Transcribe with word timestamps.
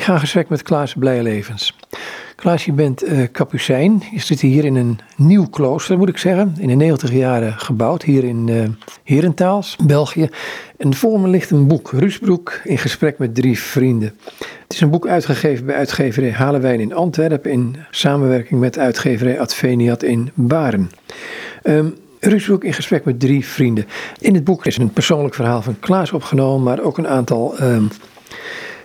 Ik 0.00 0.06
ga 0.06 0.12
in 0.12 0.20
gesprek 0.20 0.48
met 0.48 0.62
Klaas 0.62 0.94
Blijlevens. 0.94 1.76
Klaas, 2.36 2.64
je 2.64 2.72
bent 2.72 3.04
uh, 3.04 3.26
kapucijn. 3.32 4.02
Je 4.12 4.20
zit 4.20 4.40
hier 4.40 4.64
in 4.64 4.74
een 4.74 4.98
nieuw 5.16 5.46
klooster, 5.46 5.98
moet 5.98 6.08
ik 6.08 6.18
zeggen. 6.18 6.54
In 6.58 6.68
de 6.68 6.74
90 6.74 7.12
jaren 7.12 7.52
gebouwd, 7.52 8.02
hier 8.02 8.24
in 8.24 8.46
uh, 8.48 8.68
Herentaals, 9.04 9.76
België. 9.86 10.28
En 10.76 10.94
voor 10.94 11.20
me 11.20 11.28
ligt 11.28 11.50
een 11.50 11.66
boek, 11.66 11.90
Rusbroek, 11.92 12.60
in 12.64 12.78
gesprek 12.78 13.18
met 13.18 13.34
drie 13.34 13.58
vrienden. 13.58 14.18
Het 14.38 14.72
is 14.72 14.80
een 14.80 14.90
boek 14.90 15.06
uitgegeven 15.06 15.66
bij 15.66 15.76
uitgeverij 15.76 16.32
Halenwijn 16.32 16.80
in 16.80 16.94
Antwerpen... 16.94 17.50
in 17.50 17.76
samenwerking 17.90 18.60
met 18.60 18.78
uitgeverij 18.78 19.40
Adveniat 19.40 20.02
in 20.02 20.30
Baren. 20.34 20.90
Um, 21.62 21.94
Rusbroek 22.20 22.64
in 22.64 22.72
gesprek 22.72 23.04
met 23.04 23.20
drie 23.20 23.46
vrienden. 23.46 23.86
In 24.18 24.34
het 24.34 24.44
boek 24.44 24.66
is 24.66 24.76
een 24.76 24.92
persoonlijk 24.92 25.34
verhaal 25.34 25.62
van 25.62 25.78
Klaas 25.80 26.12
opgenomen... 26.12 26.62
maar 26.62 26.80
ook 26.80 26.98
een 26.98 27.08
aantal... 27.08 27.62
Um, 27.62 27.88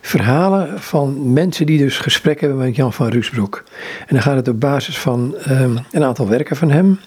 verhalen 0.06 0.82
van 0.82 1.34
mensen 1.34 1.66
die 1.66 1.78
dus 1.78 1.98
gesprek 1.98 2.40
hebben 2.40 2.58
met 2.58 2.76
Jan 2.76 2.94
van 2.94 3.08
Ruusbroek. 3.08 3.64
En 4.00 4.16
dan 4.16 4.22
gaat 4.22 4.36
het 4.36 4.48
op 4.48 4.60
basis 4.60 5.00
van 5.00 5.36
um, 5.50 5.78
een 5.92 6.04
aantal 6.04 6.28
werken 6.28 6.56
van 6.56 6.72
hem, 6.72 7.00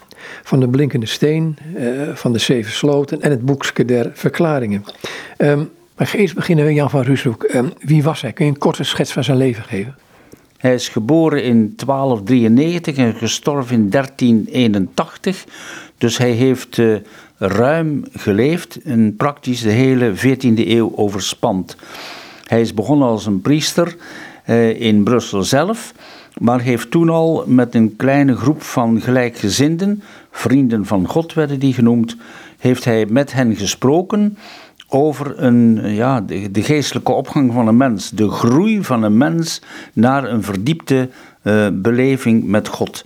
van 0.42 0.60
de 0.60 0.68
Blinkende 0.68 1.06
Steen, 1.06 1.58
uh, 1.76 2.14
van 2.14 2.32
de 2.32 2.38
Zeven 2.38 2.72
Sloten 2.72 3.20
en 3.20 3.30
het 3.30 3.44
Boekske 3.44 3.84
der 3.84 4.10
Verklaringen. 4.14 4.84
Um, 5.38 5.70
maar 5.96 6.12
eerst 6.14 6.34
beginnen 6.34 6.64
met 6.64 6.74
Jan 6.74 6.90
van 6.90 7.02
Ruusbroek. 7.02 7.42
Um, 7.54 7.72
wie 7.78 8.02
was 8.02 8.20
hij? 8.20 8.32
Kun 8.32 8.44
je 8.44 8.50
een 8.50 8.58
korte 8.58 8.84
schets 8.84 9.12
van 9.12 9.24
zijn 9.24 9.36
leven 9.36 9.64
geven? 9.64 9.96
Hij 10.56 10.74
is 10.74 10.88
geboren 10.88 11.42
in 11.42 11.72
1293 11.76 12.96
en 12.96 13.14
gestorven 13.14 13.74
in 13.74 13.90
1381. 13.90 15.44
Dus 15.98 16.18
hij 16.18 16.30
heeft 16.30 16.76
uh, 16.76 16.96
ruim 17.36 18.04
geleefd 18.12 18.82
en 18.82 19.16
praktisch 19.16 19.60
de 19.60 19.70
hele 19.70 20.12
14e 20.16 20.68
eeuw 20.68 20.92
overspand. 20.96 21.76
Hij 22.48 22.60
is 22.60 22.74
begonnen 22.74 23.08
als 23.08 23.26
een 23.26 23.40
priester 23.40 23.96
eh, 24.44 24.80
in 24.80 25.02
Brussel 25.02 25.42
zelf, 25.42 25.94
maar 26.38 26.60
heeft 26.60 26.90
toen 26.90 27.08
al 27.08 27.44
met 27.46 27.74
een 27.74 27.96
kleine 27.96 28.36
groep 28.36 28.62
van 28.62 29.00
gelijkgezinden, 29.00 30.02
vrienden 30.30 30.86
van 30.86 31.08
God 31.08 31.34
werden 31.34 31.58
die 31.58 31.74
genoemd, 31.74 32.16
heeft 32.58 32.84
hij 32.84 33.06
met 33.06 33.32
hen 33.32 33.56
gesproken 33.56 34.38
over 34.88 35.42
een, 35.42 35.80
ja, 35.94 36.20
de, 36.20 36.62
geestelijke 36.62 37.12
opgang 37.12 37.52
van 37.52 37.68
een 37.68 37.76
mens, 37.76 38.10
de 38.10 38.30
groei 38.30 38.84
van 38.84 39.02
een 39.02 39.16
mens 39.16 39.62
naar 39.92 40.24
een 40.24 40.42
verdiepte 40.42 41.08
uh, 41.42 41.68
beleving 41.72 42.44
met 42.44 42.68
God. 42.68 43.04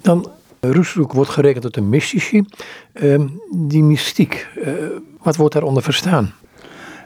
Dan, 0.00 0.30
Roesbroek 0.60 1.12
wordt 1.12 1.30
gerekend 1.30 1.62
tot 1.62 1.76
een 1.76 1.88
mystici. 1.88 2.44
Uh, 2.92 3.20
die 3.50 3.82
mystiek, 3.82 4.48
wat 5.22 5.36
wordt 5.36 5.54
daaronder 5.54 5.82
verstaan? 5.82 6.32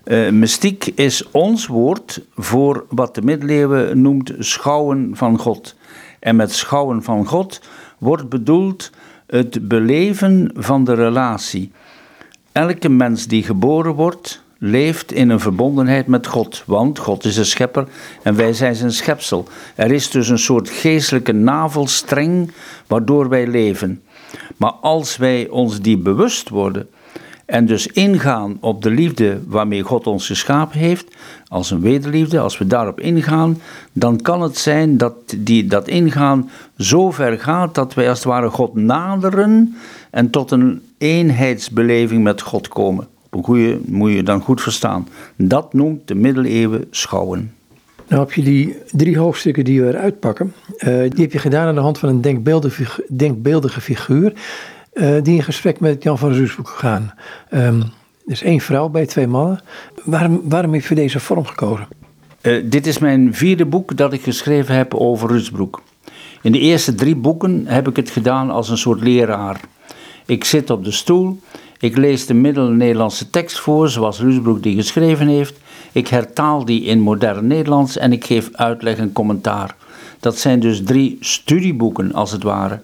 Uh, 0.09 0.31
mystiek 0.31 0.87
is 0.95 1.31
ons 1.31 1.67
woord 1.67 2.21
voor 2.37 2.85
wat 2.89 3.15
de 3.15 3.23
middeleeuwen 3.23 4.03
noemt 4.03 4.33
schouwen 4.39 5.11
van 5.15 5.39
God. 5.39 5.75
En 6.19 6.37
met 6.37 6.53
schouwen 6.53 7.03
van 7.03 7.27
God 7.27 7.61
wordt 7.99 8.29
bedoeld 8.29 8.91
het 9.27 9.69
beleven 9.69 10.51
van 10.55 10.85
de 10.85 10.95
relatie. 10.95 11.73
Elke 12.53 12.89
mens 12.89 13.27
die 13.27 13.43
geboren 13.43 13.95
wordt, 13.95 14.43
leeft 14.59 15.13
in 15.13 15.31
een 15.31 15.41
verbondenheid 15.41 16.07
met 16.07 16.27
God, 16.27 16.63
want 16.67 16.99
God 16.99 17.25
is 17.25 17.35
de 17.35 17.45
schepper 17.45 17.89
en 18.23 18.37
wij 18.37 18.53
zijn 18.53 18.75
zijn 18.75 18.93
schepsel. 18.93 19.49
Er 19.75 19.93
is 19.93 20.11
dus 20.11 20.29
een 20.29 20.39
soort 20.39 20.71
geestelijke 20.71 21.33
navelstreng 21.33 22.53
waardoor 22.87 23.29
wij 23.29 23.47
leven. 23.47 24.03
Maar 24.57 24.73
als 24.73 25.17
wij 25.17 25.49
ons 25.49 25.81
die 25.81 25.99
bewust 25.99 26.49
worden, 26.49 26.89
en 27.49 27.67
dus 27.67 27.87
ingaan 27.87 28.57
op 28.61 28.83
de 28.83 28.91
liefde 28.91 29.41
waarmee 29.47 29.83
God 29.83 30.07
ons 30.07 30.27
geschapen 30.27 30.79
heeft, 30.79 31.17
als 31.47 31.71
een 31.71 31.81
wederliefde, 31.81 32.41
als 32.41 32.59
we 32.59 32.67
daarop 32.67 33.01
ingaan, 33.01 33.61
dan 33.93 34.21
kan 34.21 34.43
het 34.43 34.59
zijn 34.59 34.97
dat 34.97 35.15
die, 35.37 35.67
dat 35.67 35.89
ingaan 35.89 36.51
zo 36.79 37.11
ver 37.11 37.39
gaat 37.39 37.75
dat 37.75 37.95
wij 37.95 38.09
als 38.09 38.19
het 38.19 38.27
ware 38.27 38.51
God 38.51 38.75
naderen 38.75 39.77
en 40.11 40.31
tot 40.31 40.51
een 40.51 40.83
eenheidsbeleving 40.99 42.23
met 42.23 42.41
God 42.41 42.69
komen. 42.69 43.07
Op 43.31 43.47
moet 43.87 44.13
je 44.13 44.23
dan 44.23 44.41
goed 44.41 44.61
verstaan. 44.61 45.09
Dat 45.37 45.73
noemt 45.73 46.09
de 46.09 46.15
middeleeuwen 46.15 46.85
schouwen. 46.91 47.53
Nou 48.09 48.21
heb 48.23 48.33
je 48.33 48.43
die 48.43 48.77
drie 48.91 49.19
hoofdstukken 49.19 49.65
die 49.65 49.83
we 49.83 49.89
eruit 49.89 50.21
pakken, 50.21 50.53
uh, 50.79 50.85
die 50.85 51.23
heb 51.23 51.33
je 51.33 51.39
gedaan 51.39 51.67
aan 51.67 51.75
de 51.75 51.81
hand 51.81 51.99
van 51.99 52.09
een 52.09 52.21
denkbeeldige, 52.21 53.05
denkbeeldige 53.09 53.81
figuur. 53.81 54.33
Uh, 54.99 55.23
die 55.23 55.35
in 55.35 55.43
gesprek 55.43 55.81
met 55.81 56.03
Jan 56.03 56.19
van 56.19 56.33
Ruusbroek 56.33 56.69
gaan. 56.69 57.15
Um, 57.51 57.81
er 58.27 58.33
is 58.33 58.43
één 58.43 58.61
vrouw 58.61 58.89
bij 58.89 59.07
twee 59.07 59.27
mannen. 59.27 59.61
Waarom, 60.05 60.41
waarom 60.45 60.73
heb 60.73 60.85
voor 60.85 60.97
deze 60.97 61.21
vorm 61.21 61.47
gekozen? 61.47 61.89
Uh, 62.43 62.63
dit 62.65 62.87
is 62.87 62.99
mijn 62.99 63.35
vierde 63.35 63.67
boek 63.67 63.97
dat 63.97 64.13
ik 64.13 64.23
geschreven 64.23 64.75
heb 64.75 64.95
over 64.95 65.29
Rusbroek. 65.29 65.83
In 66.43 66.53
de 66.53 66.59
eerste 66.59 66.95
drie 66.95 67.17
boeken 67.17 67.67
heb 67.67 67.89
ik 67.89 67.97
het 67.97 68.11
gedaan 68.11 68.51
als 68.51 68.69
een 68.69 68.79
soort 68.79 69.01
leraar. 69.01 69.61
Ik 70.27 70.45
zit 70.45 70.71
op 70.71 70.85
de 70.85 70.91
stoel, 70.91 71.41
ik 71.79 71.97
lees 71.97 72.27
de 72.27 72.35
middel-Nederlandse 72.35 73.31
tekst 73.31 73.59
voor, 73.59 73.89
zoals 73.89 74.21
Rusbroek 74.21 74.63
die 74.63 74.77
geschreven 74.77 75.27
heeft. 75.27 75.59
Ik 75.93 76.09
hertaal 76.09 76.65
die 76.65 76.83
in 76.83 77.01
modern 77.01 77.47
Nederlands 77.47 77.97
en 77.97 78.13
ik 78.13 78.25
geef 78.25 78.49
uitleg 78.53 78.97
en 78.97 79.13
commentaar. 79.13 79.77
Dat 80.21 80.39
zijn 80.39 80.61
dus 80.61 80.83
drie 80.85 81.17
studieboeken, 81.21 82.13
als 82.13 82.33
het 82.33 82.43
ware. 82.43 82.81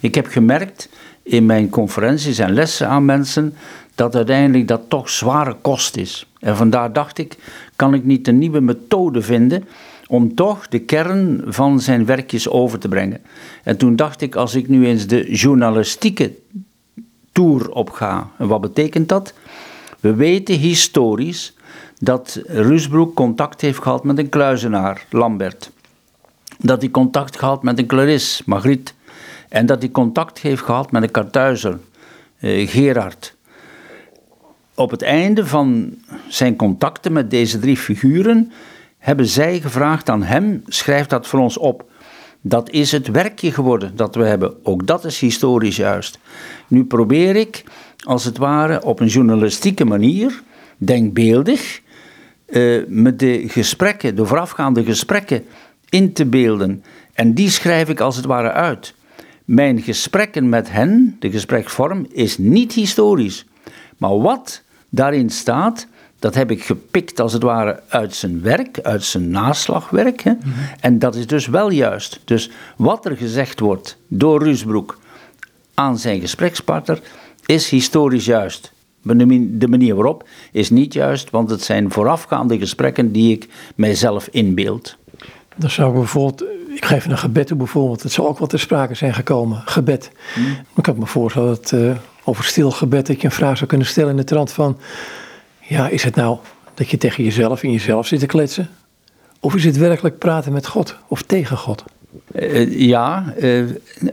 Ik 0.00 0.14
heb 0.14 0.26
gemerkt 0.26 0.88
in 1.26 1.46
mijn 1.46 1.68
conferenties 1.68 2.38
en 2.38 2.52
lessen 2.52 2.88
aan 2.88 3.04
mensen 3.04 3.54
dat 3.94 4.14
uiteindelijk 4.14 4.68
dat 4.68 4.82
toch 4.88 5.10
zware 5.10 5.56
kost 5.62 5.96
is. 5.96 6.26
En 6.40 6.56
vandaar 6.56 6.92
dacht 6.92 7.18
ik, 7.18 7.36
kan 7.76 7.94
ik 7.94 8.04
niet 8.04 8.28
een 8.28 8.38
nieuwe 8.38 8.60
methode 8.60 9.22
vinden 9.22 9.64
om 10.06 10.34
toch 10.34 10.68
de 10.68 10.78
kern 10.78 11.42
van 11.46 11.80
zijn 11.80 12.04
werkjes 12.04 12.48
over 12.48 12.78
te 12.78 12.88
brengen. 12.88 13.20
En 13.62 13.76
toen 13.76 13.96
dacht 13.96 14.20
ik, 14.20 14.34
als 14.34 14.54
ik 14.54 14.68
nu 14.68 14.86
eens 14.86 15.06
de 15.06 15.32
journalistieke 15.32 16.32
tour 17.32 17.70
op 17.70 17.90
ga, 17.90 18.30
en 18.38 18.48
wat 18.48 18.60
betekent 18.60 19.08
dat? 19.08 19.34
We 20.00 20.14
weten 20.14 20.54
historisch 20.54 21.54
dat 21.98 22.40
Rusbroek 22.46 23.14
contact 23.14 23.60
heeft 23.60 23.82
gehad 23.82 24.04
met 24.04 24.18
een 24.18 24.28
kluizenaar, 24.28 25.06
Lambert. 25.10 25.70
Dat 26.58 26.80
hij 26.80 26.90
contact 26.90 27.38
gehad 27.38 27.62
met 27.62 27.78
een 27.78 27.86
Clarisse, 27.86 28.42
Margriet. 28.46 28.94
En 29.56 29.66
dat 29.66 29.82
hij 29.82 29.90
contact 29.90 30.38
heeft 30.38 30.62
gehad 30.62 30.92
met 30.92 31.02
een 31.02 31.10
kartuizer, 31.10 31.78
eh, 32.38 32.68
Gerard. 32.68 33.36
Op 34.74 34.90
het 34.90 35.02
einde 35.02 35.46
van 35.46 35.94
zijn 36.28 36.56
contacten 36.56 37.12
met 37.12 37.30
deze 37.30 37.58
drie 37.58 37.76
figuren 37.76 38.52
hebben 38.98 39.26
zij 39.26 39.60
gevraagd 39.60 40.08
aan 40.08 40.22
hem: 40.22 40.62
schrijf 40.66 41.06
dat 41.06 41.26
voor 41.26 41.40
ons 41.40 41.58
op. 41.58 41.84
Dat 42.40 42.70
is 42.70 42.92
het 42.92 43.08
werkje 43.08 43.52
geworden 43.52 43.96
dat 43.96 44.14
we 44.14 44.24
hebben. 44.24 44.54
Ook 44.62 44.86
dat 44.86 45.04
is 45.04 45.20
historisch 45.20 45.76
juist. 45.76 46.18
Nu 46.68 46.84
probeer 46.84 47.36
ik, 47.36 47.64
als 48.04 48.24
het 48.24 48.38
ware, 48.38 48.82
op 48.82 49.00
een 49.00 49.06
journalistieke 49.06 49.84
manier, 49.84 50.42
denkbeeldig, 50.76 51.80
uh, 52.46 52.82
met 52.88 53.18
de 53.18 53.44
gesprekken, 53.48 54.16
de 54.16 54.26
voorafgaande 54.26 54.84
gesprekken 54.84 55.44
in 55.88 56.12
te 56.12 56.26
beelden. 56.26 56.84
En 57.12 57.34
die 57.34 57.50
schrijf 57.50 57.88
ik 57.88 58.00
als 58.00 58.16
het 58.16 58.24
ware 58.24 58.52
uit. 58.52 58.94
Mijn 59.46 59.82
gesprekken 59.82 60.48
met 60.48 60.70
hen, 60.70 61.16
de 61.18 61.30
gespreksvorm, 61.30 62.06
is 62.12 62.38
niet 62.38 62.72
historisch. 62.72 63.46
Maar 63.96 64.18
wat 64.20 64.62
daarin 64.88 65.30
staat, 65.30 65.86
dat 66.18 66.34
heb 66.34 66.50
ik 66.50 66.64
gepikt 66.64 67.20
als 67.20 67.32
het 67.32 67.42
ware 67.42 67.82
uit 67.88 68.14
zijn 68.14 68.42
werk, 68.42 68.80
uit 68.82 69.04
zijn 69.04 69.30
naslagwerk. 69.30 70.22
En 70.80 70.98
dat 70.98 71.14
is 71.14 71.26
dus 71.26 71.46
wel 71.46 71.70
juist. 71.70 72.20
Dus 72.24 72.50
wat 72.76 73.04
er 73.06 73.16
gezegd 73.16 73.60
wordt 73.60 73.96
door 74.08 74.42
Rusbroek 74.42 74.98
aan 75.74 75.98
zijn 75.98 76.20
gesprekspartner, 76.20 77.00
is 77.46 77.70
historisch 77.70 78.24
juist. 78.24 78.72
De 79.02 79.68
manier 79.68 79.94
waarop 79.94 80.28
is 80.52 80.70
niet 80.70 80.92
juist, 80.92 81.30
want 81.30 81.50
het 81.50 81.62
zijn 81.62 81.90
voorafgaande 81.90 82.58
gesprekken 82.58 83.12
die 83.12 83.32
ik 83.32 83.48
mijzelf 83.74 84.28
inbeeld. 84.30 84.96
Dan 85.56 85.70
zou 85.70 85.92
bijvoorbeeld 85.92 86.44
ik 86.76 86.84
geef 86.84 87.06
een 87.06 87.18
gebed 87.18 87.46
toe 87.46 87.56
bijvoorbeeld. 87.56 88.02
Het 88.02 88.12
zal 88.12 88.28
ook 88.28 88.38
wel 88.38 88.48
ter 88.48 88.58
sprake 88.58 88.94
zijn 88.94 89.14
gekomen. 89.14 89.62
Gebed. 89.64 90.10
Hmm. 90.34 90.56
Ik 90.76 90.82
kan 90.82 90.98
me 90.98 91.06
voorstellen 91.06 91.48
dat 91.48 91.72
uh, 91.72 91.96
over 92.24 92.44
stil 92.44 92.70
gebed 92.70 93.06
dat 93.06 93.20
je 93.20 93.26
een 93.26 93.32
vraag 93.32 93.56
zou 93.56 93.68
kunnen 93.68 93.86
stellen 93.86 94.10
in 94.10 94.16
de 94.16 94.24
trant 94.24 94.52
van... 94.52 94.78
Ja, 95.60 95.88
is 95.88 96.02
het 96.02 96.14
nou 96.14 96.38
dat 96.74 96.88
je 96.88 96.96
tegen 96.96 97.24
jezelf 97.24 97.62
in 97.62 97.72
jezelf 97.72 98.06
zit 98.06 98.20
te 98.20 98.26
kletsen? 98.26 98.68
Of 99.40 99.54
is 99.54 99.64
het 99.64 99.76
werkelijk 99.76 100.18
praten 100.18 100.52
met 100.52 100.66
God 100.66 100.96
of 101.08 101.22
tegen 101.22 101.56
God? 101.56 101.84
Uh, 102.34 102.80
ja, 102.80 103.34
uh, 103.40 103.64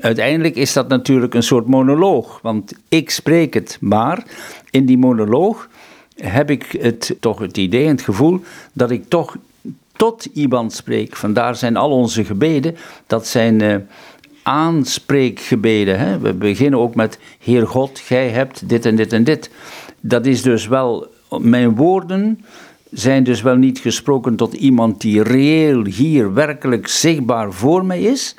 uiteindelijk 0.01 0.56
is 0.56 0.74
dat 0.74 0.88
natuurlijk 0.88 1.33
een 1.33 1.44
soort 1.44 1.68
monoloog. 1.68 2.39
Want 2.42 2.74
ik 2.88 3.09
spreek 3.09 3.54
het, 3.54 3.77
maar 3.80 4.24
in 4.69 4.86
die 4.86 4.98
monoloog 4.98 5.69
heb 6.16 6.50
ik 6.50 6.77
het, 6.80 7.16
toch 7.19 7.39
het 7.39 7.57
idee 7.57 7.83
en 7.83 7.92
het 7.92 8.01
gevoel 8.01 8.44
dat 8.74 8.92
ik 8.92 9.04
toch 9.07 9.36
tot 10.04 10.28
iemand 10.34 10.74
spreek. 10.74 11.16
Vandaar 11.16 11.56
zijn 11.56 11.78
al 11.78 11.92
onze 11.92 12.26
gebeden, 12.26 12.76
dat 13.08 13.28
zijn 13.28 13.62
uh, 13.62 13.76
aanspreekgebeden. 14.44 16.00
Hè? 16.00 16.20
We 16.20 16.34
beginnen 16.34 16.80
ook 16.80 16.96
met 16.96 17.20
Heer 17.40 17.68
God, 17.68 18.00
gij 18.00 18.30
hebt 18.30 18.70
dit 18.70 18.86
en 18.86 18.96
dit 18.96 19.14
en 19.14 19.24
dit. 19.24 19.50
Dat 20.02 20.26
is 20.26 20.42
dus 20.42 20.68
wel 20.68 21.08
mijn 21.40 21.76
woorden 21.76 22.46
zijn 22.92 23.24
dus 23.24 23.42
wel 23.42 23.56
niet 23.56 23.80
gesproken 23.80 24.36
tot 24.36 24.54
iemand 24.54 25.02
die 25.02 25.24
reëel 25.24 25.86
hier 25.86 26.34
werkelijk 26.34 26.88
zichtbaar 26.88 27.54
voor 27.54 27.86
mij 27.86 28.02
is. 28.02 28.36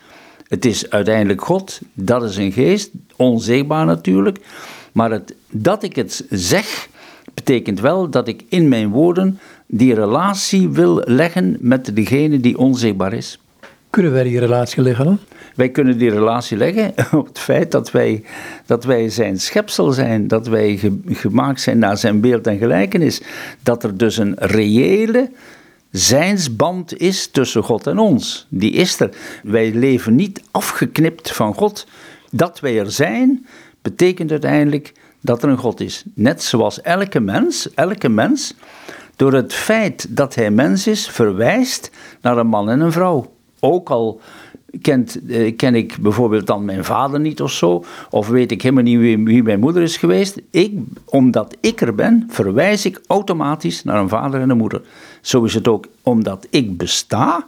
Het 0.49 0.65
is 0.65 0.91
uiteindelijk 0.91 1.45
God, 1.45 1.81
dat 1.93 2.23
is 2.23 2.37
een 2.37 2.53
geest, 2.53 2.91
onzichtbaar 3.17 3.87
natuurlijk. 3.87 4.39
Maar 4.93 5.11
het, 5.11 5.35
dat 5.51 5.83
ik 5.83 5.97
het 5.97 6.27
zeg, 6.31 6.89
betekent 7.35 7.81
wel 7.81 8.11
dat 8.11 8.29
ik 8.29 8.45
in 8.49 8.69
mijn 8.69 8.91
woorden 8.91 9.39
die 9.67 9.95
relatie 9.95 10.69
wil 10.69 11.03
leggen 11.05 11.57
met 11.61 11.97
degene 11.97 12.41
die 12.41 12.59
onzichtbaar 12.59 13.13
is. 13.13 13.39
Kunnen 13.91 14.13
wij 14.13 14.23
die 14.23 14.39
relatie 14.39 14.83
leggen? 14.83 15.21
Wij 15.55 15.69
kunnen 15.69 15.99
die 15.99 16.11
relatie 16.11 16.57
leggen 16.57 16.95
op 17.19 17.27
het 17.27 17.39
feit 17.39 17.71
dat 17.71 17.91
wij, 17.91 18.23
dat 18.67 18.85
wij 18.85 19.09
zijn 19.09 19.41
schepsel 19.41 19.93
zijn, 19.93 20.29
dat 20.29 20.47
wij 20.47 20.93
gemaakt 21.07 21.61
zijn 21.61 21.79
naar 21.79 21.97
zijn 21.97 22.21
beeld 22.21 22.47
en 22.47 22.59
gelijkenis. 22.59 23.23
Dat 23.63 23.85
er 23.85 23.97
dus 23.97 24.17
een 24.17 24.35
reële 24.39 25.31
zijnsband 25.91 26.99
is 26.99 27.27
tussen 27.27 27.63
God 27.63 27.87
en 27.87 27.99
ons. 27.99 28.47
Die 28.49 28.73
is 28.73 29.01
er. 29.01 29.11
Wij 29.43 29.73
leven 29.73 30.15
niet 30.15 30.43
afgeknipt 30.51 31.33
van 31.33 31.55
God. 31.55 31.87
Dat 32.31 32.61
wij 32.61 32.79
er 32.79 32.91
zijn, 32.91 33.47
betekent 33.83 34.31
uiteindelijk 34.31 34.93
dat 35.25 35.43
er 35.43 35.49
een 35.49 35.59
God 35.59 35.81
is. 35.81 36.05
Net 36.15 36.43
zoals 36.43 36.81
elke 36.81 37.21
mens, 37.21 37.75
elke 37.75 38.09
mens, 38.09 38.55
door 39.17 39.33
het 39.33 39.53
feit 39.53 40.17
dat 40.17 40.35
hij 40.35 40.51
mens 40.51 40.87
is, 40.87 41.09
verwijst 41.09 41.91
naar 42.21 42.39
een 42.39 42.47
man 42.47 42.71
en 42.71 42.81
een 42.81 42.93
vrouw. 42.93 43.33
Ook 43.61 43.91
al 43.91 44.21
kent, 44.83 45.27
eh, 45.29 45.57
ken 45.57 45.75
ik 45.75 45.97
bijvoorbeeld 46.01 46.47
dan 46.47 46.65
mijn 46.65 46.85
vader 46.85 47.21
niet 47.21 47.43
of 47.43 47.53
zo, 47.53 47.85
of 48.11 48.29
weet 48.29 48.51
ik 48.51 48.63
helemaal 48.63 48.85
niet 48.85 48.99
wie, 48.99 49.43
mijn 49.43 49.61
moeder 49.61 49.83
is 49.83 49.97
geweest. 49.97 50.41
Ik, 50.51 50.79
omdat 51.05 51.57
ik 51.61 51.81
er 51.81 51.95
ben, 51.95 52.27
verwijs 52.29 52.85
ik 52.87 53.01
automatisch 53.07 53.85
naar 53.85 54.01
een 54.01 54.09
vader 54.09 54.41
en 54.41 54.51
een 54.51 54.57
moeder. 54.57 54.83
Zo 55.21 55.45
is 55.45 55.55
het 55.55 55.69
ook 55.69 55.87
omdat 56.03 56.47
ik 56.51 56.77
besta, 56.77 57.47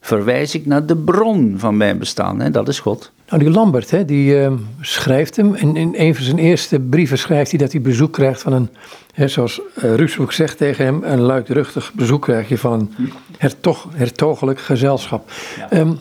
verwijs 0.00 0.54
ik 0.54 0.66
naar 0.66 0.86
de 0.86 0.96
bron 0.96 1.54
van 1.56 1.76
mijn 1.76 1.98
bestaan, 1.98 2.40
en 2.40 2.52
dat 2.52 2.68
is 2.68 2.80
God. 2.80 3.12
Nou, 3.28 3.42
die 3.42 3.50
Lambert, 3.50 3.90
hè, 3.90 4.04
die 4.04 4.34
uh, 4.34 4.52
schrijft 4.80 5.36
hem. 5.36 5.54
En 5.54 5.76
in 5.76 5.94
een 5.96 6.14
van 6.14 6.24
zijn 6.24 6.38
eerste 6.38 6.80
brieven 6.80 7.18
schrijft 7.18 7.50
hij 7.50 7.58
dat 7.58 7.72
hij 7.72 7.80
bezoek 7.80 8.12
krijgt 8.12 8.42
van 8.42 8.52
een, 8.52 8.68
hè, 9.14 9.28
zoals 9.28 9.60
uh, 9.84 10.28
zegt 10.28 10.58
tegen 10.58 10.84
hem, 10.84 11.02
een 11.04 11.20
luidruchtig 11.20 11.92
bezoek 11.94 12.22
krijg 12.22 12.48
je 12.48 12.58
van 12.58 12.72
een 12.72 13.12
hertog, 13.38 13.88
hertogelijk 13.94 14.60
gezelschap. 14.60 15.30
Ja. 15.56 15.78
Um, 15.78 15.98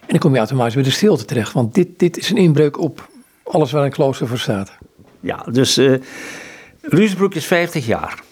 en 0.00 0.08
dan 0.08 0.18
kom 0.18 0.32
je 0.32 0.38
automatisch 0.38 0.74
bij 0.74 0.82
de 0.82 0.90
stilte 0.90 1.24
terecht, 1.24 1.52
want 1.52 1.74
dit, 1.74 1.88
dit 1.96 2.18
is 2.18 2.30
een 2.30 2.36
inbreuk 2.36 2.78
op 2.78 3.08
alles 3.42 3.72
waar 3.72 3.84
een 3.84 3.90
klooster 3.90 4.26
voor 4.26 4.38
staat. 4.38 4.72
Ja, 5.20 5.46
dus 5.50 5.78
uh, 5.78 5.98
Ruusbroek 6.80 7.34
is 7.34 7.46
50 7.46 7.86
jaar. 7.86 8.22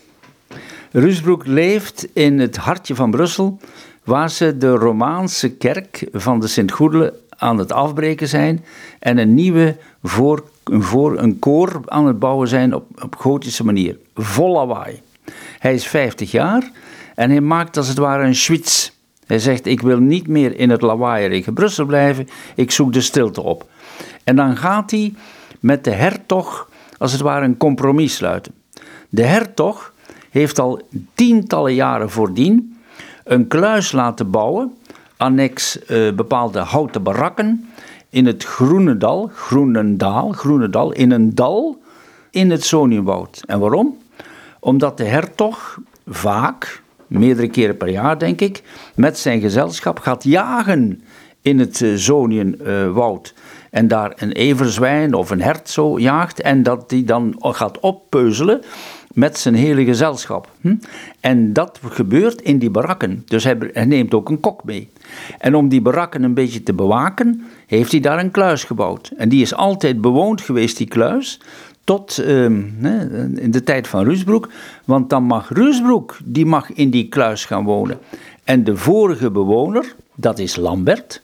Ruusbroek 0.93 1.47
leeft 1.47 2.09
in 2.13 2.39
het 2.39 2.57
hartje 2.57 2.95
van 2.95 3.11
Brussel, 3.11 3.61
waar 4.05 4.31
ze 4.31 4.57
de 4.57 4.71
Romaanse 4.71 5.51
kerk 5.51 6.07
van 6.13 6.41
de 6.41 6.47
Sint-Goedelen 6.47 7.13
aan 7.41 7.59
het 7.59 7.73
afbreken 7.73 8.29
zijn 8.29 8.65
en 8.99 9.19
een 9.19 9.35
nieuwe 9.35 9.77
voor, 10.03 10.45
voor 10.65 11.19
een 11.19 11.39
koor 11.39 11.81
aan 11.87 12.07
het 12.07 12.19
bouwen 12.19 12.49
zijn 12.49 12.75
op, 12.75 13.03
op 13.03 13.17
gotische 13.17 13.65
manier. 13.65 13.97
Vol 14.15 14.53
lawaai. 14.53 15.01
Hij 15.59 15.75
is 15.75 15.87
50 15.87 16.31
jaar 16.31 16.71
en 17.15 17.31
hij 17.31 17.41
maakt 17.41 17.77
als 17.77 17.89
het 17.89 17.99
ware 17.99 18.25
een 18.25 18.35
switch. 18.35 18.91
Hij 19.27 19.39
zegt, 19.39 19.67
ik 19.67 19.81
wil 19.81 19.99
niet 19.99 20.27
meer 20.27 20.59
in 20.59 20.71
het 20.71 20.83
lawaaierige 20.83 21.53
Brussel 21.53 21.85
blijven, 21.85 22.29
ik 22.55 22.71
zoek 22.71 22.93
de 22.93 23.01
stilte 23.01 23.41
op. 23.41 23.69
En 24.25 24.37
dan 24.37 24.57
gaat 24.57 24.91
hij 24.91 25.15
met 25.61 25.85
de 25.85 25.91
hertog 25.91 26.69
als 26.99 27.13
het 27.13 27.21
ware 27.21 27.45
een 27.45 27.57
compromis 27.57 28.15
sluiten. 28.15 28.53
De 29.09 29.25
hertog 29.25 29.93
heeft 30.31 30.59
al 30.59 30.81
tientallen 31.15 31.75
jaren 31.75 32.11
voordien 32.11 32.79
een 33.25 33.49
kluis 33.49 33.93
laten 33.93 34.31
bouwen, 34.31 34.75
annex 35.21 35.79
uh, 35.89 36.13
bepaalde 36.13 36.59
houten 36.59 37.03
barakken, 37.03 37.69
in 38.11 38.27
het 38.27 38.45
Groenendal, 38.45 39.31
Groenendaal, 39.35 40.33
Groenendal, 40.33 40.93
in 40.93 41.11
een 41.11 41.35
dal 41.35 41.79
in 42.31 42.51
het 42.51 42.65
Zoniumwoud. 42.65 43.43
En 43.47 43.59
waarom? 43.59 43.99
Omdat 44.61 44.97
de 44.97 45.05
hertog 45.05 45.79
vaak, 46.07 46.83
meerdere 47.07 47.49
keren 47.49 47.77
per 47.77 47.89
jaar 47.89 48.19
denk 48.19 48.41
ik, 48.41 48.63
met 48.95 49.19
zijn 49.19 49.41
gezelschap 49.41 49.99
gaat 49.99 50.25
jagen 50.25 51.03
in 51.43 51.59
het 51.59 51.81
uh, 51.81 51.97
Zoniumwoud. 51.97 53.35
en 53.71 53.89
daar 53.89 54.13
een 54.17 54.33
everzwijn 54.33 55.15
of 55.15 55.31
een 55.31 55.43
hert 55.43 55.69
zo 55.69 55.99
jaagt 55.99 56.41
en 56.41 56.63
dat 56.63 56.89
die 56.89 57.05
dan 57.05 57.35
gaat 57.39 57.81
oppeuzelen 57.81 58.63
met 59.13 59.39
zijn 59.39 59.55
hele 59.55 59.85
gezelschap. 59.85 60.51
Hm? 60.61 60.75
En 61.21 61.53
dat 61.53 61.81
gebeurt 61.85 62.43
in 62.43 62.59
die 62.59 62.71
barakken. 62.71 63.23
Dus 63.27 63.45
hij, 63.45 63.85
neemt 63.85 64.15
ook 64.15 64.29
een 64.29 64.41
kok 64.41 64.65
mee. 64.65 64.91
En 65.39 65.55
om 65.55 65.69
die 65.69 65.81
barakken 65.81 66.23
een 66.23 66.35
beetje 66.35 66.63
te 66.63 66.73
bewaken, 66.73 67.45
heeft 67.67 67.91
hij 67.91 68.01
daar 68.01 68.19
een 68.19 68.31
kluis 68.31 68.65
gebouwd. 68.65 69.13
En 69.17 69.29
die 69.29 69.43
is 69.43 69.55
altijd 69.55 70.01
bewoond 70.01 70.41
geweest, 70.41 70.77
die 70.77 70.89
kluis, 70.89 71.41
tot 71.85 72.19
ehm, 72.19 72.85
in 73.37 73.51
de 73.51 73.63
tijd 73.65 73.89
van 73.89 74.05
Ruusbroek. 74.05 74.49
Want 74.85 75.11
dan 75.11 75.23
mag 75.23 75.49
Ruusbroek, 75.49 76.19
die 76.25 76.47
mag 76.47 76.73
in 76.73 76.91
die 76.91 77.09
kluis 77.09 77.45
gaan 77.45 77.65
wonen. 77.65 77.99
En 78.45 78.65
de 78.65 78.77
vorige 78.77 79.31
bewoner, 79.31 79.95
dat 80.15 80.39
is 80.39 80.57
Lambert. 80.57 81.23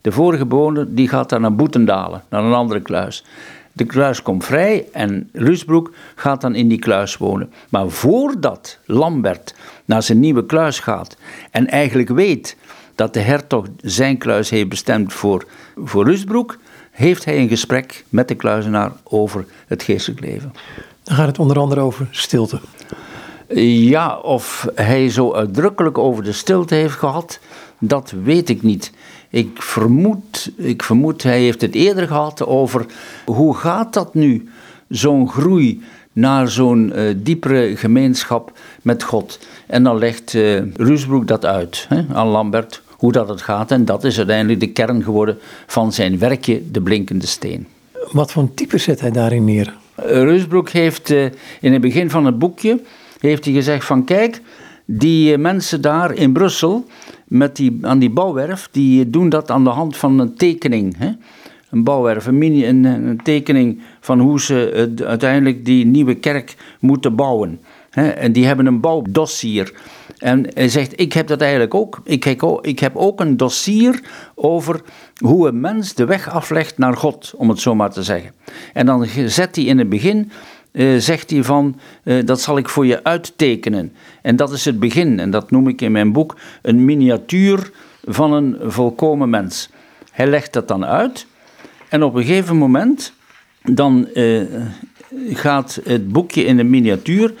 De 0.00 0.12
vorige 0.12 0.46
bewoner, 0.46 0.94
die 0.94 1.08
gaat 1.08 1.28
dan 1.28 1.40
naar 1.40 1.54
Boetendalen, 1.54 2.22
naar 2.28 2.44
een 2.44 2.52
andere 2.52 2.82
kluis. 2.82 3.24
De 3.72 3.84
kluis 3.84 4.22
komt 4.22 4.44
vrij 4.44 4.86
en 4.92 5.28
Lusbroek 5.32 5.92
gaat 6.14 6.40
dan 6.40 6.54
in 6.54 6.68
die 6.68 6.78
kluis 6.78 7.16
wonen. 7.16 7.52
Maar 7.68 7.88
voordat 7.88 8.78
Lambert 8.84 9.54
naar 9.84 10.02
zijn 10.02 10.20
nieuwe 10.20 10.46
kluis 10.46 10.78
gaat 10.78 11.16
en 11.50 11.66
eigenlijk 11.66 12.08
weet 12.08 12.56
dat 12.98 13.14
de 13.14 13.20
hertog 13.20 13.66
zijn 13.82 14.18
kluis 14.18 14.50
heeft 14.50 14.68
bestemd 14.68 15.12
voor, 15.12 15.46
voor 15.76 16.04
Lusbroek, 16.04 16.58
heeft 16.90 17.24
hij 17.24 17.38
een 17.38 17.48
gesprek 17.48 18.04
met 18.08 18.28
de 18.28 18.34
kluizenaar 18.34 18.92
over 19.04 19.46
het 19.66 19.82
geestelijk 19.82 20.20
leven. 20.20 20.52
Dan 21.02 21.16
gaat 21.16 21.26
het 21.26 21.38
onder 21.38 21.58
andere 21.58 21.80
over 21.80 22.08
stilte. 22.10 22.60
Ja, 23.54 24.16
of 24.16 24.68
hij 24.74 25.10
zo 25.10 25.32
uitdrukkelijk 25.32 25.98
over 25.98 26.24
de 26.24 26.32
stilte 26.32 26.74
heeft 26.74 26.94
gehad, 26.94 27.38
dat 27.78 28.14
weet 28.24 28.48
ik 28.48 28.62
niet. 28.62 28.92
Ik 29.28 29.62
vermoed, 29.62 30.50
ik 30.56 30.82
vermoed, 30.82 31.22
hij 31.22 31.40
heeft 31.40 31.60
het 31.60 31.74
eerder 31.74 32.06
gehad 32.06 32.46
over 32.46 32.86
hoe 33.24 33.56
gaat 33.56 33.92
dat 33.92 34.14
nu, 34.14 34.48
zo'n 34.88 35.28
groei 35.28 35.82
naar 36.12 36.48
zo'n 36.48 36.92
uh, 36.94 37.14
diepere 37.16 37.76
gemeenschap 37.76 38.52
met 38.82 39.02
God. 39.02 39.38
En 39.66 39.82
dan 39.82 39.98
legt 39.98 40.34
uh, 40.34 40.62
Ruusbroek 40.76 41.26
dat 41.26 41.44
uit 41.44 41.86
hè, 41.88 42.04
aan 42.12 42.26
Lambert, 42.26 42.82
hoe 42.98 43.12
dat 43.12 43.28
het 43.28 43.42
gaat. 43.42 43.70
En 43.70 43.84
dat 43.84 44.04
is 44.04 44.16
uiteindelijk 44.18 44.60
de 44.60 44.72
kern 44.72 45.02
geworden 45.02 45.38
van 45.66 45.92
zijn 45.92 46.18
werkje, 46.18 46.70
De 46.70 46.80
Blinkende 46.80 47.26
Steen. 47.26 47.66
Wat 48.12 48.32
voor 48.32 48.54
type 48.54 48.78
zet 48.78 49.00
hij 49.00 49.10
daarin 49.10 49.44
neer? 49.44 49.74
Ruusbroek 49.94 50.68
heeft 50.68 51.10
in 51.60 51.72
het 51.72 51.80
begin 51.80 52.10
van 52.10 52.24
het 52.24 52.38
boekje 52.38 52.80
heeft 53.20 53.44
hij 53.44 53.54
gezegd 53.54 53.84
van 53.84 54.04
kijk, 54.04 54.40
die 54.84 55.38
mensen 55.38 55.80
daar 55.80 56.14
in 56.14 56.32
Brussel, 56.32 56.84
met 57.24 57.56
die, 57.56 57.78
aan 57.82 57.98
die 57.98 58.10
bouwwerf, 58.10 58.68
die 58.70 59.10
doen 59.10 59.28
dat 59.28 59.50
aan 59.50 59.64
de 59.64 59.70
hand 59.70 59.96
van 59.96 60.18
een 60.18 60.34
tekening. 60.34 60.96
Hè? 60.98 61.10
Een 61.70 61.84
bouwwerf, 61.84 62.26
een, 62.26 62.38
mini, 62.38 62.66
een, 62.66 62.84
een 62.84 63.20
tekening 63.22 63.80
van 64.00 64.20
hoe 64.20 64.40
ze 64.40 64.90
uiteindelijk 65.04 65.64
die 65.64 65.86
nieuwe 65.86 66.14
kerk 66.14 66.56
moeten 66.80 67.16
bouwen. 67.16 67.60
Hè? 67.90 68.08
En 68.08 68.32
die 68.32 68.46
hebben 68.46 68.66
een 68.66 68.80
bouwdossier. 68.80 69.72
En 70.18 70.46
hij 70.54 70.68
zegt, 70.68 71.00
ik 71.00 71.12
heb 71.12 71.26
dat 71.26 71.40
eigenlijk 71.40 71.74
ook. 71.74 72.00
Ik 72.04 72.78
heb 72.78 72.96
ook, 72.96 73.20
een 73.20 73.36
dossier 73.36 74.00
over 74.34 74.80
hoe 75.16 75.48
een 75.48 75.60
mens 75.60 75.94
de 75.94 76.04
weg 76.04 76.30
aflegt 76.30 76.78
naar 76.78 76.96
God, 76.96 77.32
om 77.36 77.48
het 77.48 77.60
zo 77.60 77.74
maar 77.74 77.90
te 77.90 78.02
zeggen. 78.02 78.32
En 78.72 78.86
dan 78.86 79.06
zet 79.26 79.56
hij 79.56 79.64
in 79.64 79.78
het 79.78 79.88
begin 79.88 80.30
uh, 80.72 80.98
zegt 80.98 81.30
hij 81.30 81.44
van, 81.44 81.80
uh, 82.04 82.24
dat 82.24 82.40
zal 82.40 82.58
ik 82.58 82.68
voor 82.68 82.86
je 82.86 83.04
uittekenen. 83.04 83.92
En 84.22 84.36
dat 84.36 84.52
is 84.52 84.64
het 84.64 84.78
begin, 84.78 85.20
en 85.20 85.30
dat 85.30 85.50
noem 85.50 85.68
ik 85.68 85.80
in 85.80 85.92
mijn 85.92 86.12
boek 86.12 86.36
een 86.62 86.84
miniatuur 86.84 87.70
van 88.04 88.32
een 88.32 88.56
volkomen 88.62 89.30
mens. 89.30 89.68
Hij 90.12 90.26
legt 90.26 90.52
dat 90.52 90.68
dan 90.68 90.84
uit 90.84 91.26
en 91.88 92.02
op 92.02 92.14
een 92.14 92.24
gegeven 92.24 92.56
moment 92.56 93.12
dan 93.62 94.08
uh, 94.14 94.42
gaat 95.30 95.80
het 95.84 96.08
boekje 96.08 96.44
in 96.44 96.56
de 96.56 96.64
miniatuur, 96.64 97.34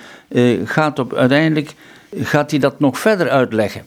gaat 0.64 0.98
op, 0.98 1.14
uiteindelijk 1.14 1.74
gaat 2.16 2.50
hij 2.50 2.60
dat 2.60 2.80
nog 2.80 2.98
verder 2.98 3.30
uitleggen. 3.30 3.82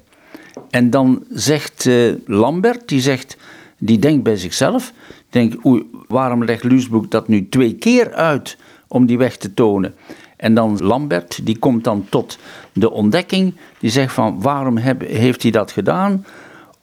En 0.70 0.90
dan 0.90 1.24
zegt 1.30 1.90
Lambert, 2.26 2.88
die 2.88 3.02
zegt, 3.02 3.38
die 3.78 4.00
denkt 4.00 4.24
bij 4.24 4.38
zichzelf, 4.38 4.94
denkt, 5.30 5.66
oei, 5.66 5.90
waarom 6.08 6.44
legt 6.46 6.64
Luusbroek 6.64 7.12
dat 7.12 7.28
nu 7.28 7.50
twee 7.50 7.76
keer 7.76 8.14
uit? 8.14 8.58
om 8.92 9.06
die 9.06 9.18
weg 9.18 9.38
te 9.38 9.54
tonen. 9.54 9.96
En 10.38 10.54
dan 10.54 10.78
Lambert, 10.82 11.46
die 11.46 11.58
komt 11.58 11.84
dan 11.84 12.06
tot 12.10 12.38
de 12.74 12.92
ontdekking, 12.92 13.56
die 13.80 13.90
zegt 13.90 14.14
van 14.14 14.42
waarom 14.42 14.78
heb, 14.78 15.02
heeft 15.02 15.42
hij 15.42 15.52
dat 15.52 15.72
gedaan? 15.72 16.26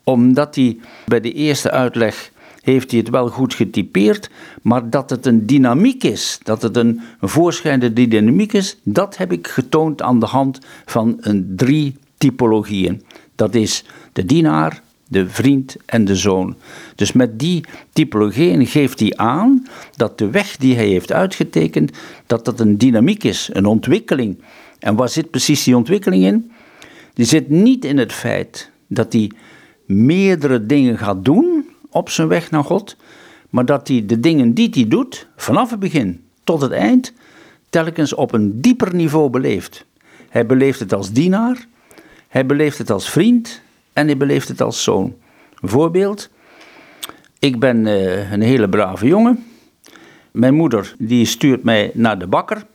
Omdat 0.05 0.55
hij 0.55 0.79
bij 1.07 1.21
de 1.21 1.33
eerste 1.33 1.71
uitleg 1.71 2.31
heeft 2.69 2.91
hij 2.91 3.01
het 3.01 3.09
wel 3.09 3.29
goed 3.29 3.55
getypeerd, 3.55 4.31
maar 4.63 4.91
dat 4.91 5.11
het 5.11 5.27
een 5.27 5.47
dynamiek 5.47 6.05
is, 6.05 6.39
dat 6.43 6.63
het 6.63 6.77
een, 6.77 7.01
voorschijnende 7.21 8.09
dynamiek 8.09 8.53
is, 8.53 8.77
dat 8.83 9.17
heb 9.17 9.33
ik 9.33 9.47
getoond 9.47 10.03
aan 10.03 10.21
de 10.21 10.27
hand 10.27 10.59
van 10.85 11.17
een 11.21 11.53
drie 11.57 11.97
typologieën. 12.19 13.03
Dat 13.35 13.55
is 13.55 13.85
de 14.13 14.25
dienaar, 14.25 14.83
de 15.09 15.29
vriend 15.29 15.77
en 15.87 16.05
de 16.05 16.17
zoon. 16.17 16.57
Dus 16.95 17.13
met 17.13 17.39
die 17.39 17.65
typologieën 17.93 18.67
geeft 18.67 19.01
hij 19.01 19.17
aan 19.17 19.67
dat 19.97 20.19
de 20.19 20.31
weg 20.31 20.57
die 20.57 20.75
hij 20.75 20.89
heeft 20.89 21.13
uitgetekend, 21.13 21.93
dat 22.27 22.45
dat 22.45 22.61
een 22.61 22.79
dynamiek 22.79 23.25
is, 23.25 23.51
een 23.53 23.67
ontwikkeling. 23.67 24.39
En 24.79 24.97
waar 24.97 25.09
zit 25.09 25.31
precies 25.31 25.65
die 25.65 25.77
ontwikkeling 25.77 26.25
in? 26.25 26.51
Die 27.15 27.27
zit 27.27 27.51
niet 27.51 27.85
in 27.85 27.99
het 27.99 28.13
feit 28.13 28.71
dat 28.87 29.13
hij 29.13 29.31
meerdere 29.87 30.67
dingen 30.67 30.99
gaat 30.99 31.25
doen 31.25 31.58
op 31.91 32.11
zijn 32.11 32.29
weg 32.29 32.51
naar 32.51 32.65
God, 32.65 32.97
maar 33.51 33.65
dat 33.65 33.89
hij 33.89 34.07
de 34.07 34.21
dingen 34.21 34.55
die 34.55 34.69
hij 34.71 34.89
doet, 34.89 35.29
vanaf 35.37 35.71
het 35.71 35.81
begin 35.81 36.25
tot 36.45 36.61
het 36.61 36.73
eind, 36.73 37.13
telkens 37.71 38.15
op 38.15 38.33
een 38.33 38.61
dieper 38.61 38.95
niveau 38.95 39.31
beleeft. 39.31 39.87
Hij 40.29 40.47
beleeft 40.47 40.81
het 40.81 40.93
als 40.93 41.13
dienaar, 41.13 41.67
hij 42.29 42.47
beleeft 42.47 42.79
het 42.79 42.91
als 42.91 43.11
vriend 43.11 43.61
en 43.93 44.07
hij 44.07 44.17
beleeft 44.17 44.49
het 44.49 44.61
als 44.61 44.83
zoon. 44.83 45.15
Voorbeeld, 45.55 46.31
ik 47.39 47.59
ben 47.59 47.87
uh, 47.87 48.33
een 48.33 48.43
hele 48.43 48.69
brave 48.69 49.07
jongen. 49.07 49.45
Mijn 50.31 50.55
moeder 50.55 50.95
die 50.99 51.25
stuurt 51.25 51.65
mij 51.65 51.91
naar 51.95 52.19
de 52.19 52.27
bakker 52.27 52.67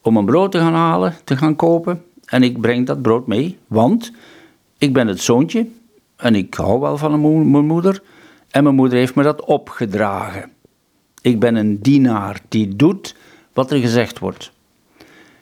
om 0.00 0.16
een 0.16 0.24
brood 0.24 0.52
te 0.52 0.58
gaan 0.58 0.74
halen, 0.74 1.14
te 1.24 1.36
gaan 1.36 1.56
kopen. 1.56 2.02
En 2.24 2.42
ik 2.42 2.60
breng 2.60 2.86
dat 2.86 3.02
brood 3.02 3.26
mee, 3.26 3.58
want 3.66 4.12
ik 4.78 4.92
ben 4.92 5.06
het 5.06 5.20
zoontje 5.20 5.66
en 6.16 6.34
ik 6.34 6.54
hou 6.54 6.80
wel 6.80 6.96
van 6.96 7.20
mijn 7.50 7.66
moeder. 7.66 8.02
En 8.52 8.62
mijn 8.62 8.74
moeder 8.74 8.98
heeft 8.98 9.14
me 9.14 9.22
dat 9.22 9.44
opgedragen. 9.44 10.50
Ik 11.22 11.40
ben 11.40 11.54
een 11.54 11.78
dienaar 11.80 12.40
die 12.48 12.76
doet 12.76 13.16
wat 13.52 13.70
er 13.70 13.78
gezegd 13.78 14.18
wordt. 14.18 14.52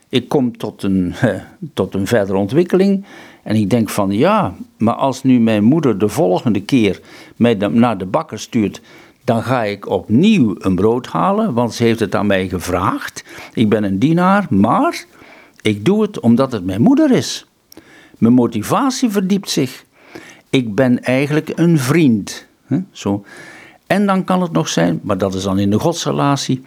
Ik 0.08 0.28
kom 0.28 0.56
tot 0.56 0.82
een, 0.82 1.14
tot 1.74 1.94
een 1.94 2.06
verdere 2.06 2.38
ontwikkeling 2.38 3.04
en 3.42 3.56
ik 3.56 3.70
denk 3.70 3.88
van 3.88 4.12
ja, 4.12 4.54
maar 4.76 4.94
als 4.94 5.22
nu 5.22 5.40
mijn 5.40 5.64
moeder 5.64 5.98
de 5.98 6.08
volgende 6.08 6.62
keer 6.62 7.00
mij 7.36 7.54
naar 7.54 7.98
de 7.98 8.06
bakker 8.06 8.38
stuurt, 8.38 8.80
dan 9.24 9.42
ga 9.42 9.64
ik 9.64 9.88
opnieuw 9.88 10.54
een 10.58 10.74
brood 10.74 11.06
halen, 11.06 11.54
want 11.54 11.74
ze 11.74 11.84
heeft 11.84 12.00
het 12.00 12.14
aan 12.14 12.26
mij 12.26 12.48
gevraagd. 12.48 13.24
Ik 13.54 13.68
ben 13.68 13.84
een 13.84 13.98
dienaar, 13.98 14.46
maar 14.50 15.04
ik 15.62 15.84
doe 15.84 16.02
het 16.02 16.20
omdat 16.20 16.52
het 16.52 16.64
mijn 16.64 16.82
moeder 16.82 17.10
is. 17.10 17.46
Mijn 18.18 18.34
motivatie 18.34 19.10
verdiept 19.10 19.50
zich. 19.50 19.84
Ik 20.50 20.74
ben 20.74 21.02
eigenlijk 21.02 21.52
een 21.54 21.78
vriend. 21.78 22.48
Zo. 22.92 23.24
En 23.86 24.06
dan 24.06 24.24
kan 24.24 24.42
het 24.42 24.52
nog 24.52 24.68
zijn, 24.68 25.00
maar 25.02 25.18
dat 25.18 25.34
is 25.34 25.42
dan 25.42 25.58
in 25.58 25.70
de 25.70 25.78
godsrelatie, 25.78 26.64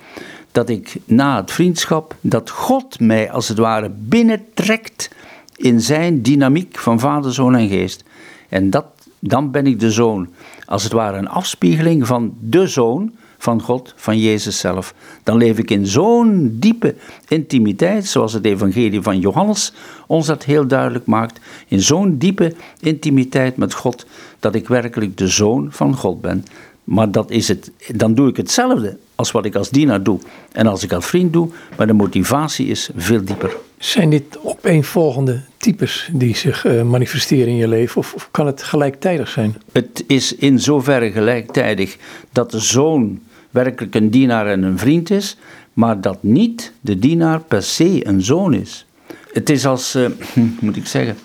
dat 0.52 0.70
ik 0.70 0.96
na 1.06 1.36
het 1.36 1.52
vriendschap, 1.52 2.16
dat 2.22 2.50
God 2.50 3.00
mij 3.00 3.32
als 3.32 3.48
het 3.48 3.58
ware 3.58 3.90
binnentrekt 3.90 5.10
in 5.56 5.82
zijn 5.82 6.22
dynamiek 6.22 6.78
van 6.78 7.00
vader, 7.00 7.34
zoon 7.34 7.56
en 7.56 7.68
geest. 7.68 8.04
En 8.50 8.70
dat, 8.70 8.86
dan 9.20 9.52
ben 9.52 9.68
ik 9.68 9.80
de 9.80 9.92
zoon. 9.92 10.30
Als 10.66 10.84
het 10.84 10.92
ware 10.92 11.18
een 11.18 11.30
afspiegeling 11.30 12.08
van 12.08 12.34
de 12.40 12.68
zoon 12.68 13.12
van 13.44 13.62
God, 13.62 13.94
van 13.96 14.20
Jezus 14.20 14.60
zelf. 14.60 14.94
Dan 15.24 15.38
leef 15.38 15.58
ik 15.58 15.72
in 15.72 15.88
zo'n 15.88 16.58
diepe 16.60 16.96
intimiteit, 17.28 18.06
zoals 18.06 18.34
het 18.34 18.46
evangelie 18.46 19.02
van 19.02 19.20
Johannes 19.20 19.74
ons 20.08 20.26
dat 20.26 20.44
heel 20.44 20.68
duidelijk 20.68 21.06
maakt. 21.06 21.40
In 21.68 21.82
zo'n 21.82 22.18
diepe 22.18 22.54
intimiteit 22.80 23.58
met 23.58 23.74
God, 23.74 24.06
dat 24.40 24.56
ik 24.56 24.68
werkelijk 24.68 25.18
de 25.18 25.28
zoon 25.28 25.68
van 25.72 25.96
God 25.96 26.22
ben. 26.22 26.46
Maar 26.84 27.12
dat 27.12 27.32
is 27.32 27.48
het, 27.48 27.72
dan 27.96 28.14
doe 28.14 28.30
ik 28.30 28.38
hetzelfde 28.38 28.98
als 29.16 29.32
wat 29.32 29.46
ik 29.46 29.56
als 29.56 29.70
dienaar 29.70 30.04
doe 30.04 30.20
en 30.52 30.68
als 30.68 30.84
ik 30.84 30.92
als 30.94 31.06
vriend 31.06 31.34
doe, 31.34 31.50
maar 31.78 31.88
de 31.88 31.94
motivatie 31.94 32.68
is 32.68 32.90
veel 32.96 33.24
dieper. 33.24 33.56
Zijn 33.78 34.10
dit 34.10 34.38
opeenvolgende 34.44 35.42
types 35.58 36.10
die 36.14 36.36
zich 36.36 36.66
uh, 36.66 36.82
manifesteren 36.82 37.48
in 37.48 37.56
je 37.56 37.68
leven 37.68 37.98
of, 37.98 38.14
of, 38.14 38.28
kan 38.32 38.46
het 38.46 38.64
gelijktijdig 38.64 39.30
zijn? 39.30 39.56
Het 39.72 40.04
is 40.08 40.36
in 40.36 40.60
zoverre 40.60 41.12
gelijktijdig 41.12 41.98
dat 42.32 42.52
de 42.52 42.60
zoon 42.60 43.20
werkelijk 43.54 43.96
een 43.96 44.10
dienaar 44.10 44.48
en 44.48 44.64
een 44.64 44.78
vriend 44.78 45.10
is, 45.10 45.38
maar 45.74 46.02
dat 46.02 46.24
niet 46.24 46.74
de 46.82 47.00
dienaar 47.00 47.40
per 47.40 47.64
se 47.64 48.08
een 48.08 48.22
zoon 48.22 48.54
is. 48.54 48.86
Het 49.32 49.50
is 49.50 49.66
als, 49.66 49.96
uh, 49.96 50.08
moet 50.62 50.76
ik 50.76 50.88
zeggen, 50.88 51.16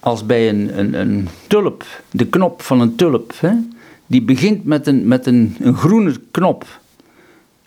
als 0.00 0.26
bij 0.26 0.48
een, 0.48 0.78
een, 0.78 0.94
een 0.94 1.28
tulp, 1.46 1.84
de 2.10 2.26
knop 2.26 2.62
van 2.62 2.80
een 2.80 2.94
tulp. 2.94 3.32
Hè? 3.40 3.52
die 4.10 4.22
begint 4.22 4.64
met 4.64 4.86
een, 4.86 5.08
met 5.08 5.26
een, 5.26 5.56
een 5.60 5.74
groene 5.74 6.14
knop. 6.30 6.64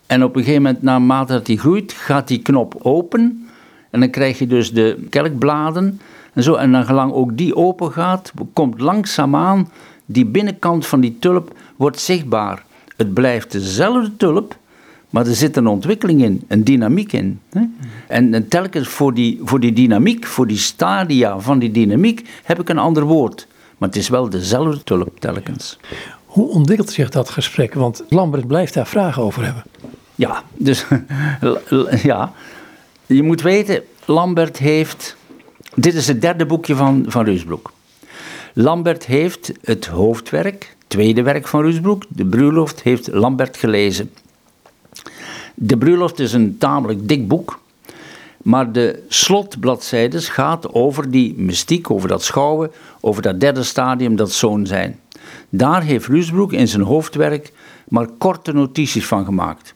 En 0.06 0.24
op 0.24 0.36
een 0.36 0.44
gegeven 0.44 0.64
moment, 0.64 0.82
naarmate 0.82 1.34
dat 1.34 1.46
die 1.46 1.60
groeit, 1.60 1.94
gaat 1.94 2.28
die 2.28 2.42
knop 2.42 2.76
open. 2.82 3.48
En 3.90 4.00
dan 4.00 4.10
krijg 4.10 4.40
je 4.40 4.48
dus 4.48 4.72
de 4.72 5.06
kelkbladen 5.10 6.00
en 6.34 6.44
zo. 6.44 6.56
En 6.56 6.72
dan 6.72 6.86
gelang 6.86 7.12
ook 7.12 7.38
die 7.38 7.56
open 7.56 7.92
gaat, 7.92 8.34
komt 8.54 8.80
langzaamaan 8.80 9.72
die 10.06 10.26
binnenkant 10.26 10.88
van 10.88 11.00
die 11.00 11.18
tulp 11.20 11.58
wordt 11.76 12.00
zichtbaar. 12.00 12.66
Het 12.98 13.14
blijft 13.14 13.52
dezelfde 13.52 14.16
tulp, 14.18 14.58
maar 15.10 15.28
er 15.28 15.36
zit 15.36 15.58
een 15.58 15.68
ontwikkeling 15.68 16.24
in, 16.24 16.44
een 16.48 16.64
dynamiek 16.64 17.14
in. 17.14 17.40
Hè? 17.50 17.62
En, 18.08 18.34
en, 18.34 18.48
telkens 18.48 18.88
voor 18.88 19.14
die, 19.14 19.40
voor 19.44 19.60
die 19.60 19.74
dynamiek, 19.74 20.26
voor 20.26 20.48
die 20.48 20.58
stadia 20.58 21.40
van 21.40 21.60
die 21.60 21.72
dynamiek, 21.72 22.30
heb 22.44 22.60
ik 22.60 22.70
een 22.70 22.78
ander 22.78 23.04
woord. 23.04 23.48
Maar 23.78 23.90
het 23.90 23.98
is 23.98 24.10
wel 24.10 24.30
dezelfde 24.30 24.84
tulp 24.84 25.20
telkens. 25.20 25.80
Hoe 26.26 26.48
ontwikkelt 26.48 26.90
zich 26.90 27.10
dat 27.10 27.30
gesprek? 27.30 27.74
Want 27.74 28.04
Lambert 28.10 28.48
blijft 28.48 28.74
daar 28.74 28.88
vragen 28.88 29.24
over 29.24 29.44
hebben. 29.44 29.64
Ja, 30.16 30.44
dus 30.58 30.86
ja. 32.04 32.34
Je 33.06 33.24
moet 33.24 33.42
weten, 33.42 33.84
Lambert 34.06 34.58
heeft. 34.58 35.16
Dit 35.76 35.94
is 35.94 36.08
het 36.08 36.22
derde 36.22 36.46
boekje 36.46 36.76
van, 36.76 37.06
van 37.08 37.26
Ruusbroek. 37.26 37.72
Lambert 38.54 39.06
heeft 39.06 39.52
het 39.62 39.86
hoofdwerk, 39.86 40.73
tweede 40.94 41.22
werk 41.22 41.48
van 41.48 41.62
Ruusbroek, 41.62 42.04
de 42.08 42.26
Bruiloft, 42.26 42.82
heeft 42.82 43.08
Lambert 43.12 43.58
gelezen. 43.58 44.12
De 45.54 45.78
Bruiloft 45.78 46.20
is 46.20 46.34
een 46.34 46.58
tamelijk 46.58 47.08
dik 47.08 47.28
boek. 47.28 47.60
Maar 48.42 48.72
de 48.72 49.04
slotbladzijdes 49.08 50.30
gaat 50.30 50.74
over 50.74 51.12
die 51.12 51.34
mystiek, 51.38 51.92
over 51.92 52.08
dat 52.08 52.24
schouwen, 52.24 52.72
over 53.00 53.22
dat 53.22 53.40
derde 53.40 53.64
stadium, 53.64 54.16
dat 54.16 54.32
zoon 54.32 54.66
zijn. 54.66 55.00
Daar 55.50 55.84
heeft 55.84 56.08
Rusbroek 56.08 56.54
in 56.54 56.68
zijn 56.68 56.84
hoofdwerk 56.84 57.52
maar 57.88 58.08
korte 58.18 58.54
notities 58.54 59.06
van 59.06 59.26
gemaakt. 59.26 59.74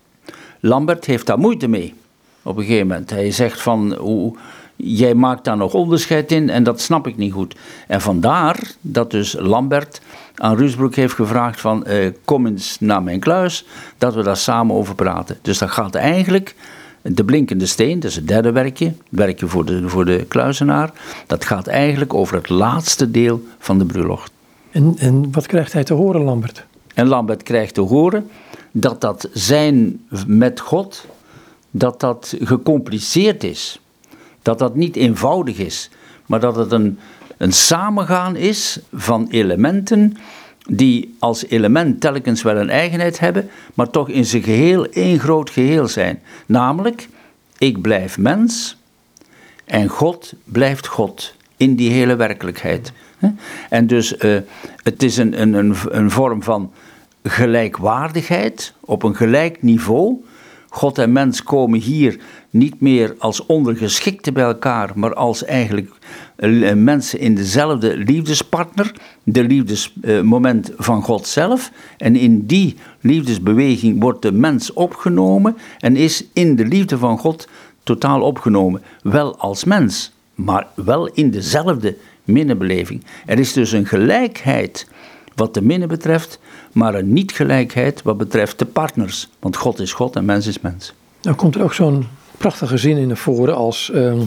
Lambert 0.59 1.05
heeft 1.05 1.25
daar 1.25 1.39
moeite 1.39 1.67
mee 1.67 1.93
op 2.41 2.57
een 2.57 2.63
gegeven 2.63 2.87
moment. 2.87 3.09
Hij 3.09 3.31
zegt 3.31 3.61
van, 3.61 3.93
hoe, 3.93 4.35
jij 4.77 5.15
maakt 5.15 5.43
daar 5.43 5.57
nog 5.57 5.73
onderscheid 5.73 6.31
in 6.31 6.49
en 6.49 6.63
dat 6.63 6.81
snap 6.81 7.07
ik 7.07 7.17
niet 7.17 7.33
goed. 7.33 7.55
En 7.87 8.01
vandaar 8.01 8.71
dat 8.81 9.11
dus 9.11 9.35
Lambert 9.39 10.01
aan 10.35 10.57
Rusbroek 10.57 10.95
heeft 10.95 11.13
gevraagd 11.13 11.61
van, 11.61 11.85
eh, 11.85 12.11
kom 12.25 12.47
eens 12.47 12.77
naar 12.79 13.03
mijn 13.03 13.19
kluis, 13.19 13.65
dat 13.97 14.13
we 14.13 14.23
daar 14.23 14.37
samen 14.37 14.75
over 14.75 14.95
praten. 14.95 15.37
Dus 15.41 15.57
dat 15.57 15.69
gaat 15.69 15.95
eigenlijk, 15.95 16.55
de 17.01 17.23
blinkende 17.23 17.65
steen, 17.65 17.99
dat 17.99 18.09
is 18.09 18.15
het 18.15 18.27
derde 18.27 18.51
werkje, 18.51 18.85
het 18.85 18.95
werkje 19.09 19.47
voor 19.47 19.65
de, 19.65 19.89
voor 19.89 20.05
de 20.05 20.25
kluizenaar, 20.27 20.91
dat 21.27 21.45
gaat 21.45 21.67
eigenlijk 21.67 22.13
over 22.13 22.35
het 22.35 22.49
laatste 22.49 23.11
deel 23.11 23.43
van 23.59 23.77
de 23.77 23.85
bruiloft. 23.85 24.31
En, 24.71 24.95
en 24.97 25.31
wat 25.31 25.45
krijgt 25.45 25.73
hij 25.73 25.83
te 25.83 25.93
horen, 25.93 26.21
Lambert? 26.21 26.65
En 26.93 27.07
Lambert 27.07 27.43
krijgt 27.43 27.73
te 27.73 27.81
horen 27.81 28.29
dat 28.71 29.01
dat 29.01 29.29
zijn 29.33 30.05
met 30.27 30.59
God, 30.59 31.05
dat 31.71 31.99
dat 31.99 32.35
gecompliceerd 32.39 33.43
is. 33.43 33.79
Dat 34.47 34.59
dat 34.59 34.75
niet 34.75 34.95
eenvoudig 34.95 35.57
is, 35.57 35.89
maar 36.25 36.39
dat 36.39 36.55
het 36.55 36.71
een, 36.71 36.99
een 37.37 37.53
samengaan 37.53 38.35
is 38.35 38.79
van 38.93 39.27
elementen 39.29 40.17
die 40.69 41.15
als 41.19 41.47
element 41.47 42.01
telkens 42.01 42.41
wel 42.41 42.55
een 42.55 42.69
eigenheid 42.69 43.19
hebben, 43.19 43.49
maar 43.73 43.89
toch 43.89 44.09
in 44.09 44.25
zijn 44.25 44.43
geheel 44.43 44.85
één 44.85 45.19
groot 45.19 45.49
geheel 45.49 45.87
zijn. 45.87 46.21
Namelijk, 46.45 47.09
ik 47.57 47.81
blijf 47.81 48.17
mens 48.17 48.77
en 49.65 49.87
God 49.87 50.33
blijft 50.43 50.87
God 50.87 51.33
in 51.57 51.75
die 51.75 51.91
hele 51.91 52.15
werkelijkheid. 52.15 52.91
En 53.69 53.87
dus 53.87 54.17
uh, 54.17 54.37
het 54.83 55.03
is 55.03 55.17
een, 55.17 55.41
een, 55.41 55.75
een 55.89 56.11
vorm 56.11 56.43
van 56.43 56.71
gelijkwaardigheid 57.23 58.73
op 58.79 59.03
een 59.03 59.15
gelijk 59.15 59.61
niveau. 59.61 60.25
God 60.77 60.97
en 60.97 61.11
mens 61.11 61.43
komen 61.43 61.79
hier 61.79 62.17
niet 62.49 62.81
meer 62.81 63.15
als 63.17 63.45
ondergeschikten 63.45 64.33
bij 64.33 64.43
elkaar, 64.43 64.91
maar 64.95 65.13
als 65.13 65.45
eigenlijk 65.45 65.91
uh, 66.37 66.73
mensen 66.73 67.19
in 67.19 67.35
dezelfde 67.35 67.97
liefdespartner, 67.97 68.93
de 69.23 69.43
liefdesmoment 69.43 70.69
uh, 70.69 70.75
van 70.77 71.01
God 71.01 71.27
zelf. 71.27 71.71
En 71.97 72.15
in 72.15 72.45
die 72.45 72.75
liefdesbeweging 73.01 74.01
wordt 74.01 74.21
de 74.21 74.31
mens 74.31 74.73
opgenomen 74.73 75.57
en 75.79 75.95
is 75.95 76.25
in 76.33 76.55
de 76.55 76.65
liefde 76.65 76.97
van 76.97 77.17
God 77.17 77.47
totaal 77.83 78.21
opgenomen. 78.21 78.81
Wel 79.01 79.37
als 79.37 79.63
mens, 79.63 80.11
maar 80.35 80.67
wel 80.75 81.07
in 81.07 81.31
dezelfde 81.31 81.97
minnebeleving. 82.23 83.03
Er 83.25 83.39
is 83.39 83.53
dus 83.53 83.71
een 83.71 83.85
gelijkheid 83.85 84.87
wat 85.35 85.53
de 85.53 85.61
minnen 85.61 85.87
betreft, 85.87 86.39
maar 86.77 86.95
een 86.95 87.13
niet-gelijkheid 87.13 88.01
wat 88.01 88.17
betreft 88.17 88.59
de 88.59 88.65
partners. 88.65 89.29
Want 89.39 89.55
God 89.55 89.79
is 89.79 89.93
God 89.93 90.15
en 90.15 90.25
mens 90.25 90.47
is 90.47 90.59
mens. 90.59 90.93
Nou 91.21 91.35
komt 91.35 91.55
er 91.55 91.63
ook 91.63 91.73
zo'n 91.73 92.07
prachtige 92.37 92.77
zin 92.77 92.97
in 92.97 93.07
naar 93.07 93.17
voren 93.17 93.55
als... 93.55 93.91
Ehm, 93.91 94.25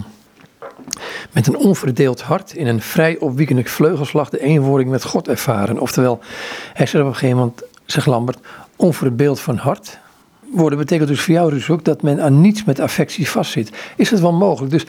met 1.32 1.46
een 1.46 1.56
onverdeeld 1.56 2.20
hart 2.20 2.54
in 2.54 2.66
een 2.66 2.80
vrij 2.80 3.18
opwiekende 3.18 3.64
vleugelslag 3.64 4.30
de 4.30 4.40
eenwording 4.40 4.90
met 4.90 5.04
God 5.04 5.28
ervaren. 5.28 5.78
Oftewel, 5.78 6.20
hij 6.72 6.86
zegt 6.86 7.04
op 7.04 7.08
een 7.08 7.16
gegeven 7.16 7.36
moment, 7.36 7.62
zegt 7.84 8.06
Lambert, 8.06 8.38
onverbeeld 8.76 9.40
van 9.40 9.56
hart. 9.56 9.98
Worden 10.52 10.78
betekent 10.78 11.08
dus 11.08 11.20
voor 11.20 11.34
jou 11.34 11.50
dus 11.50 11.70
ook 11.70 11.84
dat 11.84 12.02
men 12.02 12.22
aan 12.22 12.40
niets 12.40 12.64
met 12.64 12.80
affectie 12.80 13.28
vastzit. 13.28 13.70
Is 13.96 14.10
het 14.10 14.20
wel 14.20 14.32
mogelijk? 14.32 14.72
Dus 14.72 14.86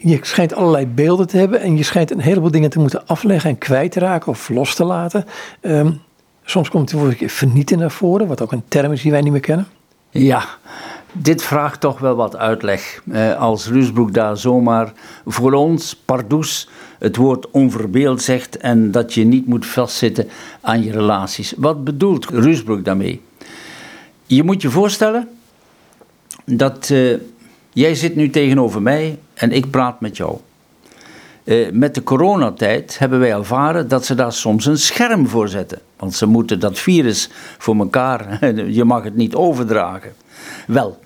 je 0.00 0.18
schijnt 0.20 0.54
allerlei 0.54 0.86
beelden 0.86 1.26
te 1.26 1.36
hebben 1.36 1.60
en 1.60 1.76
je 1.76 1.82
schijnt 1.82 2.10
een 2.10 2.20
heleboel 2.20 2.50
dingen 2.50 2.70
te 2.70 2.78
moeten 2.78 3.06
afleggen 3.06 3.50
en 3.50 3.58
kwijt 3.58 3.92
te 3.92 4.00
raken 4.00 4.32
of 4.32 4.48
los 4.48 4.74
te 4.74 4.84
laten. 4.84 5.24
Um, 5.60 6.00
soms 6.44 6.68
komt 6.68 6.90
het 6.90 7.00
woord 7.00 7.32
vernieten 7.32 7.78
naar 7.78 7.90
voren, 7.90 8.26
wat 8.26 8.40
ook 8.40 8.52
een 8.52 8.64
term 8.68 8.92
is 8.92 9.02
die 9.02 9.10
wij 9.10 9.20
niet 9.20 9.32
meer 9.32 9.40
kennen. 9.40 9.66
Ja, 10.10 10.44
dit 11.12 11.42
vraagt 11.42 11.80
toch 11.80 11.98
wel 11.98 12.14
wat 12.14 12.36
uitleg. 12.36 13.02
Eh, 13.12 13.38
als 13.38 13.66
Rusbroek 13.66 14.14
daar 14.14 14.36
zomaar 14.36 14.92
voor 15.26 15.52
ons, 15.52 15.96
pardoes, 15.96 16.68
het 16.98 17.16
woord 17.16 17.50
onverbeeld 17.50 18.22
zegt 18.22 18.56
en 18.56 18.90
dat 18.90 19.14
je 19.14 19.24
niet 19.24 19.46
moet 19.46 19.66
vastzitten 19.66 20.28
aan 20.60 20.82
je 20.82 20.92
relaties. 20.92 21.54
Wat 21.56 21.84
bedoelt 21.84 22.24
Rusbroek 22.24 22.84
daarmee? 22.84 23.20
Je 24.26 24.42
moet 24.42 24.62
je 24.62 24.70
voorstellen 24.70 25.28
dat 26.44 26.88
uh, 26.88 27.18
jij 27.72 27.94
zit 27.94 28.16
nu 28.16 28.30
tegenover 28.30 28.82
mij 28.82 29.18
en 29.34 29.52
ik 29.52 29.70
praat 29.70 30.00
met 30.00 30.16
jou. 30.16 30.38
Uh, 31.44 31.70
met 31.70 31.94
de 31.94 32.02
coronatijd 32.02 32.98
hebben 32.98 33.18
wij 33.18 33.32
ervaren 33.32 33.88
dat 33.88 34.04
ze 34.04 34.14
daar 34.14 34.32
soms 34.32 34.66
een 34.66 34.78
scherm 34.78 35.28
voor 35.28 35.48
zetten. 35.48 35.78
Want 35.96 36.14
ze 36.14 36.26
moeten 36.26 36.60
dat 36.60 36.78
virus 36.78 37.30
voor 37.58 37.76
elkaar, 37.76 38.46
je 38.78 38.84
mag 38.84 39.04
het 39.04 39.16
niet 39.16 39.34
overdragen. 39.34 40.12
Wel, 40.66 40.98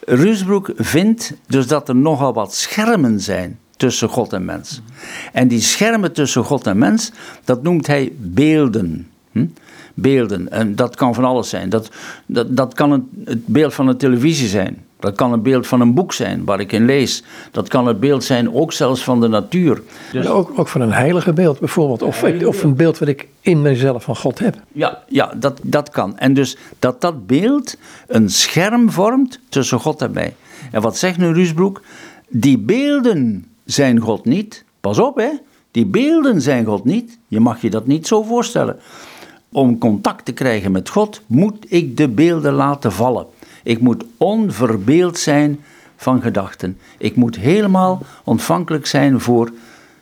Rusbroek 0.00 0.72
vindt 0.76 1.34
dus 1.46 1.66
dat 1.66 1.88
er 1.88 1.96
nogal 1.96 2.32
wat 2.32 2.54
schermen 2.54 3.20
zijn 3.20 3.58
tussen 3.76 4.08
God 4.08 4.32
en 4.32 4.44
mens. 4.44 4.80
En 5.32 5.48
die 5.48 5.60
schermen 5.60 6.12
tussen 6.12 6.44
God 6.44 6.66
en 6.66 6.78
mens, 6.78 7.12
dat 7.44 7.62
noemt 7.62 7.86
hij 7.86 8.12
beelden. 8.16 9.10
Hm? 9.32 9.46
Beelden. 9.94 10.50
En 10.50 10.74
dat 10.74 10.96
kan 10.96 11.14
van 11.14 11.24
alles 11.24 11.48
zijn. 11.48 11.68
Dat, 11.68 11.90
dat, 12.26 12.56
dat 12.56 12.74
kan 12.74 13.08
het 13.24 13.46
beeld 13.46 13.74
van 13.74 13.88
een 13.88 13.96
televisie 13.96 14.48
zijn. 14.48 14.84
Dat 15.04 15.14
kan 15.14 15.32
een 15.32 15.42
beeld 15.42 15.66
van 15.66 15.80
een 15.80 15.94
boek 15.94 16.12
zijn 16.12 16.44
waar 16.44 16.60
ik 16.60 16.72
in 16.72 16.84
lees. 16.84 17.22
Dat 17.50 17.68
kan 17.68 17.86
het 17.86 18.00
beeld 18.00 18.24
zijn 18.24 18.54
ook 18.54 18.72
zelfs 18.72 19.04
van 19.04 19.20
de 19.20 19.28
natuur. 19.28 19.82
Dus 20.12 20.26
ook, 20.26 20.52
ook 20.58 20.68
van 20.68 20.80
een 20.80 20.92
heilige 20.92 21.32
beeld 21.32 21.58
bijvoorbeeld. 21.58 22.02
Of, 22.02 22.22
of 22.44 22.62
een 22.62 22.76
beeld 22.76 22.98
wat 22.98 23.08
ik 23.08 23.28
in 23.40 23.62
mezelf 23.62 24.02
van 24.02 24.16
God 24.16 24.38
heb. 24.38 24.56
Ja, 24.72 25.02
ja 25.08 25.32
dat, 25.36 25.60
dat 25.62 25.90
kan. 25.90 26.18
En 26.18 26.34
dus 26.34 26.56
dat 26.78 27.00
dat 27.00 27.26
beeld 27.26 27.76
een 28.06 28.28
scherm 28.30 28.90
vormt 28.90 29.40
tussen 29.48 29.80
God 29.80 30.02
en 30.02 30.12
mij. 30.12 30.34
En 30.70 30.80
wat 30.80 30.96
zegt 30.96 31.18
nu 31.18 31.32
Ruusbroek? 31.32 31.82
Die 32.28 32.58
beelden 32.58 33.46
zijn 33.64 33.98
God 33.98 34.24
niet. 34.24 34.64
Pas 34.80 34.98
op 34.98 35.16
hè. 35.16 35.30
Die 35.70 35.86
beelden 35.86 36.40
zijn 36.40 36.64
God 36.64 36.84
niet. 36.84 37.18
Je 37.28 37.40
mag 37.40 37.62
je 37.62 37.70
dat 37.70 37.86
niet 37.86 38.06
zo 38.06 38.22
voorstellen. 38.22 38.76
Om 39.52 39.78
contact 39.78 40.24
te 40.24 40.32
krijgen 40.32 40.72
met 40.72 40.88
God 40.88 41.22
moet 41.26 41.66
ik 41.68 41.96
de 41.96 42.08
beelden 42.08 42.52
laten 42.52 42.92
vallen. 42.92 43.26
Ik 43.64 43.80
moet 43.80 44.04
onverbeeld 44.16 45.18
zijn 45.18 45.60
van 45.96 46.22
gedachten. 46.22 46.78
Ik 46.98 47.16
moet 47.16 47.36
helemaal 47.36 48.02
ontvankelijk 48.24 48.86
zijn 48.86 49.20
voor, 49.20 49.52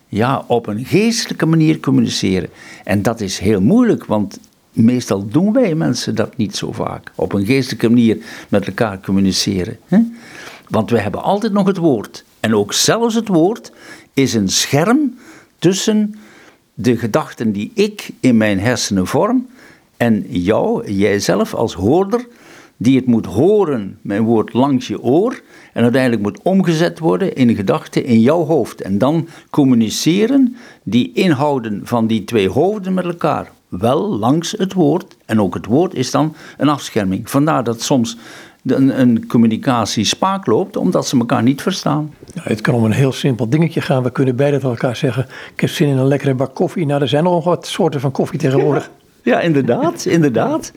ja, 0.07 0.43
op 0.47 0.67
een 0.67 0.85
geestelijke 0.85 1.45
manier 1.45 1.79
communiceren. 1.79 2.49
En 2.83 3.01
dat 3.01 3.21
is 3.21 3.39
heel 3.39 3.61
moeilijk, 3.61 4.05
want 4.05 4.39
meestal 4.71 5.27
doen 5.27 5.53
wij 5.53 5.75
mensen 5.75 6.15
dat 6.15 6.37
niet 6.37 6.55
zo 6.55 6.71
vaak. 6.71 7.11
Op 7.15 7.33
een 7.33 7.45
geestelijke 7.45 7.89
manier 7.89 8.17
met 8.49 8.67
elkaar 8.67 8.99
communiceren. 8.99 9.77
Hè? 9.87 9.99
Want 10.69 10.89
we 10.89 10.99
hebben 10.99 11.23
altijd 11.23 11.53
nog 11.53 11.67
het 11.67 11.77
woord. 11.77 12.23
En 12.39 12.55
ook 12.55 12.73
zelfs 12.73 13.15
het 13.15 13.27
woord 13.27 13.71
is 14.13 14.33
een 14.33 14.49
scherm 14.49 15.17
tussen 15.59 16.15
de 16.73 16.97
gedachten 16.97 17.51
die 17.51 17.71
ik 17.73 18.09
in 18.19 18.37
mijn 18.37 18.59
hersenen 18.59 19.07
vorm 19.07 19.47
en 19.97 20.25
jou, 20.29 20.91
jijzelf 20.91 21.53
als 21.53 21.73
hoorder, 21.73 22.27
die 22.83 22.95
het 22.95 23.05
moet 23.05 23.25
horen, 23.25 23.97
mijn 24.01 24.23
woord, 24.23 24.53
langs 24.53 24.87
je 24.87 25.01
oor. 25.01 25.41
En 25.73 25.83
uiteindelijk 25.83 26.21
moet 26.21 26.39
omgezet 26.43 26.99
worden 26.99 27.35
in 27.35 27.49
een 27.49 27.55
gedachte 27.55 28.03
in 28.03 28.19
jouw 28.19 28.45
hoofd. 28.45 28.81
En 28.81 28.97
dan 28.97 29.27
communiceren 29.49 30.55
die 30.83 31.11
inhouden 31.13 31.81
van 31.83 32.07
die 32.07 32.23
twee 32.23 32.49
hoofden 32.49 32.93
met 32.93 33.05
elkaar. 33.05 33.51
Wel 33.67 34.17
langs 34.17 34.51
het 34.57 34.73
woord. 34.73 35.17
En 35.25 35.41
ook 35.41 35.53
het 35.53 35.65
woord 35.65 35.93
is 35.93 36.11
dan 36.11 36.35
een 36.57 36.69
afscherming. 36.69 37.29
Vandaar 37.29 37.63
dat 37.63 37.81
soms 37.81 38.17
een, 38.65 38.99
een, 38.99 39.27
communicatie 39.27 40.05
spaak 40.05 40.45
loopt, 40.45 40.77
omdat 40.77 41.07
ze 41.07 41.17
elkaar 41.17 41.43
niet 41.43 41.61
verstaan. 41.61 42.13
het 42.39 42.61
kan 42.61 42.73
om 42.73 42.83
een 42.83 42.91
heel 42.91 43.11
simpel 43.11 43.49
dingetje 43.49 43.81
gaan. 43.81 44.03
We 44.03 44.11
kunnen 44.11 44.35
beide 44.35 44.55
tegen 44.55 44.69
elkaar 44.69 44.95
zeggen: 44.95 45.25
Ik 45.53 45.61
heb 45.61 45.69
zin 45.69 45.87
in 45.87 45.97
een 45.97 46.07
lekkere 46.07 46.33
bak 46.33 46.55
koffie. 46.55 46.85
Nou, 46.85 47.01
er 47.01 47.07
zijn 47.07 47.23
nog 47.23 47.43
wat 47.43 47.67
soorten 47.67 47.99
van 47.99 48.11
koffie 48.11 48.39
tegenwoordig. 48.39 48.83
Ja, 48.83 49.02
inderdaad, 49.23 50.05
inderdaad. 50.17 50.71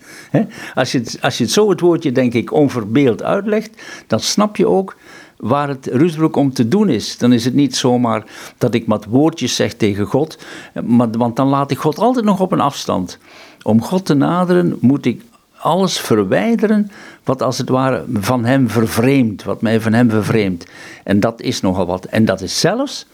Als 0.75 0.93
je, 0.93 0.99
het, 0.99 1.19
als 1.21 1.39
je 1.39 1.45
het 1.45 1.53
zo 1.53 1.71
het 1.71 1.81
woordje, 1.81 2.13
denk 2.13 2.33
ik, 2.33 2.53
onverbeeld 2.53 3.23
uitlegt, 3.23 3.83
dan 4.07 4.21
snap 4.21 4.57
je 4.57 4.69
ook 4.69 4.97
waar 5.37 5.69
het 5.69 5.87
Rusbroek 5.87 6.37
om 6.37 6.53
te 6.53 6.69
doen 6.69 6.89
is. 6.89 7.19
Dan 7.19 7.33
is 7.33 7.45
het 7.45 7.55
niet 7.55 7.77
zomaar 7.77 8.25
dat 8.59 8.75
ik 8.75 8.85
wat 8.87 9.05
woordjes 9.05 9.57
zeg 9.57 9.75
tegen 9.75 10.07
God, 10.07 10.39
maar, 10.85 11.11
want 11.11 11.37
dan 11.37 11.49
laat 11.49 11.71
ik 11.71 11.79
God 11.79 11.99
altijd 11.99 12.25
nog 12.25 12.41
op 12.41 12.53
een 12.53 12.61
afstand. 12.61 13.19
Om 13.63 13.83
God 13.83 14.05
te 14.07 14.15
naderen 14.15 14.77
moet 14.81 15.05
ik 15.07 15.23
alles 15.59 15.99
verwijderen 15.99 16.91
wat 17.25 17.43
als 17.43 17.59
het 17.59 17.69
ware 17.69 18.05
van 18.13 18.45
hem 18.45 18.69
vervreemdt, 18.69 19.45
wat 19.45 19.63
mij 19.63 19.81
van 19.81 19.93
hem 19.93 20.11
vervreemdt. 20.11 20.67
En 21.05 21.21
dat 21.21 21.41
is 21.41 21.61
nogal 21.61 21.87
wat. 21.87 22.05
En 22.05 22.25
dat 22.25 22.41
is 22.41 22.61
zelfs 22.61 23.07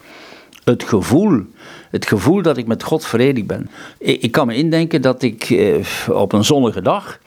het 0.63 0.83
gevoel 0.83 1.45
het 1.93 2.05
gevoel 2.05 2.41
dat 2.41 2.57
ik 2.57 2.67
met 2.67 2.83
God 2.83 3.05
verenigd 3.05 3.47
ben. 3.47 3.69
Ik, 3.97 4.21
ik 4.21 4.31
kan 4.31 4.47
me 4.47 4.55
indenken 4.55 5.01
dat 5.01 5.21
ik 5.21 5.49
eh, 5.49 5.85
op 6.09 6.33
een 6.33 6.43
zonnige 6.43 6.81
dag, 6.81 7.19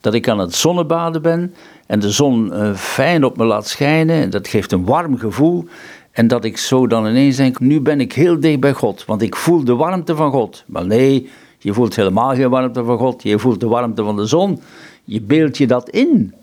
dat 0.00 0.14
ik 0.14 0.28
aan 0.28 0.38
het 0.38 0.54
zonnebaden 0.54 1.22
ben 1.22 1.54
en 1.86 2.00
de 2.00 2.10
zon 2.10 2.52
eh, 2.52 2.74
fijn 2.74 3.24
op 3.24 3.36
me 3.36 3.44
laat 3.44 3.68
schijnen. 3.68 4.22
En 4.22 4.30
dat 4.30 4.48
geeft 4.48 4.72
een 4.72 4.84
warm 4.84 5.18
gevoel. 5.18 5.64
En 6.12 6.28
dat 6.28 6.44
ik 6.44 6.56
zo 6.56 6.86
dan 6.86 7.06
ineens 7.06 7.36
denk, 7.36 7.60
nu 7.60 7.80
ben 7.80 8.00
ik 8.00 8.12
heel 8.12 8.40
dicht 8.40 8.60
bij 8.60 8.72
God, 8.72 9.04
want 9.04 9.22
ik 9.22 9.36
voel 9.36 9.64
de 9.64 9.74
warmte 9.74 10.16
van 10.16 10.30
God. 10.30 10.64
Maar 10.66 10.86
nee, 10.86 11.30
je 11.58 11.72
voelt 11.72 11.96
helemaal 11.96 12.34
geen 12.34 12.50
warmte 12.50 12.84
van 12.84 12.98
God, 12.98 13.22
je 13.22 13.38
voelt 13.38 13.60
de 13.60 13.68
warmte 13.68 14.02
van 14.02 14.16
de 14.16 14.26
zon. 14.26 14.60
Je 15.04 15.20
beeldt 15.20 15.58
je 15.58 15.66
dat 15.66 15.88
in. 15.88 16.34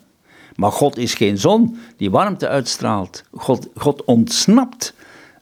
Maar 0.55 0.71
God 0.71 0.97
is 0.97 1.13
geen 1.13 1.37
zon 1.37 1.77
die 1.97 2.11
warmte 2.11 2.47
uitstraalt. 2.47 3.23
God, 3.33 3.67
God 3.75 4.03
ontsnapt 4.05 4.93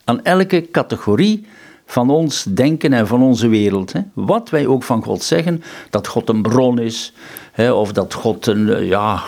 aan 0.05 0.23
elke 0.23 0.67
categorie 0.71 1.45
van 1.85 2.09
ons 2.09 2.43
denken 2.43 2.93
en 2.93 3.07
van 3.07 3.21
onze 3.21 3.47
wereld. 3.47 3.93
Hè. 3.93 3.99
Wat 4.13 4.49
wij 4.49 4.67
ook 4.67 4.83
van 4.83 5.03
God 5.03 5.23
zeggen, 5.23 5.63
dat 5.89 6.07
God 6.07 6.29
een 6.29 6.41
bron 6.41 6.79
is, 6.79 7.13
hè, 7.51 7.71
of 7.71 7.91
dat 7.91 8.13
God 8.13 8.47
een, 8.47 8.69
eh, 8.69 8.87
ja, 8.87 9.21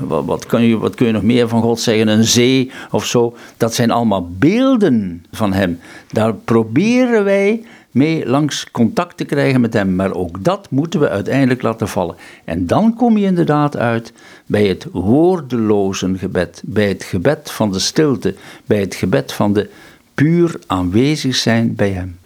wat, 0.00 0.24
wat, 0.24 0.46
kun 0.46 0.62
je, 0.62 0.78
wat 0.78 0.94
kun 0.94 1.06
je 1.06 1.12
nog 1.12 1.22
meer 1.22 1.48
van 1.48 1.62
God 1.62 1.80
zeggen, 1.80 2.08
een 2.08 2.24
zee 2.24 2.70
of 2.90 3.06
zo, 3.06 3.36
dat 3.56 3.74
zijn 3.74 3.90
allemaal 3.90 4.28
beelden 4.38 5.24
van 5.32 5.52
Hem. 5.52 5.80
Daar 6.12 6.34
proberen 6.34 7.24
wij 7.24 7.64
mee 7.90 8.28
langs 8.28 8.70
contact 8.70 9.16
te 9.16 9.24
krijgen 9.24 9.60
met 9.60 9.72
Hem, 9.72 9.94
maar 9.94 10.14
ook 10.14 10.44
dat 10.44 10.70
moeten 10.70 11.00
we 11.00 11.08
uiteindelijk 11.08 11.62
laten 11.62 11.88
vallen. 11.88 12.16
En 12.44 12.66
dan 12.66 12.94
kom 12.94 13.16
je 13.16 13.26
inderdaad 13.26 13.76
uit 13.76 14.12
bij 14.46 14.66
het 14.66 14.86
woordeloze 14.92 16.14
gebed, 16.18 16.62
bij 16.64 16.88
het 16.88 17.04
gebed 17.04 17.50
van 17.50 17.72
de 17.72 17.78
stilte, 17.78 18.34
bij 18.66 18.80
het 18.80 18.94
gebed 18.94 19.32
van 19.32 19.52
de 19.52 19.70
puur 20.18 20.58
aanwezig 20.66 21.36
zijn 21.36 21.74
bij 21.74 21.90
Hem. 21.90 22.18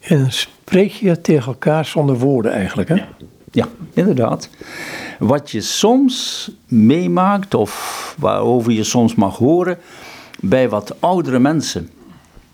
En 0.00 0.32
spreek 0.32 0.90
je 0.90 1.20
tegen 1.20 1.46
elkaar 1.46 1.84
zonder 1.84 2.18
woorden 2.18 2.52
eigenlijk, 2.52 2.88
hè? 2.88 3.04
Ja, 3.52 3.68
inderdaad. 3.94 4.48
Wat 5.18 5.50
je 5.50 5.60
soms 5.60 6.50
meemaakt, 6.66 7.54
of 7.54 8.14
waarover 8.18 8.72
je 8.72 8.84
soms 8.84 9.14
mag 9.14 9.36
horen, 9.36 9.78
bij 10.40 10.68
wat 10.68 11.00
oudere 11.00 11.38
mensen. 11.38 11.90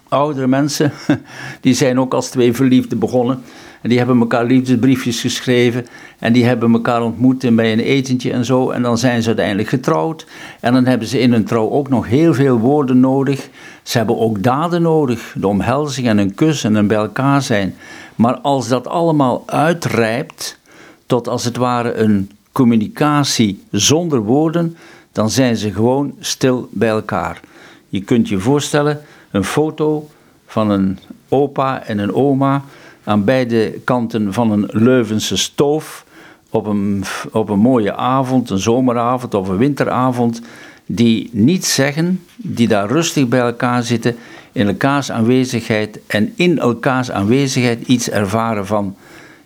Oudere 0.08 0.46
mensen, 0.46 0.92
die 1.60 1.74
zijn 1.74 2.00
ook 2.00 2.14
als 2.14 2.28
twee 2.28 2.52
verliefden 2.52 2.98
begonnen. 2.98 3.42
En 3.82 3.88
die 3.88 3.98
hebben 3.98 4.20
elkaar 4.20 4.44
liefdesbriefjes 4.44 5.20
geschreven. 5.20 5.86
En 6.18 6.32
die 6.32 6.44
hebben 6.44 6.72
elkaar 6.72 7.02
ontmoet 7.02 7.56
bij 7.56 7.72
een 7.72 7.80
etentje 7.80 8.32
en 8.32 8.44
zo. 8.44 8.70
En 8.70 8.82
dan 8.82 8.98
zijn 8.98 9.22
ze 9.22 9.28
uiteindelijk 9.28 9.68
getrouwd. 9.68 10.26
En 10.60 10.72
dan 10.72 10.86
hebben 10.86 11.08
ze 11.08 11.18
in 11.18 11.32
hun 11.32 11.44
trouw 11.44 11.70
ook 11.70 11.88
nog 11.88 12.06
heel 12.06 12.34
veel 12.34 12.58
woorden 12.58 13.00
nodig. 13.00 13.48
Ze 13.86 13.98
hebben 13.98 14.18
ook 14.18 14.42
daden 14.42 14.82
nodig. 14.82 15.34
De 15.36 15.46
omhelzing 15.46 16.06
en 16.06 16.18
een 16.18 16.34
kus 16.34 16.64
en 16.64 16.74
een 16.74 16.86
bij 16.86 16.96
elkaar 16.96 17.42
zijn. 17.42 17.74
Maar 18.14 18.38
als 18.38 18.68
dat 18.68 18.86
allemaal 18.86 19.42
uitrijpt 19.46 20.58
tot 21.06 21.28
als 21.28 21.44
het 21.44 21.56
ware 21.56 21.94
een 21.94 22.30
communicatie 22.52 23.64
zonder 23.70 24.22
woorden, 24.22 24.76
dan 25.12 25.30
zijn 25.30 25.56
ze 25.56 25.72
gewoon 25.72 26.14
stil 26.20 26.68
bij 26.70 26.88
elkaar. 26.88 27.40
Je 27.88 28.00
kunt 28.00 28.28
je 28.28 28.38
voorstellen, 28.38 29.00
een 29.30 29.44
foto 29.44 30.08
van 30.46 30.70
een 30.70 30.98
opa 31.28 31.82
en 31.82 31.98
een 31.98 32.14
oma 32.14 32.64
aan 33.04 33.24
beide 33.24 33.70
kanten 33.84 34.32
van 34.32 34.50
een 34.50 34.68
Leuvense 34.70 35.36
stoof 35.36 36.04
op 36.50 36.66
een, 36.66 37.04
op 37.32 37.48
een 37.48 37.58
mooie 37.58 37.94
avond, 37.94 38.50
een 38.50 38.58
zomeravond 38.58 39.34
of 39.34 39.48
een 39.48 39.56
winteravond, 39.56 40.40
die 40.86 41.30
niets 41.32 41.74
zeggen, 41.74 42.24
die 42.36 42.68
daar 42.68 42.88
rustig 42.88 43.28
bij 43.28 43.40
elkaar 43.40 43.82
zitten, 43.82 44.16
in 44.52 44.66
elkaars 44.66 45.10
aanwezigheid 45.10 45.98
en 46.06 46.32
in 46.36 46.58
elkaars 46.58 47.10
aanwezigheid 47.10 47.86
iets 47.86 48.10
ervaren 48.10 48.66
van 48.66 48.96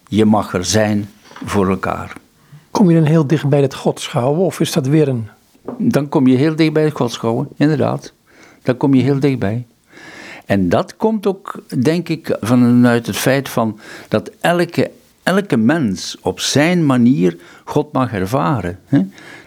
je 0.08 0.24
mag 0.24 0.54
er 0.54 0.64
zijn 0.64 1.08
voor 1.44 1.68
elkaar. 1.68 2.12
Kom 2.70 2.90
je 2.90 2.96
dan 2.96 3.08
heel 3.08 3.26
dicht 3.26 3.48
bij 3.48 3.62
het 3.62 3.74
godschouwen 3.74 4.40
of 4.40 4.60
is 4.60 4.72
dat 4.72 4.86
weer 4.86 5.08
een... 5.08 5.28
Dan 5.78 6.08
kom 6.08 6.26
je 6.26 6.36
heel 6.36 6.56
dicht 6.56 6.72
bij 6.72 6.84
het 6.84 6.94
godschouwen, 6.94 7.48
inderdaad. 7.56 8.12
Dan 8.62 8.76
kom 8.76 8.94
je 8.94 9.02
heel 9.02 9.20
dichtbij. 9.20 9.64
En 10.46 10.68
dat 10.68 10.96
komt 10.96 11.26
ook, 11.26 11.62
denk 11.82 12.08
ik, 12.08 12.36
vanuit 12.40 13.06
het 13.06 13.16
feit 13.16 13.48
van 13.48 13.78
dat 14.08 14.30
elke, 14.40 14.90
elke 15.22 15.56
mens 15.56 16.16
op 16.20 16.40
zijn 16.40 16.86
manier 16.86 17.36
God 17.64 17.92
mag 17.92 18.12
ervaren. 18.12 18.78
Hè? 18.86 19.00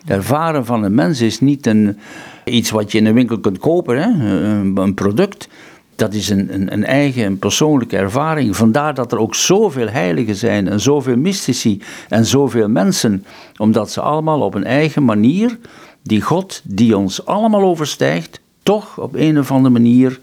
Het 0.04 0.18
ervaren 0.18 0.66
van 0.66 0.84
een 0.84 0.96
mens 0.96 1.22
is 1.22 1.40
niet 1.40 1.66
een, 1.66 1.98
iets 2.46 2.70
wat 2.70 2.92
je 2.92 2.98
in 2.98 3.06
een 3.06 3.14
winkel 3.14 3.40
kunt 3.40 3.58
kopen, 3.58 4.02
hè? 4.02 4.36
Een, 4.82 4.94
product. 4.94 5.48
Dat 5.96 6.14
is 6.14 6.30
een, 6.30 6.54
een, 6.54 6.74
een 6.74 6.86
eigen, 6.86 7.26
een 7.26 7.40
persoonlijke 7.40 7.98
ervaring. 7.98 8.56
Vandaar 8.56 8.94
dat 8.94 9.12
er 9.12 9.18
ook 9.18 9.36
zoveel 9.36 9.88
heiligen 9.88 10.36
zijn 10.36 10.68
en 10.68 10.80
zoveel 10.80 11.18
mystici 11.18 11.82
en 12.10 12.26
zoveel 12.26 12.70
mensen, 12.70 13.26
omdat 13.58 13.92
ze 13.92 14.02
allemaal 14.02 14.42
op 14.42 14.54
een 14.54 14.64
eigen 14.64 15.04
manier 15.04 15.58
die 16.02 16.22
God, 16.22 16.62
die 16.64 16.98
ons 16.98 17.26
allemaal 17.26 17.64
overstijgt, 17.64 18.42
toch 18.64 19.00
op 19.00 19.16
een 19.16 19.40
of 19.40 19.52
andere 19.52 19.74
manier 19.74 20.20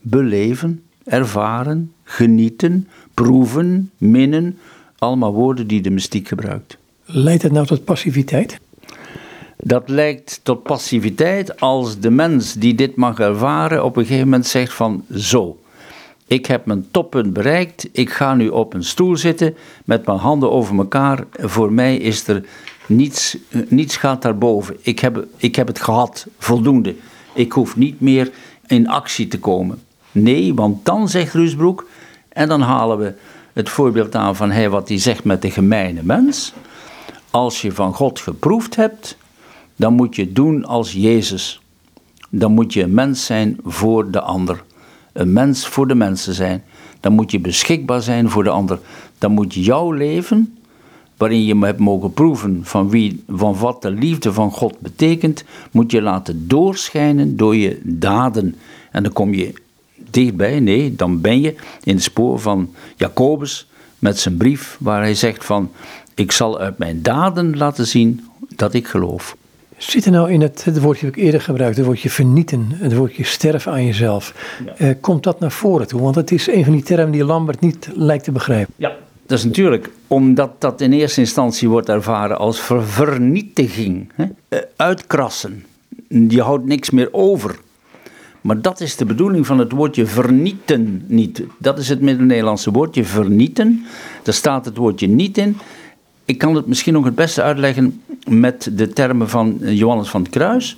beleven, 0.00 0.82
ervaren, 1.04 1.92
genieten, 2.04 2.88
proeven, 3.14 3.90
minnen. 3.98 4.58
Allemaal 4.98 5.32
woorden 5.32 5.66
die 5.66 5.80
de 5.80 5.90
mystiek 5.90 6.28
gebruikt. 6.28 6.78
Leidt 7.04 7.42
het 7.42 7.52
nou 7.52 7.66
tot 7.66 7.84
passiviteit? 7.84 8.60
Dat 9.62 9.88
lijkt 9.88 10.40
tot 10.42 10.62
passiviteit 10.62 11.60
als 11.60 11.98
de 11.98 12.10
mens 12.10 12.54
die 12.54 12.74
dit 12.74 12.96
mag 12.96 13.18
ervaren 13.18 13.84
op 13.84 13.96
een 13.96 14.04
gegeven 14.04 14.24
moment 14.24 14.46
zegt 14.46 14.72
van 14.72 15.04
zo, 15.14 15.58
ik 16.30 16.46
heb 16.46 16.66
mijn 16.66 16.86
toppunt 16.90 17.32
bereikt, 17.32 17.88
ik 17.92 18.10
ga 18.10 18.34
nu 18.34 18.48
op 18.48 18.74
een 18.74 18.84
stoel 18.84 19.16
zitten 19.16 19.54
met 19.84 20.06
mijn 20.06 20.18
handen 20.18 20.50
over 20.50 20.76
elkaar. 20.76 21.24
Voor 21.32 21.72
mij 21.72 21.96
is 21.96 22.28
er 22.28 22.44
niets, 22.86 23.36
niets 23.68 23.96
gaat 23.96 24.22
daarboven. 24.22 24.76
Ik 24.80 24.98
heb, 24.98 25.26
ik 25.36 25.56
heb 25.56 25.66
het 25.66 25.80
gehad, 25.80 26.26
voldoende. 26.38 26.94
Ik 27.32 27.52
hoef 27.52 27.76
niet 27.76 28.00
meer 28.00 28.30
in 28.66 28.88
actie 28.88 29.28
te 29.28 29.38
komen. 29.38 29.82
Nee, 30.12 30.54
want 30.54 30.84
dan 30.84 31.08
zegt 31.08 31.34
Rusbroek, 31.34 31.88
en 32.28 32.48
dan 32.48 32.60
halen 32.60 32.98
we 32.98 33.14
het 33.52 33.68
voorbeeld 33.68 34.14
aan 34.14 34.36
van 34.36 34.50
hij 34.50 34.70
wat 34.70 34.88
hij 34.88 34.98
zegt 34.98 35.24
met 35.24 35.42
de 35.42 35.50
gemeene 35.50 36.02
mens. 36.02 36.52
Als 37.30 37.62
je 37.62 37.72
van 37.72 37.94
God 37.94 38.20
geproefd 38.20 38.76
hebt, 38.76 39.16
dan 39.80 39.94
moet 39.94 40.16
je 40.16 40.32
doen 40.32 40.64
als 40.64 40.92
Jezus. 40.92 41.60
Dan 42.30 42.52
moet 42.52 42.72
je 42.72 42.82
een 42.82 42.94
mens 42.94 43.24
zijn 43.24 43.58
voor 43.64 44.10
de 44.10 44.20
ander. 44.20 44.64
Een 45.12 45.32
mens 45.32 45.66
voor 45.66 45.88
de 45.88 45.94
mensen 45.94 46.34
zijn. 46.34 46.62
Dan 47.00 47.12
moet 47.12 47.30
je 47.30 47.40
beschikbaar 47.40 48.02
zijn 48.02 48.30
voor 48.30 48.44
de 48.44 48.50
ander. 48.50 48.78
Dan 49.18 49.32
moet 49.32 49.54
jouw 49.54 49.92
leven, 49.92 50.58
waarin 51.16 51.44
je 51.44 51.58
hebt 51.58 51.78
mogen 51.78 52.12
proeven 52.12 52.60
van, 52.62 52.90
wie, 52.90 53.24
van 53.28 53.56
wat 53.56 53.82
de 53.82 53.90
liefde 53.90 54.32
van 54.32 54.50
God 54.50 54.78
betekent, 54.78 55.44
moet 55.70 55.90
je 55.90 56.02
laten 56.02 56.48
doorschijnen 56.48 57.36
door 57.36 57.56
je 57.56 57.80
daden. 57.84 58.56
En 58.90 59.02
dan 59.02 59.12
kom 59.12 59.34
je 59.34 59.52
dichtbij. 60.10 60.60
Nee, 60.60 60.94
dan 60.94 61.20
ben 61.20 61.40
je 61.40 61.54
in 61.84 61.94
het 61.94 62.04
spoor 62.04 62.38
van 62.38 62.74
Jacobus 62.96 63.66
met 63.98 64.18
zijn 64.18 64.36
brief 64.36 64.76
waar 64.80 65.00
hij 65.00 65.14
zegt 65.14 65.44
van 65.44 65.70
ik 66.14 66.32
zal 66.32 66.58
uit 66.58 66.78
mijn 66.78 67.02
daden 67.02 67.56
laten 67.56 67.86
zien 67.86 68.24
dat 68.56 68.74
ik 68.74 68.86
geloof. 68.86 69.36
Zit 69.80 70.04
er 70.04 70.12
nou 70.12 70.32
in 70.32 70.40
het, 70.40 70.64
het 70.64 70.80
woordje 70.80 71.06
dat 71.06 71.16
ik 71.16 71.22
eerder 71.22 71.40
gebruikte, 71.40 71.78
het 71.78 71.86
woordje 71.86 72.10
vernieten, 72.10 72.68
het 72.74 72.94
woordje 72.94 73.24
sterven 73.24 73.72
aan 73.72 73.84
jezelf. 73.84 74.34
Eh, 74.76 74.90
komt 75.00 75.22
dat 75.22 75.40
naar 75.40 75.50
voren 75.50 75.86
toe? 75.86 76.00
Want 76.00 76.14
het 76.14 76.30
is 76.30 76.46
een 76.46 76.64
van 76.64 76.72
die 76.72 76.82
termen 76.82 77.12
die 77.12 77.24
Lambert 77.24 77.60
niet 77.60 77.88
lijkt 77.94 78.24
te 78.24 78.32
begrijpen. 78.32 78.74
Ja, 78.76 78.96
dat 79.26 79.38
is 79.38 79.44
natuurlijk 79.44 79.90
omdat 80.06 80.50
dat 80.58 80.80
in 80.80 80.92
eerste 80.92 81.20
instantie 81.20 81.68
wordt 81.68 81.88
ervaren 81.88 82.38
als 82.38 82.60
vernietiging, 82.80 84.12
hè? 84.14 84.24
Eh, 84.48 84.58
uitkrassen. 84.76 85.64
Je 86.08 86.42
houdt 86.42 86.66
niks 86.66 86.90
meer 86.90 87.08
over. 87.12 87.58
Maar 88.40 88.60
dat 88.60 88.80
is 88.80 88.96
de 88.96 89.04
bedoeling 89.04 89.46
van 89.46 89.58
het 89.58 89.72
woordje 89.72 90.06
vernieten 90.06 91.04
niet. 91.06 91.42
Dat 91.58 91.78
is 91.78 91.88
het 91.88 92.00
Midden-Nederlandse 92.00 92.70
woordje 92.70 93.04
vernieten. 93.04 93.84
Daar 94.22 94.34
staat 94.34 94.64
het 94.64 94.76
woordje 94.76 95.08
niet 95.08 95.38
in. 95.38 95.56
Ik 96.30 96.38
kan 96.38 96.54
het 96.54 96.66
misschien 96.66 96.92
nog 96.92 97.04
het 97.04 97.14
beste 97.14 97.42
uitleggen 97.42 98.02
met 98.28 98.70
de 98.72 98.88
termen 98.88 99.28
van 99.28 99.58
Johannes 99.60 100.08
van 100.08 100.22
het 100.22 100.30
Kruis, 100.30 100.76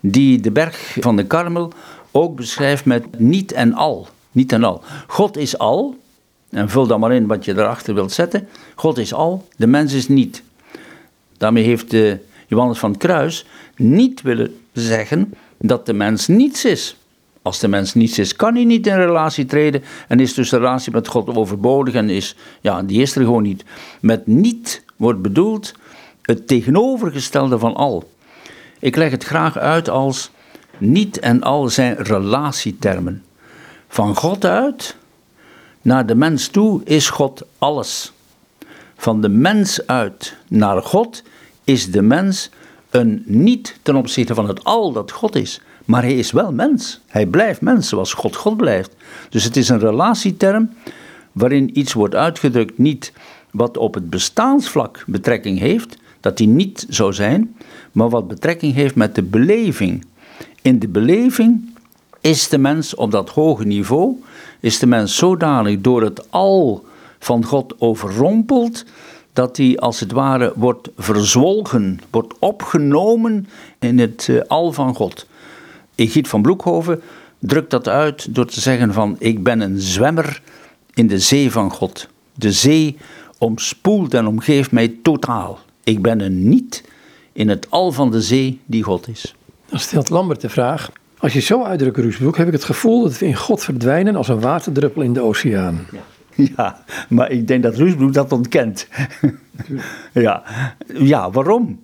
die 0.00 0.40
de 0.40 0.50
berg 0.50 0.96
van 1.00 1.16
de 1.16 1.26
Karmel 1.26 1.72
ook 2.10 2.36
beschrijft 2.36 2.84
met 2.84 3.18
niet 3.18 3.52
en 3.52 3.74
al. 3.74 4.08
Niet 4.32 4.52
en 4.52 4.64
al. 4.64 4.82
God 5.06 5.36
is 5.36 5.58
al, 5.58 5.96
en 6.50 6.68
vul 6.68 6.86
dan 6.86 7.00
maar 7.00 7.12
in 7.12 7.26
wat 7.26 7.44
je 7.44 7.52
erachter 7.52 7.94
wilt 7.94 8.12
zetten. 8.12 8.48
God 8.74 8.98
is 8.98 9.14
al, 9.14 9.48
de 9.56 9.66
mens 9.66 9.92
is 9.92 10.08
niet. 10.08 10.42
Daarmee 11.36 11.64
heeft 11.64 11.96
Johannes 12.46 12.78
van 12.78 12.90
het 12.90 13.00
Kruis 13.00 13.46
niet 13.76 14.22
willen 14.22 14.56
zeggen 14.72 15.34
dat 15.58 15.86
de 15.86 15.92
mens 15.92 16.26
niets 16.26 16.64
is. 16.64 16.96
Als 17.42 17.58
de 17.58 17.68
mens 17.68 17.94
niets 17.94 18.18
is, 18.18 18.36
kan 18.36 18.54
hij 18.54 18.64
niet 18.64 18.86
in 18.86 18.96
relatie 18.96 19.44
treden 19.44 19.82
en 20.08 20.20
is 20.20 20.34
dus 20.34 20.50
de 20.50 20.56
relatie 20.56 20.92
met 20.92 21.08
God 21.08 21.36
overbodig 21.36 21.94
en 21.94 22.10
is, 22.10 22.36
ja, 22.60 22.82
die 22.82 23.02
is 23.02 23.16
er 23.16 23.22
gewoon 23.22 23.42
niet. 23.42 23.64
Met 24.00 24.26
niet 24.26 24.84
wordt 24.96 25.22
bedoeld 25.22 25.74
het 26.22 26.46
tegenovergestelde 26.46 27.58
van 27.58 27.74
al. 27.74 28.10
Ik 28.78 28.96
leg 28.96 29.10
het 29.10 29.24
graag 29.24 29.56
uit 29.56 29.88
als 29.88 30.30
niet 30.78 31.18
en 31.18 31.42
al 31.42 31.68
zijn 31.68 31.96
relatietermen. 31.96 33.22
Van 33.88 34.16
God 34.16 34.44
uit 34.44 34.96
naar 35.82 36.06
de 36.06 36.14
mens 36.14 36.48
toe 36.48 36.80
is 36.84 37.10
God 37.10 37.42
alles. 37.58 38.12
Van 38.96 39.20
de 39.20 39.28
mens 39.28 39.86
uit 39.86 40.36
naar 40.48 40.82
God 40.82 41.22
is 41.64 41.90
de 41.90 42.02
mens 42.02 42.50
een 42.90 43.22
niet 43.26 43.78
ten 43.82 43.96
opzichte 43.96 44.34
van 44.34 44.48
het 44.48 44.64
al 44.64 44.92
dat 44.92 45.12
God 45.12 45.36
is. 45.36 45.60
Maar 45.88 46.02
hij 46.02 46.16
is 46.16 46.30
wel 46.30 46.52
mens. 46.52 47.00
Hij 47.06 47.26
blijft 47.26 47.60
mens 47.60 47.88
zoals 47.88 48.12
God 48.12 48.36
God 48.36 48.56
blijft. 48.56 48.96
Dus 49.28 49.44
het 49.44 49.56
is 49.56 49.68
een 49.68 49.78
relatieterm 49.78 50.70
waarin 51.32 51.78
iets 51.78 51.92
wordt 51.92 52.14
uitgedrukt 52.14 52.78
niet 52.78 53.12
wat 53.50 53.76
op 53.76 53.94
het 53.94 54.10
bestaansvlak 54.10 55.04
betrekking 55.06 55.58
heeft, 55.58 55.96
dat 56.20 56.38
hij 56.38 56.46
niet 56.46 56.86
zou 56.88 57.12
zijn, 57.12 57.56
maar 57.92 58.08
wat 58.08 58.28
betrekking 58.28 58.74
heeft 58.74 58.94
met 58.94 59.14
de 59.14 59.22
beleving. 59.22 60.04
In 60.62 60.78
de 60.78 60.88
beleving 60.88 61.74
is 62.20 62.48
de 62.48 62.58
mens 62.58 62.94
op 62.94 63.10
dat 63.10 63.30
hoge 63.30 63.64
niveau, 63.64 64.22
is 64.60 64.78
de 64.78 64.86
mens 64.86 65.16
zodanig 65.16 65.80
door 65.80 66.02
het 66.02 66.30
al 66.30 66.84
van 67.18 67.44
God 67.44 67.74
overrompeld, 67.78 68.84
dat 69.32 69.56
hij 69.56 69.78
als 69.78 70.00
het 70.00 70.12
ware 70.12 70.52
wordt 70.56 70.88
verzwolgen, 70.96 72.00
wordt 72.10 72.34
opgenomen 72.38 73.48
in 73.78 73.98
het 73.98 74.26
eh, 74.30 74.40
al 74.48 74.72
van 74.72 74.94
God. 74.94 75.26
Egiet 75.98 76.28
van 76.28 76.42
Broekhoven 76.42 77.02
drukt 77.38 77.70
dat 77.70 77.88
uit 77.88 78.34
door 78.34 78.46
te 78.46 78.60
zeggen 78.60 78.92
van 78.92 79.16
ik 79.18 79.42
ben 79.42 79.60
een 79.60 79.80
zwemmer 79.80 80.42
in 80.94 81.06
de 81.06 81.18
zee 81.18 81.50
van 81.50 81.70
God. 81.70 82.08
De 82.34 82.52
zee 82.52 82.96
omspoelt 83.38 84.14
en 84.14 84.26
omgeeft 84.26 84.70
mij 84.70 84.94
totaal. 85.02 85.58
Ik 85.84 86.02
ben 86.02 86.20
een 86.20 86.48
niet 86.48 86.84
in 87.32 87.48
het 87.48 87.70
al 87.70 87.92
van 87.92 88.10
de 88.10 88.22
zee 88.22 88.60
die 88.66 88.82
God 88.82 89.08
is. 89.08 89.34
Dan 89.68 89.78
stelt 89.78 90.08
Lambert 90.08 90.40
de 90.40 90.48
vraag, 90.48 90.90
als 91.18 91.32
je 91.32 91.40
zo 91.40 91.62
uitdrukt 91.62 91.98
Roesbroek, 91.98 92.36
heb 92.36 92.46
ik 92.46 92.52
het 92.52 92.64
gevoel 92.64 93.02
dat 93.02 93.18
we 93.18 93.26
in 93.26 93.34
God 93.34 93.64
verdwijnen 93.64 94.16
als 94.16 94.28
een 94.28 94.40
waterdruppel 94.40 95.02
in 95.02 95.12
de 95.12 95.20
oceaan. 95.20 95.86
Ja. 95.92 96.00
Ja, 96.56 96.84
maar 97.08 97.30
ik 97.30 97.46
denk 97.46 97.62
dat 97.62 97.76
Roesbroek 97.76 98.12
dat 98.12 98.32
ontkent. 98.32 98.88
ja. 100.12 100.42
ja, 100.94 101.30
waarom? 101.30 101.80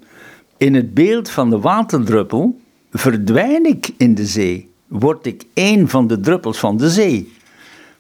In 0.57 0.75
het 0.75 0.95
beeld 0.95 1.31
van 1.31 1.51
de 1.51 1.59
waterdruppel 1.59 2.61
verdwijn 2.99 3.67
ik 3.67 3.91
in 3.97 4.15
de 4.15 4.27
zee. 4.27 4.71
Word 4.87 5.27
ik 5.27 5.45
één 5.55 5.89
van 5.89 6.07
de 6.07 6.21
druppels 6.21 6.59
van 6.59 6.77
de 6.77 6.91
zee. 6.91 7.33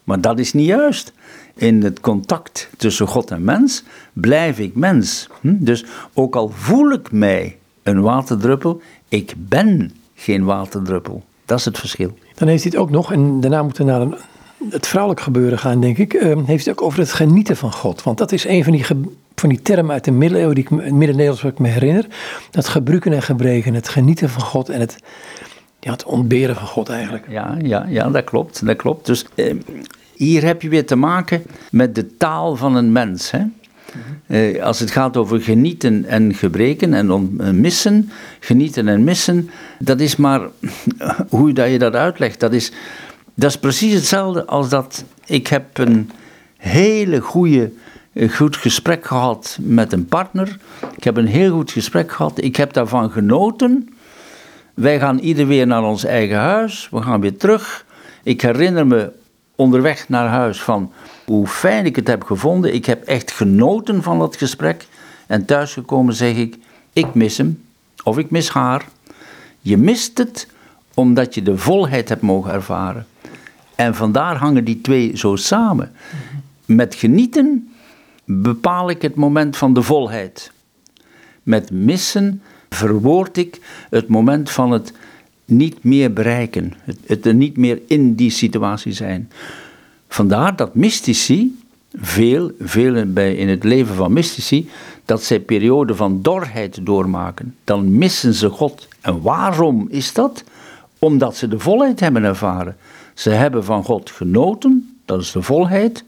Maar 0.04 0.20
dat 0.20 0.38
is 0.38 0.52
niet 0.52 0.66
juist. 0.66 1.12
In 1.54 1.82
het 1.82 2.00
contact 2.00 2.68
tussen 2.76 3.06
God 3.06 3.30
en 3.30 3.44
mens 3.44 3.84
blijf 4.12 4.58
ik 4.58 4.74
mens. 4.74 5.28
Hm? 5.40 5.54
Dus 5.58 5.84
ook 6.14 6.36
al 6.36 6.48
voel 6.48 6.92
ik 6.92 7.12
mij 7.12 7.56
een 7.82 8.00
waterdruppel, 8.00 8.80
ik 9.08 9.34
ben 9.36 9.92
geen 10.14 10.44
waterdruppel. 10.44 11.24
Dat 11.44 11.58
is 11.58 11.64
het 11.64 11.78
verschil. 11.78 12.18
Dan 12.34 12.48
heeft 12.48 12.62
hij 12.62 12.72
het 12.72 12.80
ook 12.80 12.90
nog, 12.90 13.12
en 13.12 13.40
daarna 13.40 13.62
moeten 13.62 13.84
we 13.84 13.90
naar 13.90 14.00
een 14.00 14.16
het 14.70 14.86
vrouwelijk 14.86 15.22
gebeuren 15.22 15.58
gaan, 15.58 15.80
denk 15.80 15.98
ik, 15.98 16.14
uh, 16.14 16.38
heeft 16.44 16.64
het 16.66 16.78
ook 16.78 16.86
over 16.86 16.98
het 16.98 17.12
genieten 17.12 17.56
van 17.56 17.72
God. 17.72 18.02
Want 18.02 18.18
dat 18.18 18.32
is 18.32 18.44
een 18.46 18.64
van 18.64 18.72
die, 18.72 18.84
van 19.34 19.48
die 19.48 19.62
termen 19.62 19.92
uit 19.92 20.04
de 20.04 20.10
middeleeuwen, 20.10 20.54
die 20.54 20.64
ik, 20.64 20.70
het 20.70 20.92
midden 20.92 21.26
wat 21.26 21.42
ik 21.42 21.58
me 21.58 21.68
herinner. 21.68 22.06
Dat 22.50 22.68
gebruiken 22.68 23.12
en 23.12 23.22
gebreken, 23.22 23.74
het 23.74 23.88
genieten 23.88 24.30
van 24.30 24.42
God 24.42 24.68
en 24.68 24.80
het, 24.80 24.96
ja, 25.80 25.90
het 25.90 26.04
ontberen 26.04 26.56
van 26.56 26.66
God 26.66 26.88
eigenlijk. 26.88 27.26
Ja, 27.28 27.56
ja, 27.62 27.86
ja 27.88 28.10
dat 28.10 28.24
klopt. 28.24 28.66
Dat 28.66 28.76
klopt. 28.76 29.06
Dus 29.06 29.26
uh, 29.34 29.54
Hier 30.14 30.44
heb 30.44 30.62
je 30.62 30.68
weer 30.68 30.86
te 30.86 30.96
maken 30.96 31.42
met 31.70 31.94
de 31.94 32.16
taal 32.16 32.56
van 32.56 32.76
een 32.76 32.92
mens. 32.92 33.30
Hè? 33.30 33.42
Eh, 34.26 34.62
als 34.62 34.80
het 34.80 34.90
gaat 34.90 35.16
over 35.16 35.40
genieten 35.40 36.04
en 36.04 36.34
gebreken 36.34 36.94
en 36.94 37.10
eh, 37.38 37.50
missen, 37.50 38.10
genieten 38.40 38.88
en 38.88 39.04
missen, 39.04 39.50
dat 39.78 40.00
is 40.00 40.16
maar 40.16 40.40
hoe 41.28 41.52
dat 41.52 41.70
je 41.70 41.78
dat 41.78 41.94
uitlegt. 41.94 42.40
Dat 42.40 42.52
is, 42.52 42.72
dat 43.34 43.50
is 43.50 43.58
precies 43.58 43.94
hetzelfde 43.94 44.46
als 44.46 44.68
dat 44.68 45.04
ik 45.26 45.46
heb 45.46 45.78
een 45.78 46.10
hele 46.56 47.20
goede, 47.20 47.62
eh, 47.62 47.70
goed 48.14 48.56
gesprek 48.56 49.04
gehad 49.04 49.58
met 49.60 49.92
een 49.92 50.06
partner. 50.06 50.58
Ik 50.96 51.04
heb 51.04 51.16
een 51.16 51.26
heel 51.26 51.52
goed 51.52 51.70
gesprek 51.70 52.12
gehad. 52.12 52.42
Ik 52.42 52.56
heb 52.56 52.72
daarvan 52.72 53.10
genoten. 53.10 53.88
Wij 54.74 54.98
gaan 54.98 55.18
ieder 55.18 55.46
weer 55.46 55.66
naar 55.66 55.82
ons 55.82 56.04
eigen 56.04 56.38
huis. 56.38 56.88
We 56.90 57.02
gaan 57.02 57.20
weer 57.20 57.36
terug. 57.36 57.84
Ik 58.22 58.40
herinner 58.40 58.86
me 58.86 59.12
onderweg 59.54 60.08
naar 60.08 60.28
huis 60.28 60.62
van 60.62 60.92
hoe 61.24 61.46
fijn 61.46 61.86
ik 61.86 61.96
het 61.96 62.06
heb 62.06 62.24
gevonden. 62.24 62.74
Ik 62.74 62.86
heb 62.86 63.02
echt 63.02 63.30
genoten 63.30 64.02
van 64.02 64.18
dat 64.18 64.36
gesprek. 64.36 64.86
En 65.26 65.44
thuisgekomen 65.44 66.14
zeg 66.14 66.36
ik, 66.36 66.56
ik 66.92 67.14
mis 67.14 67.38
hem 67.38 67.62
of 68.04 68.18
ik 68.18 68.30
mis 68.30 68.48
haar. 68.48 68.84
Je 69.60 69.76
mist 69.76 70.18
het 70.18 70.48
omdat 70.94 71.34
je 71.34 71.42
de 71.42 71.58
volheid 71.58 72.08
hebt 72.08 72.22
mogen 72.22 72.52
ervaren. 72.52 73.06
En 73.74 73.94
vandaar 73.94 74.36
hangen 74.36 74.64
die 74.64 74.80
twee 74.80 75.16
zo 75.16 75.36
samen. 75.36 75.92
Met 76.64 76.94
genieten 76.94 77.73
bepaal 78.24 78.90
ik 78.90 79.02
het 79.02 79.14
moment 79.14 79.56
van 79.56 79.74
de 79.74 79.82
volheid. 79.82 80.52
Met 81.42 81.70
missen 81.70 82.42
verwoord 82.68 83.36
ik 83.36 83.60
het 83.90 84.08
moment 84.08 84.50
van 84.50 84.70
het 84.70 84.92
niet 85.44 85.84
meer 85.84 86.12
bereiken, 86.12 86.72
het, 87.04 87.26
er 87.26 87.34
niet 87.34 87.56
meer 87.56 87.80
in 87.86 88.14
die 88.14 88.30
situatie 88.30 88.92
zijn. 88.92 89.30
Vandaar 90.08 90.56
dat 90.56 90.74
mystici, 90.74 91.58
veel, 91.94 92.50
veel 92.60 93.04
bij, 93.06 93.34
in 93.34 93.48
het 93.48 93.64
leven 93.64 93.94
van 93.94 94.12
mystici, 94.12 94.70
dat 95.04 95.22
zij 95.22 95.40
perioden 95.40 95.96
van 95.96 96.22
dorheid 96.22 96.86
doormaken. 96.86 97.56
Dan 97.64 97.98
missen 97.98 98.34
ze 98.34 98.48
God. 98.48 98.88
En 99.00 99.22
waarom 99.22 99.86
is 99.90 100.12
dat? 100.12 100.44
Omdat 100.98 101.36
ze 101.36 101.48
de 101.48 101.58
volheid 101.58 102.00
hebben 102.00 102.24
ervaren. 102.24 102.76
Ze 103.14 103.30
hebben 103.30 103.64
van 103.64 103.84
God 103.84 104.10
genoten, 104.10 104.96
dat 105.04 105.20
is 105.20 105.32
de 105.32 105.42
volheid. 105.42 106.04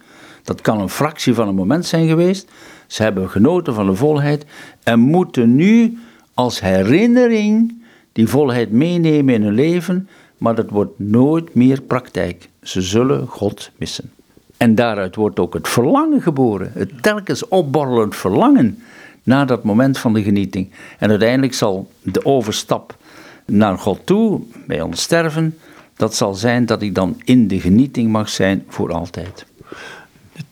Dat 0.46 0.60
kan 0.60 0.80
een 0.80 0.88
fractie 0.88 1.34
van 1.34 1.48
een 1.48 1.54
moment 1.54 1.86
zijn 1.86 2.08
geweest. 2.08 2.50
Ze 2.86 3.02
hebben 3.02 3.30
genoten 3.30 3.74
van 3.74 3.86
de 3.86 3.94
volheid 3.94 4.44
en 4.82 5.00
moeten 5.00 5.54
nu 5.54 5.98
als 6.34 6.60
herinnering 6.60 7.82
die 8.12 8.28
volheid 8.28 8.70
meenemen 8.70 9.34
in 9.34 9.42
hun 9.42 9.54
leven, 9.54 10.08
maar 10.38 10.54
dat 10.54 10.70
wordt 10.70 10.98
nooit 10.98 11.54
meer 11.54 11.80
praktijk. 11.80 12.48
Ze 12.62 12.82
zullen 12.82 13.26
God 13.26 13.70
missen. 13.76 14.10
En 14.56 14.74
daaruit 14.74 15.16
wordt 15.16 15.38
ook 15.38 15.54
het 15.54 15.68
verlangen 15.68 16.22
geboren, 16.22 16.70
het 16.74 17.02
telkens 17.02 17.48
opborrelend 17.48 18.16
verlangen 18.16 18.78
naar 19.22 19.46
dat 19.46 19.64
moment 19.64 19.98
van 19.98 20.12
de 20.12 20.22
genieting. 20.22 20.70
En 20.98 21.10
uiteindelijk 21.10 21.54
zal 21.54 21.90
de 22.02 22.24
overstap 22.24 22.96
naar 23.44 23.78
God 23.78 24.00
toe, 24.04 24.40
bij 24.66 24.80
ons 24.80 25.02
sterven, 25.02 25.58
dat 25.96 26.14
zal 26.14 26.34
zijn 26.34 26.66
dat 26.66 26.82
ik 26.82 26.94
dan 26.94 27.20
in 27.24 27.48
de 27.48 27.60
genieting 27.60 28.10
mag 28.10 28.28
zijn 28.28 28.64
voor 28.68 28.92
altijd. 28.92 29.46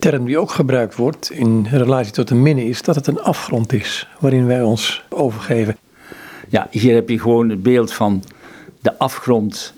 Term 0.04 0.24
die 0.24 0.38
ook 0.38 0.50
gebruikt 0.50 0.96
wordt 0.96 1.30
in 1.30 1.66
relatie 1.70 2.12
tot 2.12 2.28
de 2.28 2.34
minne 2.34 2.64
is 2.64 2.82
dat 2.82 2.94
het 2.94 3.06
een 3.06 3.20
afgrond 3.20 3.72
is 3.72 4.08
waarin 4.20 4.46
wij 4.46 4.62
ons 4.62 5.02
overgeven. 5.08 5.76
Ja, 6.48 6.66
hier 6.70 6.94
heb 6.94 7.08
je 7.08 7.20
gewoon 7.20 7.48
het 7.48 7.62
beeld 7.62 7.92
van 7.92 8.24
de 8.80 8.98
afgrond 8.98 9.74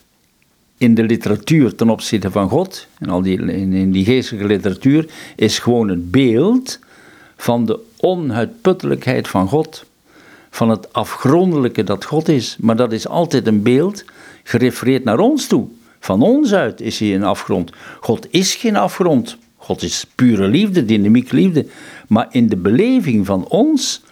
in 0.79 0.95
de 0.95 1.03
literatuur 1.03 1.75
ten 1.75 1.91
opzichte 1.91 2.31
van 2.31 2.49
God. 2.49 2.87
En 2.99 3.09
al 3.09 3.23
die, 3.23 3.39
in, 3.39 3.73
in 3.73 3.93
die 3.93 4.05
geestelijke 4.05 4.47
literatuur 4.47 5.09
is 5.37 5.59
gewoon 5.59 5.89
het 5.89 6.11
beeld 6.11 6.79
van 7.37 7.67
de 7.67 7.79
onuitputtelijkheid 7.97 9.29
van 9.29 9.49
God. 9.49 9.85
Van 10.51 10.71
het 10.71 10.93
afgrondelijke 10.93 11.85
dat 11.85 12.05
God 12.05 12.29
is. 12.29 12.57
Maar 12.61 12.77
dat 12.77 12.93
is 12.93 13.09
altijd 13.09 13.47
een 13.47 13.63
beeld 13.63 14.05
gerefereerd 14.43 15.05
naar 15.05 15.19
ons 15.19 15.47
toe. 15.47 15.69
Van 16.01 16.23
ons 16.23 16.53
uit 16.53 16.81
is 16.81 16.99
hij 16.99 17.15
een 17.15 17.25
afgrond. 17.25 17.71
God 18.01 18.27
is 18.31 18.55
geen 18.55 18.77
afgrond. 18.77 19.37
God 19.67 19.83
is 19.83 20.07
pure 20.15 20.49
liefde, 20.49 20.85
dynamiek 20.85 21.33
liefde. 21.33 21.67
Maar 22.09 22.27
in 22.31 22.49
de 22.49 22.57
beleving 22.57 23.27
van 23.27 23.49
ons 23.49 24.03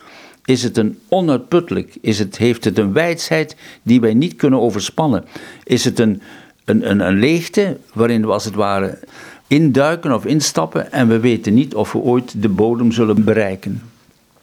is 0.44 0.62
het 0.62 0.76
een 0.76 0.98
onuitputtelijk, 1.08 1.96
is 2.00 2.18
het, 2.18 2.38
heeft 2.38 2.64
het 2.64 2.78
een 2.78 2.92
wijsheid 2.92 3.56
die 3.82 4.00
wij 4.00 4.14
niet 4.14 4.36
kunnen 4.36 4.60
overspannen. 4.60 5.24
Is 5.64 5.84
het 5.84 5.98
een, 5.98 6.22
een, 6.64 6.90
een, 6.90 7.00
een 7.00 7.18
leegte 7.18 7.78
waarin 7.92 8.26
we 8.26 8.32
als 8.32 8.44
het 8.44 8.54
ware 8.54 8.98
induiken 9.46 10.12
of 10.12 10.24
instappen 10.24 10.92
en 10.92 11.08
we 11.08 11.20
weten 11.20 11.54
niet 11.54 11.74
of 11.74 11.92
we 11.92 11.98
ooit 11.98 12.42
de 12.42 12.48
bodem 12.48 12.92
zullen 12.92 13.24
bereiken. 13.24 13.82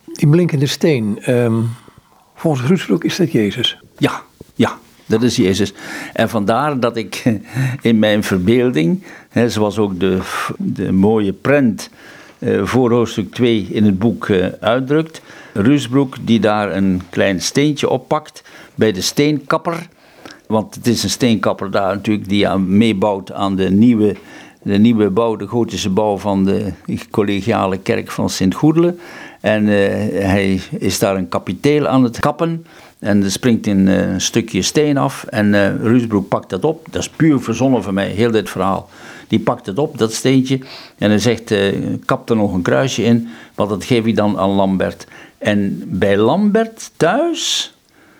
Die 0.06 0.30
blinkende 0.30 0.67
steen, 0.67 1.32
um, 1.32 1.69
volgens 2.36 2.67
Rutsbroek 2.67 3.04
is 3.04 3.15
dat 3.15 3.32
Jezus? 3.32 3.80
Ja, 3.97 4.21
ja, 4.56 4.80
dat 5.12 5.24
is 5.24 5.36
Jezus. 5.36 5.74
En 6.13 6.30
vandaar 6.30 6.80
dat 6.80 6.97
ik 6.97 7.24
in 7.82 8.00
mijn 8.00 8.24
verbeelding, 8.24 9.04
hè, 9.30 9.50
zoals 9.50 9.78
ook 9.78 10.00
de, 10.00 10.19
de 10.58 10.91
mooie 10.91 11.34
prent 11.34 11.89
uh, 12.39 12.65
voor 12.65 12.91
hoofdstuk 12.91 13.34
2 13.34 13.67
in 13.69 13.86
het 13.86 14.00
boek 14.00 14.28
uh, 14.28 14.45
uitdrukt, 14.60 15.21
Rusbroek 15.54 16.15
die 16.21 16.39
daar 16.39 16.76
een 16.76 17.02
klein 17.10 17.41
steentje 17.41 17.89
oppakt 17.89 18.43
bij 18.76 18.91
de 18.91 19.02
steenkapper. 19.02 19.88
Want 20.47 20.76
het 20.76 20.88
is 20.88 21.04
een 21.04 21.10
steenkapper 21.10 21.71
daar 21.71 21.95
natuurlijk 21.95 22.30
die 22.30 22.47
aan 22.47 22.78
meebouwt 22.78 23.32
aan 23.32 23.56
de 23.56 23.69
nieuwe, 23.69 24.15
de 24.62 24.78
nieuwe 24.78 25.10
bouw, 25.10 25.36
de 25.36 25.47
gotische 25.47 25.89
bouw 25.89 26.17
van 26.17 26.45
de 26.45 26.71
collegiale 27.10 27.78
kerk 27.78 28.12
van 28.12 28.30
Sint-Goedelen. 28.30 29.00
En 29.41 29.63
uh, 29.63 29.71
hij 30.26 30.62
is 30.80 31.00
daar 31.00 31.15
een 31.15 31.30
kapiteel 31.30 31.88
aan 31.88 32.04
het 32.04 32.19
kappen. 32.19 32.65
En 33.01 33.23
er 33.23 33.31
springt 33.31 33.67
een, 33.67 33.87
een 33.87 34.21
stukje 34.21 34.61
steen 34.61 34.97
af. 34.97 35.23
En 35.23 35.53
uh, 35.53 35.75
Rusbroek 35.75 36.27
pakt 36.27 36.49
dat 36.49 36.63
op. 36.63 36.87
Dat 36.89 37.01
is 37.01 37.09
puur 37.09 37.41
verzonnen 37.41 37.83
van 37.83 37.93
mij, 37.93 38.07
heel 38.07 38.31
dit 38.31 38.49
verhaal. 38.49 38.89
Die 39.27 39.39
pakt 39.39 39.65
het 39.65 39.77
op, 39.77 39.97
dat 39.97 40.13
steentje. 40.13 40.59
En 40.97 41.09
hij 41.09 41.19
zegt: 41.19 41.51
uh, 41.51 41.75
kap 42.05 42.29
er 42.29 42.35
nog 42.35 42.53
een 42.53 42.61
kruisje 42.61 43.03
in. 43.03 43.27
Want 43.55 43.69
dat 43.69 43.83
geef 43.83 44.05
ik 44.05 44.15
dan 44.15 44.39
aan 44.39 44.49
Lambert. 44.49 45.07
En 45.37 45.83
bij 45.85 46.17
Lambert 46.17 46.91
thuis 46.97 47.73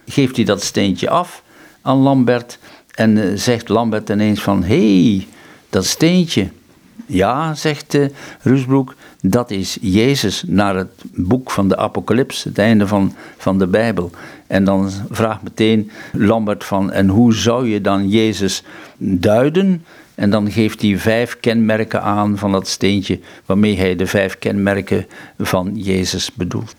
geeft 0.08 0.36
hij 0.36 0.46
dat 0.46 0.64
steentje 0.64 1.10
af 1.10 1.44
aan 1.82 1.98
Lambert. 1.98 2.60
En 2.92 3.40
zegt 3.40 3.70
Lambert 3.70 4.10
ineens 4.10 4.42
van, 4.42 4.64
hé, 4.64 5.04
hey, 5.04 5.28
dat 5.70 5.86
steentje. 5.86 6.50
Ja, 7.06 7.56
zegt 7.56 7.94
uh, 7.94 8.06
Rusbroek, 8.42 8.96
dat 9.22 9.52
is 9.52 9.78
Jezus 9.82 10.44
naar 10.48 10.76
het 10.76 11.04
boek 11.14 11.52
van 11.52 11.68
de 11.68 11.78
Apocalyps, 11.78 12.44
het 12.44 12.58
einde 12.58 12.88
van, 12.88 13.14
van 13.38 13.60
de 13.60 13.68
Bijbel. 13.68 14.12
En 14.48 14.64
dan 14.64 14.92
vraagt 15.10 15.42
meteen 15.42 15.92
Lambert 16.12 16.64
van, 16.64 16.92
en 16.92 17.08
hoe 17.08 17.34
zou 17.34 17.68
je 17.68 17.82
dan 17.82 18.10
Jezus 18.10 18.64
duiden? 18.98 19.86
En 20.16 20.30
dan 20.30 20.52
geeft 20.52 20.82
hij 20.82 20.98
vijf 20.98 21.38
kenmerken 21.40 22.02
aan 22.02 22.38
van 22.38 22.52
dat 22.52 22.68
steentje, 22.68 23.20
waarmee 23.46 23.78
hij 23.78 23.96
de 23.96 24.08
vijf 24.08 24.40
kenmerken 24.40 25.06
van 25.38 25.72
Jezus 25.74 26.34
bedoelt. 26.34 26.76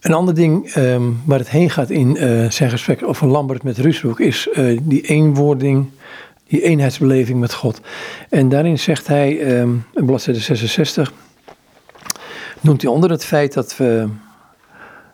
Een 0.00 0.12
ander 0.12 0.34
ding 0.34 0.74
um, 0.76 1.20
waar 1.24 1.38
het 1.38 1.50
heen 1.50 1.70
gaat 1.70 1.90
in 1.90 2.16
uh, 2.16 2.50
zijn 2.50 2.70
gesprek 2.70 3.02
over 3.02 3.26
Lambert 3.26 3.62
met 3.62 3.78
Rusbroek 3.78 4.20
is 4.20 4.48
uh, 4.52 4.78
die 4.82 5.02
eenwording, 5.02 5.86
die 6.48 6.62
eenheidsbeleving 6.62 7.40
met 7.40 7.54
God. 7.54 7.80
En 8.28 8.48
daarin 8.48 8.78
zegt 8.78 9.06
hij, 9.06 9.58
um, 9.60 9.84
bladzijde 9.92 10.40
66, 10.40 11.12
noemt 12.64 12.82
hij 12.82 12.90
onder 12.90 13.10
het 13.10 13.24
feit 13.24 13.52
dat 13.52 13.76
we 13.76 14.08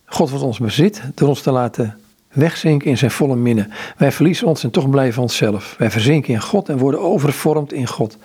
God 0.05 0.31
wat 0.31 0.43
ons 0.43 0.59
bezit, 0.59 1.03
door 1.15 1.29
ons 1.29 1.43
te 1.43 1.51
laten 1.51 1.99
wegzinken 2.33 2.91
in 2.91 2.99
zijn 2.99 3.11
volle 3.11 3.37
minne. 3.37 3.69
Wij 3.97 4.13
verliezen 4.13 4.47
ons 4.47 4.65
en 4.65 4.71
toch 4.71 4.91
blijven 4.91 5.23
onszelf. 5.23 5.75
Wij 5.79 5.91
verzinken 5.91 6.35
in 6.35 6.41
God 6.41 6.69
en 6.69 6.79
worden 6.79 7.01
overvormd 7.01 7.73
in 7.73 7.87
God. 7.87 8.19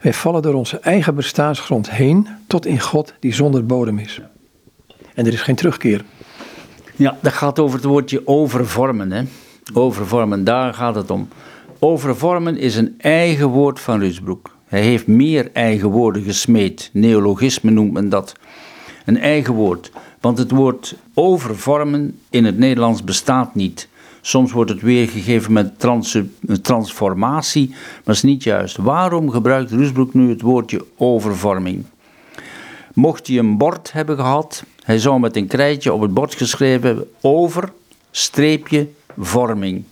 Wij 0.00 0.12
vallen 0.12 0.42
door 0.42 0.54
onze 0.54 0.78
eigen 0.78 1.14
bestaansgrond 1.14 1.90
heen 1.90 2.28
tot 2.46 2.66
in 2.66 2.80
God 2.80 3.14
die 3.20 3.34
zonder 3.34 3.66
bodem 3.66 3.98
is. 3.98 4.20
En 5.14 5.26
er 5.26 5.32
is 5.32 5.42
geen 5.42 5.54
terugkeer. 5.54 6.04
Ja, 6.96 7.16
dat 7.20 7.32
gaat 7.32 7.58
over 7.58 7.76
het 7.76 7.86
woordje 7.86 8.26
overvormen. 8.26 9.12
Hè? 9.12 9.22
Overvormen, 9.72 10.44
daar 10.44 10.74
gaat 10.74 10.94
het 10.94 11.10
om. 11.10 11.28
Overvormen 11.78 12.56
is 12.56 12.76
een 12.76 12.94
eigen 12.98 13.48
woord 13.48 13.80
van 13.80 14.00
Rusbroek. 14.00 14.56
Hij 14.66 14.82
heeft 14.82 15.06
meer 15.06 15.50
eigen 15.52 15.88
woorden 15.88 16.22
gesmeed. 16.22 16.90
Neologisme 16.92 17.70
noemt 17.70 17.92
men 17.92 18.08
dat. 18.08 18.32
Een 19.08 19.18
eigen 19.18 19.54
woord. 19.54 19.90
Want 20.20 20.38
het 20.38 20.50
woord 20.50 20.94
overvormen 21.14 22.20
in 22.30 22.44
het 22.44 22.58
Nederlands 22.58 23.04
bestaat 23.04 23.54
niet. 23.54 23.88
Soms 24.20 24.52
wordt 24.52 24.70
het 24.70 24.80
weergegeven 24.80 25.52
met 25.52 25.78
trans 25.78 26.18
transformatie, 26.62 27.74
maar 28.04 28.14
is 28.14 28.22
niet 28.22 28.42
juist. 28.42 28.76
Waarom 28.76 29.30
gebruikt 29.30 29.70
Rusbroek 29.70 30.14
nu 30.14 30.28
het 30.28 30.40
woordje 30.40 30.84
overvorming? 30.96 31.84
Mocht 32.94 33.26
hij 33.26 33.38
een 33.38 33.56
bord 33.58 33.92
hebben 33.92 34.16
gehad, 34.16 34.64
hij 34.82 34.98
zou 34.98 35.20
met 35.20 35.36
een 35.36 35.46
krijtje 35.46 35.92
op 35.92 36.00
het 36.00 36.14
bord 36.14 36.34
geschreven 36.34 37.10
over, 37.20 37.72
streepje, 38.10 38.88
vorming. 39.18 39.84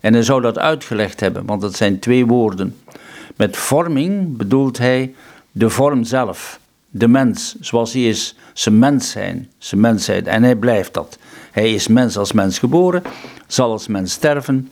En 0.00 0.12
hij 0.12 0.22
zou 0.22 0.40
dat 0.40 0.58
uitgelegd 0.58 1.20
hebben, 1.20 1.46
want 1.46 1.60
dat 1.60 1.76
zijn 1.76 1.98
twee 1.98 2.26
woorden. 2.26 2.76
Met 3.36 3.56
vorming 3.56 4.36
bedoelt 4.36 4.78
hij 4.78 5.14
de 5.50 5.70
vorm 5.70 6.04
zelf, 6.04 6.60
de 6.90 7.08
mens 7.08 7.56
zoals 7.60 7.92
hij 7.92 8.08
is, 8.08 8.36
zijn 8.52 8.78
mens 8.78 9.10
zijn, 9.10 9.50
zijn 9.58 9.80
mensheid. 9.80 10.26
En 10.26 10.42
hij 10.42 10.56
blijft 10.56 10.94
dat. 10.94 11.18
Hij 11.50 11.74
is 11.74 11.88
mens 11.88 12.16
als 12.16 12.32
mens 12.32 12.58
geboren, 12.58 13.02
zal 13.46 13.70
als 13.70 13.86
mens 13.86 14.12
sterven 14.12 14.70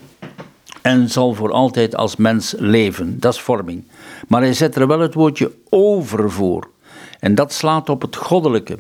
en 0.83 1.09
zal 1.11 1.35
voor 1.35 1.53
altijd 1.53 1.97
als 1.97 2.17
mens 2.17 2.55
leven. 2.59 3.21
Dat 3.21 3.35
is 3.35 3.41
vorming. 3.41 3.85
Maar 4.29 4.41
hij 4.41 4.55
zet 4.55 4.77
er 4.77 4.87
wel 4.87 5.01
het 5.01 5.15
woordje 5.15 5.53
over 5.69 6.31
voor. 6.31 6.71
En 7.21 7.35
dat 7.35 7.53
slaat 7.53 7.89
op 7.89 8.03
het 8.03 8.17
goddelijke. 8.17 8.79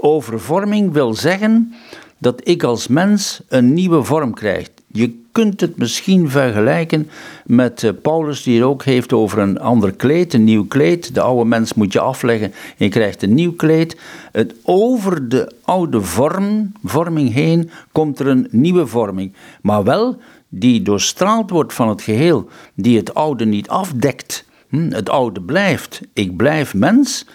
Overvorming 0.00 0.92
wil 0.92 1.14
zeggen 1.14 1.74
dat 2.18 2.48
ik 2.48 2.62
als 2.62 2.88
mens 2.88 3.40
een 3.48 3.74
nieuwe 3.74 4.02
vorm 4.02 4.34
krijg. 4.34 4.68
Je 4.86 5.22
kunt 5.32 5.60
het 5.60 5.76
misschien 5.76 6.30
vergelijken 6.30 7.08
met 7.46 7.82
uh, 7.82 7.90
Paulus, 8.02 8.42
die 8.42 8.54
het 8.54 8.68
ook 8.68 8.84
heeft 8.84 9.12
over 9.12 9.38
een 9.38 9.60
ander 9.60 9.92
kleed, 9.96 10.34
een 10.34 10.44
nieuw 10.44 10.66
kleed. 10.66 11.14
De 11.14 11.20
oude 11.20 11.48
mens 11.48 11.74
moet 11.74 11.92
je 11.92 12.00
afleggen 12.00 12.52
en 12.52 12.84
je 12.84 12.88
krijgt 12.88 13.22
een 13.22 13.34
nieuw 13.34 13.52
kleed. 13.52 13.96
Het 14.32 14.54
over 14.62 15.28
de 15.28 15.52
oude 15.62 16.00
vorm, 16.00 16.72
vorming 16.84 17.32
heen 17.32 17.70
komt 17.92 18.18
er 18.18 18.26
een 18.26 18.48
nieuwe 18.50 18.86
vorming. 18.86 19.32
Maar 19.62 19.84
wel 19.84 20.18
die 20.48 20.82
doorstraald 20.82 21.50
wordt 21.50 21.74
van 21.74 21.88
het 21.88 22.02
geheel, 22.02 22.48
die 22.74 22.96
het 22.96 23.14
oude 23.14 23.44
niet 23.44 23.68
afdekt. 23.68 24.44
Hm, 24.68 24.90
het 24.90 25.08
oude 25.08 25.40
blijft. 25.40 26.00
Ik 26.12 26.36
blijf 26.36 26.74
mens, 26.74 27.26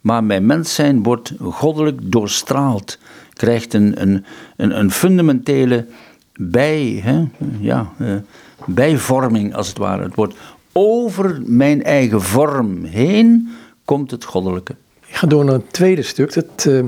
maar 0.00 0.24
mijn 0.24 0.46
mens 0.46 0.74
zijn 0.74 1.02
wordt 1.02 1.32
goddelijk 1.40 1.98
doorstraald. 2.02 2.98
Krijgt 3.32 3.74
een, 3.74 4.02
een, 4.02 4.24
een, 4.56 4.78
een 4.78 4.90
fundamentele 4.90 5.86
bij, 6.40 7.00
hè, 7.04 7.24
ja, 7.60 7.92
uh, 7.98 8.14
bijvorming 8.66 9.54
als 9.54 9.68
het 9.68 9.78
ware. 9.78 10.02
Het 10.02 10.14
wordt 10.14 10.34
over 10.72 11.40
mijn 11.44 11.82
eigen 11.82 12.22
vorm 12.22 12.84
heen 12.84 13.48
komt 13.84 14.10
het 14.10 14.24
goddelijke. 14.24 14.74
Ik 15.06 15.14
ga 15.14 15.26
door 15.26 15.44
naar 15.44 15.54
het 15.54 15.72
tweede 15.72 16.02
stuk, 16.02 16.36
uh, 16.36 16.84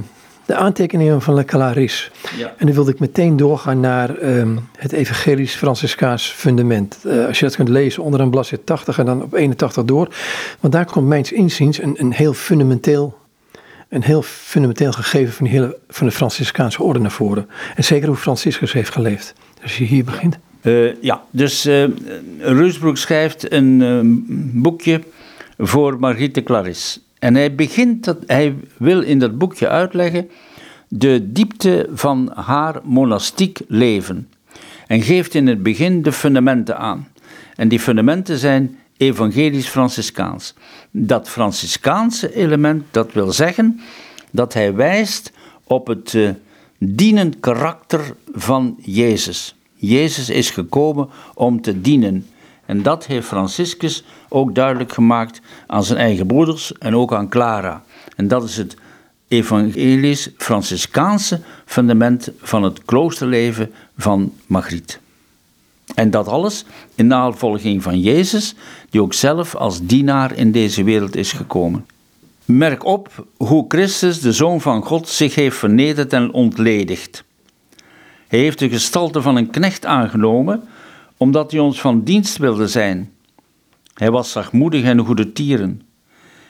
de 0.46 0.54
aantekeningen 0.54 1.22
van 1.22 1.34
Le 1.34 1.44
Calaris. 1.44 2.10
Ja. 2.36 2.54
En 2.56 2.66
dan 2.66 2.74
wilde 2.74 2.90
ik 2.90 2.98
meteen 2.98 3.36
doorgaan 3.36 3.80
naar 3.80 4.22
um, 4.22 4.68
het 4.76 4.92
evangelisch 4.92 5.54
Franciscaans 5.54 6.26
fundament. 6.30 6.98
Uh, 7.06 7.26
als 7.26 7.38
je 7.38 7.44
dat 7.44 7.56
kunt 7.56 7.68
lezen 7.68 8.02
onder 8.02 8.20
een 8.20 8.30
bladzijde 8.30 8.64
80 8.64 8.98
en 8.98 9.06
dan 9.06 9.22
op 9.22 9.34
81 9.34 9.84
door. 9.84 10.14
Want 10.60 10.72
daar 10.72 10.84
komt 10.84 11.06
mijns 11.06 11.32
inziens 11.32 11.82
een, 11.82 11.94
een 11.98 12.12
heel 12.12 12.32
fundamenteel 12.32 13.18
een 13.90 14.02
heel 14.02 14.22
fundamenteel 14.22 14.92
gegeven 14.92 15.32
van, 15.32 15.46
die 15.46 15.54
hele, 15.54 15.78
van 15.88 16.06
de 16.06 16.12
Franciscaanse 16.12 16.82
orde 16.82 16.98
naar 16.98 17.10
voren. 17.10 17.48
En 17.74 17.84
zeker 17.84 18.08
hoe 18.08 18.16
Franciscus 18.16 18.72
heeft 18.72 18.92
geleefd. 18.92 19.34
Dus 19.62 19.78
je 19.78 19.84
hier 19.84 20.04
begint. 20.04 20.38
Uh, 20.62 21.02
ja, 21.02 21.22
dus 21.30 21.66
uh, 21.66 21.84
schrijft 22.92 23.52
een 23.52 23.80
uh, 23.80 24.00
boekje 24.62 25.00
voor 25.58 25.98
Margriete 25.98 26.42
Claris. 26.42 27.00
En 27.18 27.34
hij 27.34 27.54
begint 27.54 28.04
dat, 28.04 28.16
hij 28.26 28.54
wil 28.76 29.00
in 29.00 29.18
dat 29.18 29.38
boekje 29.38 29.68
uitleggen 29.68 30.30
de 30.88 31.32
diepte 31.32 31.88
van 31.94 32.32
haar 32.34 32.80
monastiek 32.82 33.58
leven. 33.68 34.28
En 34.86 35.02
geeft 35.02 35.34
in 35.34 35.46
het 35.46 35.62
begin 35.62 36.02
de 36.02 36.12
fundamenten 36.12 36.78
aan. 36.78 37.08
En 37.56 37.68
die 37.68 37.80
fundamenten 37.80 38.38
zijn 38.38 38.78
evangelisch-franciscaans. 38.96 40.54
Dat 40.90 41.28
Franciscaanse 41.28 42.34
element, 42.34 42.84
dat 42.90 43.12
wil 43.12 43.32
zeggen 43.32 43.80
dat 44.30 44.54
hij 44.54 44.74
wijst 44.74 45.32
op 45.64 45.86
het 45.86 46.12
uh, 46.12 46.30
dienend 46.78 47.40
karakter 47.40 48.14
van 48.32 48.76
Jezus. 48.80 49.54
Jezus 49.74 50.30
is 50.30 50.50
gekomen 50.50 51.08
om 51.34 51.60
te 51.60 51.80
dienen. 51.80 52.26
En 52.66 52.82
dat 52.82 53.06
heeft 53.06 53.26
Franciscus 53.26 54.04
ook 54.28 54.54
duidelijk 54.54 54.92
gemaakt 54.92 55.40
aan 55.66 55.84
zijn 55.84 55.98
eigen 55.98 56.26
broeders 56.26 56.72
en 56.78 56.96
ook 56.96 57.14
aan 57.14 57.28
Clara. 57.28 57.82
En 58.16 58.28
dat 58.28 58.44
is 58.44 58.56
het 58.56 58.76
evangelisch-franciscaanse 59.28 61.40
fundament 61.64 62.30
van 62.40 62.62
het 62.62 62.84
kloosterleven 62.84 63.72
van 63.96 64.32
Margriet. 64.46 64.99
En 65.94 66.10
dat 66.10 66.28
alles 66.28 66.64
in 66.94 67.06
navolging 67.06 67.82
van 67.82 68.00
Jezus, 68.00 68.54
die 68.90 69.02
ook 69.02 69.14
zelf 69.14 69.54
als 69.54 69.86
dienaar 69.86 70.36
in 70.36 70.52
deze 70.52 70.84
wereld 70.84 71.16
is 71.16 71.32
gekomen. 71.32 71.86
Merk 72.44 72.84
op 72.84 73.26
hoe 73.36 73.64
Christus, 73.68 74.20
de 74.20 74.32
Zoon 74.32 74.60
van 74.60 74.82
God, 74.82 75.08
zich 75.08 75.34
heeft 75.34 75.56
vernederd 75.56 76.12
en 76.12 76.32
ontledigd. 76.32 77.24
Hij 78.28 78.38
heeft 78.38 78.58
de 78.58 78.68
gestalte 78.68 79.22
van 79.22 79.36
een 79.36 79.50
knecht 79.50 79.86
aangenomen, 79.86 80.62
omdat 81.16 81.50
hij 81.50 81.60
ons 81.60 81.80
van 81.80 82.02
dienst 82.02 82.36
wilde 82.36 82.68
zijn. 82.68 83.12
Hij 83.94 84.10
was 84.10 84.30
zachtmoedig 84.30 84.84
en 84.84 84.98
goede 84.98 85.32
tieren. 85.32 85.82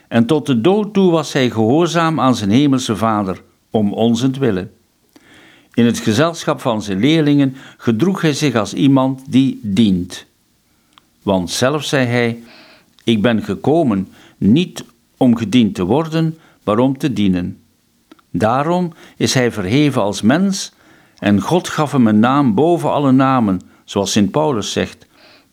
En 0.09 0.27
tot 0.27 0.47
de 0.47 0.61
dood 0.61 0.95
toe 0.95 1.11
was 1.11 1.33
hij 1.33 1.51
gehoorzaam 1.51 2.21
aan 2.21 2.37
zijn 2.37 2.51
hemelse 2.51 2.97
Vader, 2.97 3.43
om 3.71 4.15
willen. 4.39 4.71
In 5.75 5.87
het 5.87 5.99
gezelschap 5.99 6.61
van 6.61 6.83
zijn 6.83 6.99
leerlingen 6.99 7.57
gedroeg 7.77 8.21
hij 8.21 8.33
zich 8.33 8.55
als 8.55 8.75
iemand 8.75 9.23
die 9.29 9.61
dient. 9.63 10.27
Want 11.23 11.51
zelf 11.51 11.85
zei 11.85 12.07
hij: 12.07 12.43
Ik 13.05 13.23
ben 13.23 13.43
gekomen 13.43 14.09
niet 14.39 14.85
om 15.17 15.37
gediend 15.37 15.75
te 15.75 15.85
worden, 15.85 16.39
maar 16.65 16.79
om 16.79 16.99
te 16.99 17.13
dienen. 17.13 17.59
Daarom 18.31 18.93
is 19.17 19.35
hij 19.35 19.53
verheven 19.53 20.03
als 20.03 20.23
mens 20.23 20.73
en 21.21 21.41
God 21.41 21.69
gaf 21.69 21.93
hem 21.93 22.07
een 22.07 22.19
naam 22.19 22.55
boven 22.55 22.93
alle 22.93 23.13
namen, 23.13 23.61
zoals 23.85 24.13
Sint 24.13 24.31
Paulus 24.31 24.73
zegt, 24.73 25.07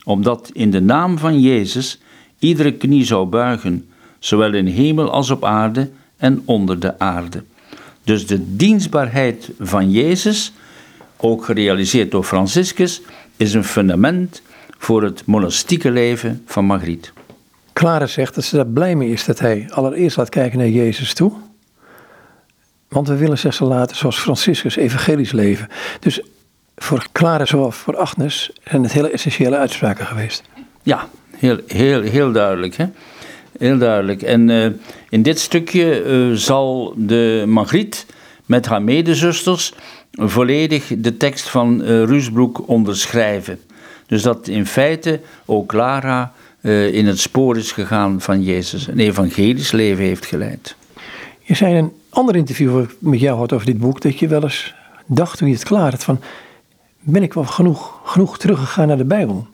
omdat 0.03 0.49
in 0.53 0.71
de 0.71 0.81
naam 0.81 1.17
van 1.17 1.39
Jezus 1.39 1.99
iedere 2.39 2.73
knie 2.73 3.05
zou 3.05 3.25
buigen, 3.25 3.89
zowel 4.19 4.53
in 4.53 4.65
hemel 4.65 5.11
als 5.11 5.29
op 5.29 5.45
aarde 5.45 5.89
en 6.17 6.41
onder 6.45 6.79
de 6.79 6.99
aarde. 6.99 7.43
Dus 8.07 8.27
de 8.27 8.55
dienstbaarheid 8.55 9.49
van 9.59 9.91
Jezus, 9.91 10.53
ook 11.17 11.45
gerealiseerd 11.45 12.11
door 12.11 12.23
Franciscus, 12.23 13.01
is 13.37 13.53
een 13.53 13.63
fundament 13.63 14.41
voor 14.77 15.03
het 15.03 15.25
monastieke 15.25 15.91
leven 15.91 16.43
van 16.45 16.65
Margriet. 16.65 17.11
Clara 17.73 18.05
zegt 18.05 18.35
dat 18.35 18.43
ze 18.43 18.55
daar 18.55 18.67
blij 18.67 18.95
mee 18.95 19.09
is 19.09 19.25
dat 19.25 19.39
hij 19.39 19.67
allereerst 19.69 20.17
laat 20.17 20.29
kijken 20.29 20.57
naar 20.57 20.67
Jezus 20.67 21.13
toe. 21.13 21.33
Want 22.87 23.07
we 23.07 23.15
willen, 23.15 23.37
zegt 23.37 23.55
ze 23.55 23.63
later, 23.63 23.95
zoals 23.95 24.19
Franciscus, 24.19 24.75
evangelisch 24.75 25.31
leven. 25.31 25.67
Dus 25.99 26.21
voor 26.75 27.07
Clara 27.11 27.45
zoals 27.45 27.75
voor 27.75 27.97
Agnes 27.97 28.51
zijn 28.63 28.83
het 28.83 28.93
hele 28.93 29.11
essentiële 29.11 29.57
uitspraken 29.57 30.05
geweest. 30.05 30.43
Ja, 30.83 31.09
heel, 31.37 31.59
heel, 31.67 32.01
heel 32.01 32.31
duidelijk. 32.31 32.75
Hè? 32.75 32.85
Heel 33.57 33.77
duidelijk. 33.77 34.21
En 34.21 34.49
uh, 34.49 34.65
in 35.09 35.21
dit 35.21 35.39
stukje 35.39 36.03
uh, 36.03 36.35
zal 36.35 36.93
de 36.97 37.43
Margriet 37.47 38.05
met 38.45 38.65
haar 38.65 38.81
medezusters 38.81 39.73
volledig 40.11 40.91
de 40.97 41.17
tekst 41.17 41.49
van 41.49 41.81
uh, 41.81 41.87
Rusbroek 41.87 42.67
onderschrijven. 42.67 43.59
Dus 44.05 44.21
dat 44.21 44.47
in 44.47 44.65
feite 44.65 45.19
ook 45.45 45.67
Clara 45.67 46.33
in 46.91 47.05
het 47.07 47.19
spoor 47.19 47.57
is 47.57 47.71
gegaan 47.71 48.21
van 48.21 48.43
Jezus. 48.43 48.87
Een 48.87 48.99
evangelisch 48.99 49.71
leven 49.71 50.03
heeft 50.03 50.25
geleid. 50.25 50.75
Je 51.41 51.55
zei 51.55 51.71
in 51.75 51.83
een 51.83 51.93
ander 52.09 52.35
interview 52.35 52.85
met 52.99 53.19
jou 53.19 53.37
had 53.37 53.53
over 53.53 53.65
dit 53.65 53.77
boek 53.77 54.01
dat 54.01 54.19
je 54.19 54.27
wel 54.27 54.43
eens 54.43 54.73
dacht 55.05 55.37
toen 55.37 55.47
je 55.47 55.53
het 55.53 55.63
klaar 55.63 55.91
had 55.91 56.03
van 56.03 56.19
ben 56.99 57.23
ik 57.23 57.33
wel 57.33 57.43
genoeg, 57.43 57.99
genoeg 58.03 58.37
teruggegaan 58.37 58.87
naar 58.87 58.97
de 58.97 59.05
Bijbel? 59.05 59.47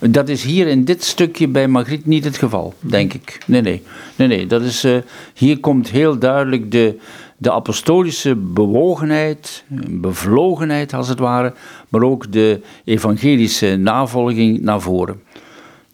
Dat 0.00 0.28
is 0.28 0.44
hier 0.44 0.66
in 0.66 0.84
dit 0.84 1.04
stukje 1.04 1.48
bij 1.48 1.68
Margriet 1.68 2.06
niet 2.06 2.24
het 2.24 2.36
geval, 2.36 2.74
denk 2.80 3.14
ik. 3.14 3.38
Nee, 3.46 3.60
nee. 3.60 3.82
nee, 4.16 4.28
nee. 4.28 4.46
Dat 4.46 4.62
is, 4.62 4.84
uh, 4.84 4.96
hier 5.34 5.60
komt 5.60 5.90
heel 5.90 6.18
duidelijk 6.18 6.70
de, 6.70 6.98
de 7.36 7.52
apostolische 7.52 8.34
bewogenheid, 8.34 9.64
bevlogenheid 9.88 10.94
als 10.94 11.08
het 11.08 11.18
ware, 11.18 11.54
maar 11.88 12.02
ook 12.02 12.32
de 12.32 12.60
evangelische 12.84 13.76
navolging 13.76 14.60
naar 14.60 14.80
voren. 14.80 15.22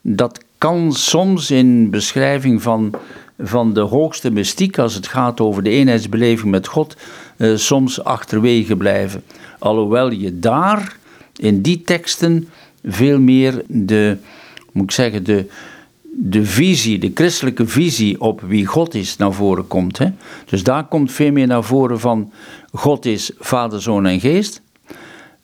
Dat 0.00 0.44
kan 0.58 0.92
soms 0.92 1.50
in 1.50 1.90
beschrijving 1.90 2.62
van, 2.62 2.94
van 3.38 3.72
de 3.72 3.80
hoogste 3.80 4.30
mystiek, 4.30 4.78
als 4.78 4.94
het 4.94 5.06
gaat 5.06 5.40
over 5.40 5.62
de 5.62 5.70
eenheidsbeleving 5.70 6.50
met 6.50 6.66
God, 6.66 6.96
uh, 7.36 7.56
soms 7.56 8.04
achterwege 8.04 8.76
blijven. 8.76 9.22
Alhoewel 9.58 10.10
je 10.10 10.38
daar, 10.38 10.96
in 11.36 11.62
die 11.62 11.82
teksten, 11.82 12.48
veel 12.86 13.20
meer 13.20 13.62
de, 13.66 14.16
moet 14.72 14.84
ik 14.84 14.90
zeggen, 14.90 15.24
de, 15.24 15.46
de 16.18 16.44
visie, 16.44 16.98
de 16.98 17.10
christelijke 17.14 17.66
visie 17.66 18.20
op 18.20 18.40
wie 18.40 18.66
God 18.66 18.94
is 18.94 19.16
naar 19.16 19.32
voren 19.32 19.66
komt. 19.66 19.98
Hè? 19.98 20.08
Dus 20.44 20.62
daar 20.62 20.84
komt 20.84 21.12
veel 21.12 21.32
meer 21.32 21.46
naar 21.46 21.64
voren 21.64 22.00
van 22.00 22.32
God 22.72 23.04
is 23.04 23.30
Vader, 23.38 23.82
Zoon 23.82 24.06
en 24.06 24.20
Geest. 24.20 24.60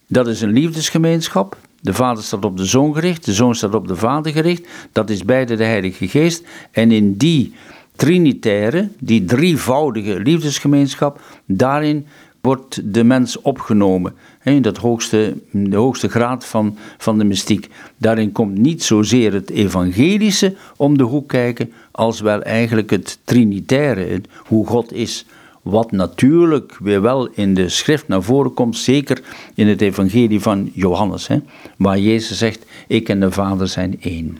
Dat 0.07 0.29
is 0.29 0.41
een 0.41 0.53
liefdesgemeenschap. 0.53 1.57
De 1.81 1.95
Vader 1.95 2.23
staat 2.23 2.45
op 2.45 2.57
de 2.57 2.64
Zoon 2.64 2.95
gericht, 2.95 3.25
de 3.25 3.33
Zoon 3.33 3.55
staat 3.55 3.75
op 3.75 3.89
de 3.89 3.97
Vader 3.97 4.33
gericht. 4.33 4.66
Dat 4.93 5.11
is 5.11 5.25
beide 5.25 5.57
de 5.57 5.64
Heilige 5.64 6.09
Geest. 6.09 6.45
En 6.71 6.91
in 6.91 7.16
die 7.16 7.55
trinitaire, 7.97 8.89
die 8.99 9.25
drievoudige 9.25 10.21
liefdesgemeenschap, 10.21 11.21
daarin 11.47 12.07
wordt 12.43 12.95
de 12.95 13.05
mens 13.05 13.40
opgenomen. 13.40 14.14
In 14.43 14.62
dat 14.62 14.76
hoogste, 14.76 15.34
de 15.51 15.76
hoogste 15.76 16.09
graad 16.09 16.47
van, 16.47 16.76
van 16.99 17.18
de 17.18 17.24
mystiek. 17.24 17.68
Daarin 17.97 18.32
komt 18.32 18.59
niet 18.59 18.82
zozeer 18.82 19.32
het 19.32 19.51
evangelische 19.51 20.55
om 20.76 20.99
de 20.99 21.05
hoek 21.05 21.28
kijken, 21.28 21.72
als 21.90 22.20
wel 22.20 22.43
eigenlijk 22.43 22.90
het 22.90 23.18
trinitaire, 23.24 24.20
hoe 24.47 24.66
God 24.66 24.93
is. 24.93 25.26
Wat 25.62 25.93
natuurlijk 25.93 26.76
weer 26.80 27.03
wel 27.03 27.28
in 27.28 27.55
de 27.55 27.68
schrift 27.68 28.09
naar 28.09 28.22
voren 28.22 28.55
komt, 28.55 28.76
zeker 28.76 29.22
in 29.55 29.68
het 29.68 29.80
evangelie 29.80 30.40
van 30.40 30.70
Johannes, 30.74 31.26
hè, 31.26 31.38
waar 31.76 31.99
Jezus 31.99 32.38
zegt, 32.38 32.66
ik 32.86 33.09
en 33.09 33.20
de 33.20 33.30
Vader 33.30 33.68
zijn 33.68 33.97
één. 34.01 34.36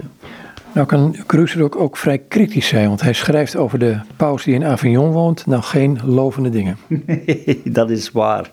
Nou 0.75 0.87
kan 0.87 1.17
Cruiser 1.27 1.63
ook, 1.63 1.77
ook 1.77 1.97
vrij 1.97 2.19
kritisch 2.19 2.69
zijn, 2.69 2.89
want 2.89 3.01
hij 3.01 3.13
schrijft 3.13 3.57
over 3.57 3.79
de 3.79 3.99
paus 4.17 4.45
die 4.45 4.55
in 4.55 4.65
Avignon 4.65 5.11
woont, 5.11 5.47
nou 5.47 5.63
geen 5.63 5.99
lovende 6.05 6.51
dingen. 6.51 6.77
dat 7.65 7.91
is 7.91 8.11
waar. 8.11 8.51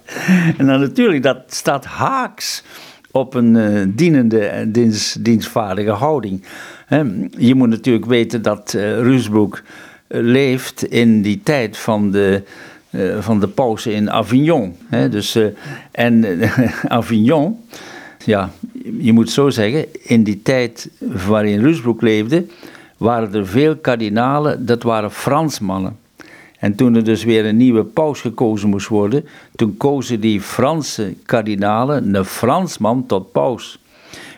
En 0.57 0.65
dan 0.65 0.79
natuurlijk, 0.79 1.23
dat 1.23 1.37
staat 1.47 1.85
haaks 1.85 2.63
op 3.11 3.33
een 3.33 3.55
uh, 3.55 3.85
dienende, 3.87 4.65
dienst, 4.67 5.23
dienstvaardige 5.23 5.91
houding. 5.91 6.43
je 7.37 7.55
moet 7.55 7.69
natuurlijk 7.69 8.05
weten 8.05 8.41
dat 8.41 8.73
uh, 8.75 8.99
eh, 8.99 9.65
leeft 10.07 10.83
in 10.83 11.21
die 11.21 11.41
tijd 11.43 11.77
van 11.77 12.11
de, 12.11 12.43
van 13.19 13.39
de 13.39 13.47
pauze 13.47 13.91
in 13.91 14.11
Avignon. 14.11 14.75
dus, 15.09 15.37
en 15.91 16.25
Avignon 16.87 17.59
ja, 18.25 18.51
je 18.99 19.13
moet 19.13 19.29
zo 19.29 19.49
zeggen, 19.49 19.85
in 20.03 20.23
die 20.23 20.41
tijd 20.41 20.89
waarin 21.27 21.61
Rusbroek 21.61 22.01
leefde, 22.01 22.45
waren 22.97 23.33
er 23.33 23.47
veel 23.47 23.75
kardinalen, 23.75 24.65
dat 24.65 24.83
waren 24.83 25.11
Fransmannen. 25.11 25.97
En 26.59 26.75
toen 26.75 26.95
er 26.95 27.03
dus 27.03 27.23
weer 27.23 27.45
een 27.45 27.57
nieuwe 27.57 27.83
paus 27.83 28.21
gekozen 28.21 28.69
moest 28.69 28.87
worden, 28.87 29.25
toen 29.55 29.77
kozen 29.77 30.19
die 30.19 30.41
Franse 30.41 31.13
kardinalen 31.25 32.15
een 32.15 32.25
Fransman 32.25 33.05
tot 33.05 33.31
paus. 33.31 33.79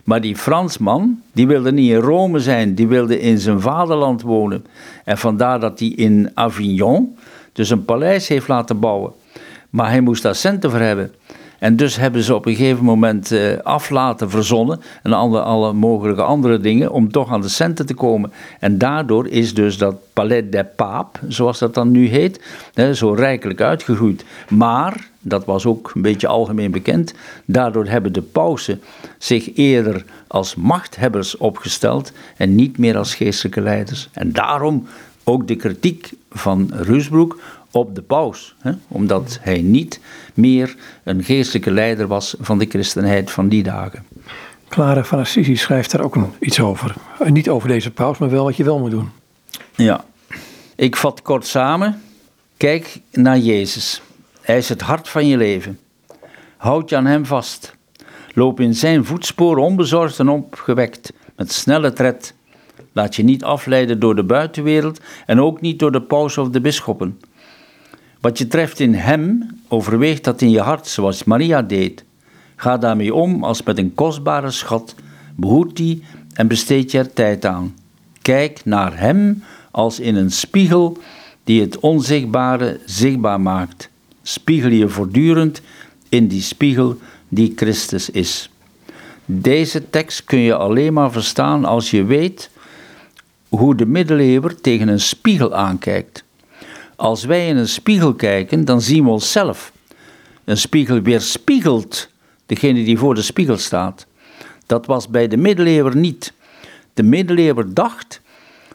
Maar 0.03 0.21
die 0.21 0.35
Fransman, 0.35 1.21
die 1.31 1.47
wilde 1.47 1.71
niet 1.71 1.91
in 1.91 1.99
Rome 1.99 2.39
zijn, 2.39 2.75
die 2.75 2.87
wilde 2.87 3.19
in 3.19 3.39
zijn 3.39 3.61
vaderland 3.61 4.21
wonen. 4.21 4.65
En 5.05 5.17
vandaar 5.17 5.59
dat 5.59 5.79
hij 5.79 5.87
in 5.87 6.31
Avignon 6.33 7.17
dus 7.53 7.69
een 7.69 7.85
paleis 7.85 8.27
heeft 8.27 8.47
laten 8.47 8.79
bouwen. 8.79 9.11
Maar 9.69 9.89
hij 9.89 10.01
moest 10.01 10.23
daar 10.23 10.35
centen 10.35 10.69
voor 10.69 10.79
hebben. 10.79 11.11
En 11.61 11.75
dus 11.75 11.95
hebben 11.95 12.23
ze 12.23 12.35
op 12.35 12.45
een 12.45 12.55
gegeven 12.55 12.83
moment 12.83 13.31
uh, 13.31 13.57
af 13.63 13.89
laten 13.89 14.29
verzonnen 14.29 14.81
en 15.03 15.13
alle, 15.13 15.41
alle 15.41 15.73
mogelijke 15.73 16.21
andere 16.21 16.59
dingen 16.59 16.91
om 16.91 17.11
toch 17.11 17.31
aan 17.31 17.41
de 17.41 17.49
centen 17.49 17.85
te 17.85 17.93
komen. 17.93 18.31
En 18.59 18.77
daardoor 18.77 19.27
is 19.27 19.53
dus 19.53 19.77
dat 19.77 19.95
Palais 20.13 20.43
des 20.49 20.65
Papes, 20.75 21.35
zoals 21.35 21.59
dat 21.59 21.73
dan 21.73 21.91
nu 21.91 22.07
heet, 22.07 22.41
zo 22.93 23.13
rijkelijk 23.13 23.61
uitgegroeid. 23.61 24.25
Maar, 24.49 25.09
dat 25.19 25.45
was 25.45 25.65
ook 25.65 25.91
een 25.95 26.01
beetje 26.01 26.27
algemeen 26.27 26.71
bekend, 26.71 27.13
daardoor 27.45 27.85
hebben 27.85 28.13
de 28.13 28.21
pausen 28.21 28.81
zich 29.17 29.55
eerder 29.55 30.05
als 30.27 30.55
machthebbers 30.55 31.37
opgesteld 31.37 32.11
en 32.37 32.55
niet 32.55 32.77
meer 32.77 32.97
als 32.97 33.15
geestelijke 33.15 33.61
leiders. 33.61 34.09
En 34.11 34.31
daarom 34.31 34.87
ook 35.23 35.47
de 35.47 35.55
kritiek 35.55 36.11
van 36.31 36.71
Rusbroek 36.73 37.39
op 37.71 37.95
de 37.95 38.01
paus, 38.01 38.55
hè, 38.59 38.71
omdat 38.87 39.39
hij 39.41 39.61
niet 39.61 39.99
meer 40.33 40.75
een 41.03 41.23
geestelijke 41.23 41.71
leider 41.71 42.07
was 42.07 42.35
van 42.39 42.57
de 42.57 42.65
christenheid 42.65 43.31
van 43.31 43.47
die 43.47 43.63
dagen. 43.63 44.05
Clara 44.69 45.03
van 45.03 45.19
Assisi 45.19 45.55
schrijft 45.55 45.91
daar 45.91 46.01
ook 46.01 46.17
iets 46.39 46.59
over. 46.59 46.95
niet 47.25 47.49
over 47.49 47.67
deze 47.67 47.91
paus, 47.91 48.17
maar 48.17 48.29
wel 48.29 48.43
wat 48.43 48.55
je 48.55 48.63
wel 48.63 48.79
moet 48.79 48.91
doen. 48.91 49.09
Ja, 49.75 50.05
ik 50.75 50.95
vat 50.95 51.21
kort 51.21 51.47
samen. 51.47 52.01
Kijk 52.57 52.99
naar 53.11 53.37
Jezus. 53.37 54.01
Hij 54.41 54.57
is 54.57 54.69
het 54.69 54.81
hart 54.81 55.09
van 55.09 55.27
je 55.27 55.37
leven. 55.37 55.79
Houd 56.57 56.89
je 56.89 56.95
aan 56.95 57.05
hem 57.05 57.25
vast. 57.25 57.75
Loop 58.33 58.59
in 58.59 58.75
zijn 58.75 59.05
voetsporen 59.05 59.63
onbezorgd 59.63 60.19
en 60.19 60.29
opgewekt, 60.29 61.13
met 61.35 61.51
snelle 61.51 61.93
tred. 61.93 62.33
Laat 62.91 63.15
je 63.15 63.23
niet 63.23 63.43
afleiden 63.43 63.99
door 63.99 64.15
de 64.15 64.23
buitenwereld 64.23 64.99
en 65.25 65.41
ook 65.41 65.61
niet 65.61 65.79
door 65.79 65.91
de 65.91 66.01
paus 66.01 66.37
of 66.37 66.49
de 66.49 66.61
bisschoppen. 66.61 67.19
Wat 68.21 68.37
je 68.37 68.47
treft 68.47 68.79
in 68.79 68.93
hem, 68.93 69.49
overweeg 69.67 70.21
dat 70.21 70.41
in 70.41 70.49
je 70.49 70.59
hart 70.59 70.87
zoals 70.87 71.23
Maria 71.23 71.61
deed. 71.61 72.03
Ga 72.55 72.77
daarmee 72.77 73.13
om 73.13 73.43
als 73.43 73.63
met 73.63 73.77
een 73.77 73.93
kostbare 73.93 74.51
schat, 74.51 74.95
behoed 75.35 75.75
die 75.75 76.03
en 76.33 76.47
besteed 76.47 76.91
je 76.91 76.97
er 76.97 77.13
tijd 77.13 77.45
aan. 77.45 77.75
Kijk 78.21 78.61
naar 78.65 78.99
hem 78.99 79.43
als 79.71 79.99
in 79.99 80.15
een 80.15 80.31
spiegel 80.31 80.97
die 81.43 81.61
het 81.61 81.79
onzichtbare 81.79 82.79
zichtbaar 82.85 83.41
maakt. 83.41 83.89
Spiegel 84.21 84.69
je 84.69 84.89
voortdurend 84.89 85.61
in 86.09 86.27
die 86.27 86.41
spiegel 86.41 86.97
die 87.29 87.53
Christus 87.55 88.09
is. 88.09 88.49
Deze 89.25 89.89
tekst 89.89 90.23
kun 90.23 90.39
je 90.39 90.55
alleen 90.55 90.93
maar 90.93 91.11
verstaan 91.11 91.65
als 91.65 91.91
je 91.91 92.03
weet 92.03 92.49
hoe 93.49 93.75
de 93.75 93.85
middeleeuwer 93.85 94.61
tegen 94.61 94.87
een 94.87 94.99
spiegel 94.99 95.55
aankijkt. 95.55 96.23
Als 97.01 97.23
wij 97.23 97.47
in 97.47 97.57
een 97.57 97.67
spiegel 97.67 98.13
kijken, 98.13 98.65
dan 98.65 98.81
zien 98.81 99.03
we 99.03 99.09
onszelf. 99.09 99.71
Een 100.43 100.57
spiegel 100.57 101.01
weerspiegelt 101.01 102.09
degene 102.45 102.83
die 102.83 102.97
voor 102.97 103.15
de 103.15 103.21
spiegel 103.21 103.57
staat. 103.57 104.05
Dat 104.65 104.85
was 104.85 105.07
bij 105.07 105.27
de 105.27 105.37
middeleeuwer 105.37 105.95
niet. 105.95 106.33
De 106.93 107.03
middeleeuwer 107.03 107.73
dacht 107.73 108.21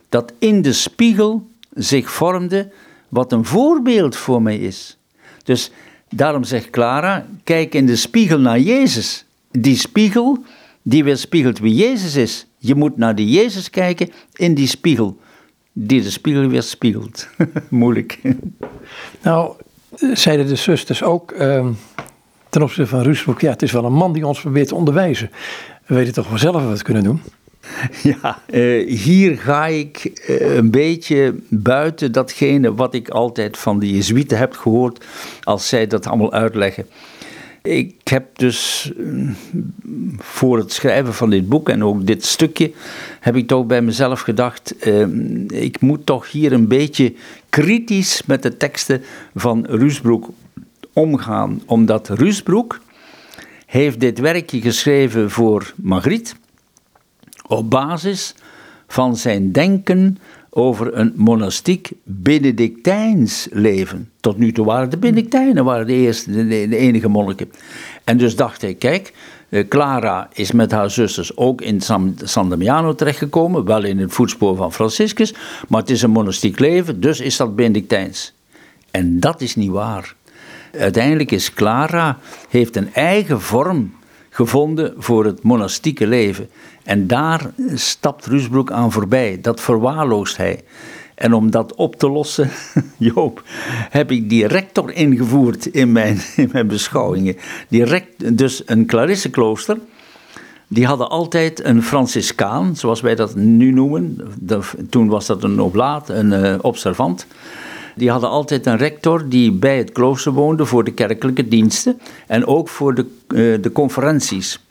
dat 0.09 0.33
in 0.39 0.63
de 0.63 0.73
spiegel 0.73 1.47
zich 1.75 2.11
vormde 2.11 2.73
wat 3.09 3.33
een 3.33 3.45
voorbeeld 3.45 4.17
voor 4.17 4.43
mij 4.43 4.59
is. 4.59 4.97
Dus 5.45 5.71
daarom 6.09 6.45
zegt 6.45 6.71
Clara: 6.71 7.27
kijk 7.45 7.75
in 7.75 7.87
de 7.87 7.97
spiegel 7.97 8.39
naar 8.39 8.61
Jezus. 8.61 9.25
Die 9.51 9.77
spiegel 9.77 10.45
die 10.83 11.05
weerspiegelt 11.05 11.59
wie 11.59 11.75
Jezus 11.75 12.17
is. 12.17 12.47
Je 12.59 12.75
moet 12.75 12.97
naar 12.97 13.15
die 13.15 13.31
Jezus 13.31 13.71
kijken 13.71 14.13
in 14.33 14.55
die 14.55 14.69
spiegel 14.69 15.19
die 15.79 16.03
de 16.03 16.11
spiegel 16.11 16.49
weer 16.49 16.63
spiegelt. 16.63 17.29
Moeilijk. 17.69 18.21
Nou, 19.23 19.53
zeiden 20.13 20.47
de 20.47 20.57
zusters 20.57 21.03
ook 21.03 21.33
uh, 21.33 21.67
ten 22.49 22.63
opzichte 22.63 22.87
van 22.87 23.03
Rusbroek, 23.03 23.41
ja, 23.41 23.51
het 23.51 23.63
is 23.63 23.73
wel 23.73 23.85
een 23.85 23.93
man 23.93 24.13
die 24.13 24.27
ons 24.27 24.41
probeert 24.41 24.69
te 24.69 24.75
onderwijzen. 24.75 25.31
We 25.87 25.95
weten 25.95 26.13
toch 26.13 26.29
wel 26.29 26.39
zelf 26.39 26.65
wat 26.65 26.79
we 26.79 26.85
kunnen 26.85 27.05
doen. 27.05 27.21
Ja, 28.03 28.43
uh, 28.51 28.99
hier 28.99 29.39
ga 29.39 29.67
ik 29.67 30.23
uh, 30.29 30.57
een 30.57 30.71
beetje 30.71 31.35
buiten 31.49 32.13
datgene 32.13 32.75
wat 32.75 32.95
ik 32.95 33.09
altijd 33.09 33.59
van 33.59 33.79
de 33.79 33.91
Jezuïeten 33.91 34.39
heb 34.39 34.53
gehoord 34.53 35.05
als 35.43 35.69
zij 35.69 35.87
dat 35.87 36.07
allemaal 36.07 36.33
uitleggen. 36.33 36.87
Ik 37.67 37.95
heb 38.05 38.39
dus 38.39 38.93
mm, 38.97 39.37
voor 40.19 40.59
het 40.59 40.73
schrijven 40.73 41.15
van 41.15 41.31
dit 41.31 41.49
boek 41.49 41.69
en 41.69 41.85
ook 41.85 42.07
dit 42.07 42.25
stukje, 42.25 42.73
heb 43.21 43.37
ik 43.37 43.47
toch 43.47 43.67
bij 43.67 43.83
mezelf 43.83 44.21
gedacht, 44.21 44.79
eh, 44.79 45.07
ik 45.49 45.81
moet 45.81 46.07
toch 46.07 46.31
hier 46.31 46.53
een 46.53 46.69
beetje 46.69 47.15
kritisch 47.49 48.23
met 48.27 48.43
de 48.43 48.57
teksten 48.57 49.03
van 49.35 49.67
Rusbroek 49.69 50.29
omgaan. 50.93 51.63
Omdat 51.67 52.09
Rusbroek 52.09 52.81
heeft 53.67 54.01
dit 54.01 54.19
werkje 54.19 54.61
geschreven 54.61 55.31
voor 55.31 55.73
Magritte 55.77 56.35
op 57.47 57.71
basis 57.71 58.35
van 58.87 59.17
zijn 59.17 59.53
denken 59.53 60.19
over 60.57 60.99
een 60.99 61.13
monastiek 61.15 61.91
Benedictijns 62.05 63.49
leven. 63.51 64.11
Tot 64.21 64.39
nu 64.39 64.53
toe 64.53 64.67
waren 64.67 64.91
de 64.91 64.97
Benedictijnen 64.97 65.65
waren 65.65 65.87
de, 65.87 65.93
eerste, 65.93 66.47
de, 66.47 66.77
enige 66.77 67.09
monniken. 67.09 67.53
En 68.05 68.17
dus 68.17 68.37
dacht 68.37 68.63
hij, 68.63 68.75
kijk, 68.75 69.13
eh, 69.49 69.69
Clara 69.69 70.29
is 70.33 70.53
met 70.53 70.71
haar 70.71 70.91
zusters 70.91 71.37
ook 71.37 71.61
in 71.61 71.81
San, 71.81 72.17
San 72.23 72.49
Damiano 72.49 72.95
terechtgekomen, 72.95 73.65
wel 73.65 73.85
in 73.85 73.99
het 73.99 74.13
voetspoor 74.13 74.57
van 74.57 74.73
Franciscus, 74.73 75.35
maar 75.69 75.81
het 75.81 75.91
is 75.91 76.03
een 76.03 76.11
monastiek 76.11 76.59
leven, 76.59 77.01
dus 77.01 77.21
is 77.21 77.37
dat 77.37 77.57
Benedictijns. 77.57 78.33
En 78.91 79.21
dat 79.21 79.41
is 79.41 79.57
niet 79.57 79.71
waar. 79.71 80.15
Uiteindelijk 80.79 81.31
is 81.31 81.55
Clara, 81.55 82.19
heeft 82.49 82.77
een 82.77 82.95
eigen 82.95 83.41
vorm 83.41 83.93
gevonden 84.37 84.95
voor 84.99 85.25
het 85.25 85.43
monastieke 85.43 86.07
leven. 86.07 86.49
En 86.85 87.07
daar 87.07 87.51
stapt 87.75 88.27
Rusbroek 88.27 88.71
aan 88.71 88.93
voorbij. 88.93 89.39
Dat 89.41 89.61
verwaarloost 89.61 90.37
hij. 90.37 90.65
En 91.15 91.33
om 91.33 91.51
dat 91.51 91.75
op 91.75 91.97
te 91.97 92.11
lossen, 92.11 92.51
Joop, 92.99 93.43
heb 93.91 94.11
ik 94.11 94.29
die 94.29 94.47
rector 94.47 94.93
ingevoerd 94.93 95.67
in 95.67 95.93
mijn, 95.93 96.21
in 96.37 96.49
mijn 96.53 96.67
beschouwingen. 96.67 97.37
Direct, 97.69 98.39
dus 98.39 98.63
een 98.67 98.87
Clarisseklooster, 98.87 99.79
die 100.69 100.87
hadden 100.87 101.09
altijd 101.09 101.65
een 101.65 101.83
Franciscaan, 101.83 102.77
zoals 102.77 103.01
wij 103.01 103.15
dat 103.15 103.35
nu 103.35 103.71
noemen. 103.71 104.21
toen 104.91 105.09
was 105.09 105.27
dat 105.27 105.43
een 105.43 105.61
oblaat, 105.61 106.09
een 106.09 106.33
uh, 106.33 106.55
observant. 106.61 107.27
Die 107.97 108.11
hadden 108.11 108.31
altijd 108.31 108.67
een 108.67 108.77
rector 108.77 109.29
die 109.29 109.53
bij 109.53 109.79
het 109.79 109.93
klooster 109.93 110.33
woonde 110.33 110.65
voor 110.65 110.85
de 110.85 110.93
kerkelijke 110.93 111.49
diensten 111.49 112.01
en 112.27 112.47
ook 112.47 112.69
voor 112.69 112.95
de, 112.95 113.07
uh, 113.29 113.63
de 113.63 113.73
conferenties. 113.73 114.65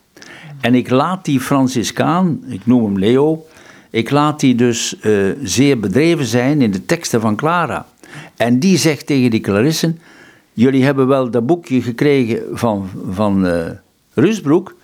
En 0.62 0.76
ik 0.76 0.90
laat 0.90 1.26
die 1.26 1.40
Franciscaan, 1.40 2.44
ik 2.48 2.66
noem 2.66 2.84
hem 2.84 3.00
Leo, 3.00 3.46
ik 3.90 4.12
laat 4.12 4.40
die 4.40 4.56
dus 4.56 4.96
uh, 5.02 5.32
zeer 5.44 5.80
bedreven 5.80 6.26
zijn 6.26 6.62
in 6.62 6.72
de 6.72 6.86
teksten 6.86 7.22
van 7.22 7.36
Clara. 7.36 7.86
En 8.36 8.60
die 8.60 8.78
zegt 8.78 9.06
tegen 9.06 9.32
die 9.32 9.40
Clarissen, 9.40 10.00
jullie 10.54 10.84
hebben 10.84 11.08
wel 11.08 11.30
dat 11.30 11.46
boekje 11.46 11.82
gekregen 11.82 12.42
van, 12.52 12.90
van 13.12 13.46
uh, 13.46 13.66
Rusbroek, 14.14 14.76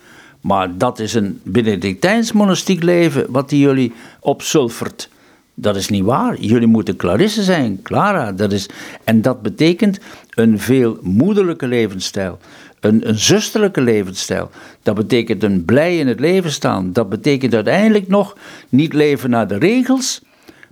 maar 0.42 0.78
dat 0.78 1.00
is 1.00 1.14
een 1.14 1.40
Benedictijns 1.44 2.32
monastiek 2.32 2.84
leven 2.84 3.26
wat 3.30 3.50
die 3.50 3.60
jullie 3.60 3.94
opsulfert. 4.20 5.10
Dat 5.54 5.76
is 5.76 5.90
niet 5.90 6.04
waar. 6.04 6.40
Jullie 6.40 6.68
moeten 6.68 6.96
Clarisse 6.96 7.44
zijn, 7.44 7.80
Clara. 7.82 8.32
Dat 8.32 8.52
is, 8.52 8.70
en 9.04 9.22
dat 9.22 9.42
betekent 9.42 10.00
een 10.30 10.60
veel 10.60 10.98
moederlijke 11.02 11.68
levensstijl. 11.68 12.40
Een, 12.80 13.10
een 13.10 13.20
zusterlijke 13.20 13.82
levensstijl. 13.82 14.50
Dat 14.84 14.96
betekent 14.96 15.44
een 15.44 15.66
blij 15.66 15.98
in 15.98 16.08
het 16.08 16.20
leven 16.20 16.52
staan. 16.52 16.94
Dat 16.94 17.10
betekent 17.10 17.54
uiteindelijk 17.54 18.08
nog 18.08 18.38
niet 18.70 18.94
leven 18.94 19.30
naar 19.30 19.48
de 19.48 19.58
regels, 19.58 20.22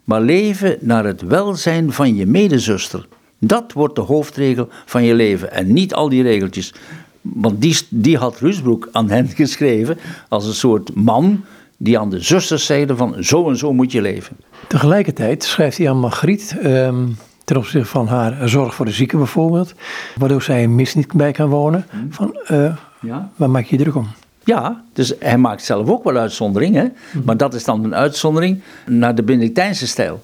maar 0.04 0.22
leven 0.22 0.78
naar 0.80 1.06
het 1.06 1.22
welzijn 1.22 1.92
van 1.92 2.16
je 2.16 2.26
medezuster. 2.26 3.08
Dat 3.40 3.74
wordt 3.74 3.96
de 3.96 4.02
hoofdregel 4.02 4.68
van 4.86 5.04
je 5.04 5.14
leven 5.14 5.52
en 5.52 5.74
niet 5.74 5.94
al 5.94 6.10
die 6.10 6.24
regeltjes. 6.24 6.74
Want 7.22 7.62
die, 7.62 7.78
die 7.90 8.18
had 8.18 8.40
Rusbroek 8.40 8.90
aan 8.92 9.10
hen 9.10 9.28
geschreven 9.28 9.98
als 10.30 10.46
een 10.46 10.54
soort 10.54 10.96
man 10.96 11.44
die 11.78 12.00
aan 12.00 12.10
de 12.10 12.20
zusters 12.20 12.66
zeiden 12.66 12.98
van 12.98 13.24
zo 13.24 13.50
en 13.50 13.58
zo 13.58 13.74
moet 13.74 13.92
je 13.92 14.02
leven. 14.02 14.38
Tegelijkertijd 14.70 15.44
schrijft 15.44 15.78
hij 15.78 15.90
aan 15.90 16.00
Margriet 16.00 16.56
ehm, 16.62 17.08
ten 17.44 17.58
opzichte 17.58 17.88
van 17.88 18.08
haar 18.08 18.50
zorg 18.50 18.76
voor 18.76 18.86
de 18.86 18.92
zieken 18.92 19.18
bijvoorbeeld, 19.18 19.74
waardoor 20.16 20.42
zij 20.42 20.64
een 20.64 20.76
mis 20.76 20.96
niet 20.96 21.14
bij 21.14 21.32
kan 21.32 21.50
wonen. 21.50 21.86
Hmm. 21.90 22.14
Van, 22.14 22.40
uh, 22.52 22.76
ja? 23.02 23.30
Waar 23.36 23.50
maak 23.50 23.66
je 23.66 23.78
je 23.78 23.84
druk 23.84 23.96
om? 23.96 24.08
Ja, 24.44 24.84
dus 24.94 25.14
hij 25.20 25.38
maakt 25.38 25.64
zelf 25.64 25.90
ook 25.90 26.04
wel 26.04 26.18
uitzonderingen, 26.18 26.96
hmm. 27.12 27.22
maar 27.26 27.38
dat 27.38 27.54
is 27.54 27.64
dan 27.64 27.84
een 27.84 27.96
uitzondering 27.96 28.62
naar 28.86 29.16
de 29.16 29.24
Benedictijnse 29.24 29.88
stijl. 29.88 30.24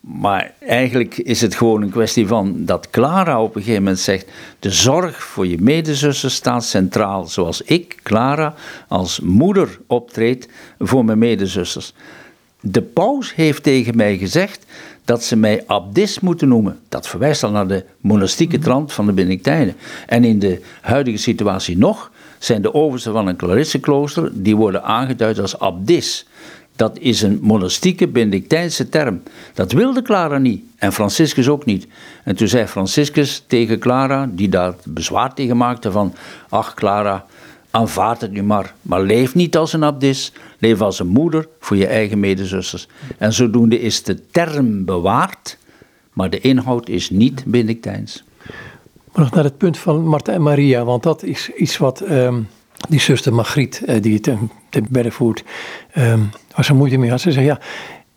Maar 0.00 0.52
eigenlijk 0.60 1.16
is 1.16 1.40
het 1.40 1.54
gewoon 1.54 1.82
een 1.82 1.90
kwestie 1.90 2.26
van 2.26 2.54
dat 2.64 2.90
Clara 2.90 3.42
op 3.42 3.54
een 3.54 3.62
gegeven 3.62 3.82
moment 3.82 4.00
zegt: 4.00 4.30
de 4.58 4.70
zorg 4.70 5.22
voor 5.22 5.46
je 5.46 5.60
medezussen 5.60 6.30
staat 6.30 6.64
centraal, 6.64 7.24
zoals 7.24 7.62
ik, 7.62 7.98
Clara, 8.02 8.54
als 8.88 9.20
moeder 9.20 9.78
optreed 9.86 10.48
voor 10.78 11.04
mijn 11.04 11.18
medezusters. 11.18 11.94
De 12.66 12.82
paus 12.82 13.34
heeft 13.34 13.62
tegen 13.62 13.96
mij 13.96 14.18
gezegd 14.18 14.66
dat 15.04 15.24
ze 15.24 15.36
mij 15.36 15.64
abdis 15.66 16.20
moeten 16.20 16.48
noemen. 16.48 16.78
Dat 16.88 17.08
verwijst 17.08 17.42
al 17.42 17.50
naar 17.50 17.66
de 17.66 17.84
monastieke 18.00 18.56
mhm. 18.56 18.64
trant 18.64 18.92
van 18.92 19.06
de 19.06 19.12
Benedictijnen. 19.12 19.76
En 20.06 20.24
in 20.24 20.38
de 20.38 20.60
huidige 20.80 21.16
situatie 21.16 21.78
nog 21.78 22.10
zijn 22.38 22.62
de 22.62 22.74
oversten 22.74 23.12
van 23.12 23.26
een 23.26 23.36
Clarissenklooster, 23.36 24.30
die 24.32 24.56
worden 24.56 24.82
aangeduid 24.82 25.38
als 25.38 25.58
abdis. 25.58 26.26
Dat 26.76 26.98
is 26.98 27.22
een 27.22 27.38
monastieke 27.42 28.08
Benedictijnse 28.08 28.88
term. 28.88 29.22
Dat 29.54 29.72
wilde 29.72 30.02
Clara 30.02 30.38
niet 30.38 30.64
en 30.76 30.92
Franciscus 30.92 31.48
ook 31.48 31.64
niet. 31.64 31.86
En 32.24 32.36
toen 32.36 32.48
zei 32.48 32.66
Franciscus 32.66 33.44
tegen 33.46 33.78
Clara, 33.78 34.28
die 34.30 34.48
daar 34.48 34.74
bezwaar 34.84 35.34
tegen 35.34 35.56
maakte 35.56 35.90
van... 35.90 36.14
Ach 36.48 36.74
Clara, 36.74 37.24
aanvaard 37.70 38.20
het 38.20 38.32
nu 38.32 38.42
maar, 38.42 38.74
maar 38.82 39.02
leef 39.02 39.34
niet 39.34 39.56
als 39.56 39.72
een 39.72 39.84
abdis. 39.84 40.32
Leef 40.64 40.80
als 40.80 40.98
een 40.98 41.06
moeder 41.06 41.48
voor 41.60 41.76
je 41.76 41.86
eigen 41.86 42.20
medezusters. 42.20 42.88
En 43.18 43.32
zodoende 43.32 43.80
is 43.80 44.02
de 44.02 44.26
term 44.30 44.84
bewaard, 44.84 45.58
maar 46.12 46.30
de 46.30 46.40
inhoud 46.40 46.88
is 46.88 47.10
niet 47.10 47.44
Benedictijns. 47.46 48.24
Maar 49.12 49.24
nog 49.24 49.30
naar 49.30 49.44
het 49.44 49.58
punt 49.58 49.78
van 49.78 50.06
Marta 50.06 50.32
en 50.32 50.42
Maria, 50.42 50.84
want 50.84 51.02
dat 51.02 51.22
is 51.22 51.50
iets 51.56 51.78
wat... 51.78 52.00
Ehm, 52.00 52.40
die 52.88 53.00
zuster 53.00 53.34
Margriet, 53.34 53.82
uh, 53.86 54.02
die 54.02 54.14
het 54.14 54.22
te 54.68 54.82
bedden 54.90 55.12
voert, 55.12 55.44
um, 55.96 56.30
waar 56.54 56.64
ze 56.64 56.74
moeite 56.74 56.96
mee 56.96 57.10
had. 57.10 57.20
Ze 57.20 57.32
zei, 57.32 57.44
ja, 57.44 57.60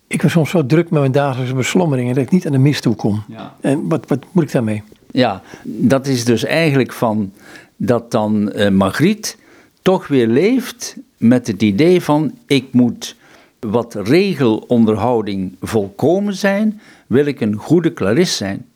ik 0.06 0.22
was 0.22 0.32
soms 0.32 0.50
zo 0.50 0.66
druk 0.66 0.90
met 0.90 1.00
mijn 1.00 1.12
dagelijkse 1.12 1.54
beslommeringen 1.54 2.14
dat 2.14 2.24
ik 2.24 2.30
niet 2.30 2.46
aan 2.46 2.52
de 2.52 2.58
mis 2.58 2.80
toe 2.80 2.94
kom. 2.94 3.22
Ja. 3.28 3.54
En 3.60 3.88
wat, 3.88 4.04
wat 4.08 4.24
moet 4.32 4.42
ik 4.42 4.52
daarmee? 4.52 4.82
Ja, 5.10 5.42
dat 5.64 6.06
is 6.06 6.24
dus 6.24 6.44
eigenlijk 6.44 6.92
van 6.92 7.32
dat 7.76 8.10
dan 8.10 8.52
uh, 8.54 8.68
Margriet 8.68 9.38
toch 9.82 10.06
weer 10.06 10.26
leeft 10.26 10.96
met 11.18 11.46
het 11.46 11.62
idee 11.62 12.02
van 12.02 12.34
ik 12.46 12.72
moet 12.72 13.16
wat 13.58 13.94
regelonderhouding 13.94 15.56
volkomen 15.60 16.34
zijn, 16.34 16.80
wil 17.06 17.26
ik 17.26 17.40
een 17.40 17.54
goede 17.54 17.92
clarist 17.92 18.36
zijn. 18.36 18.66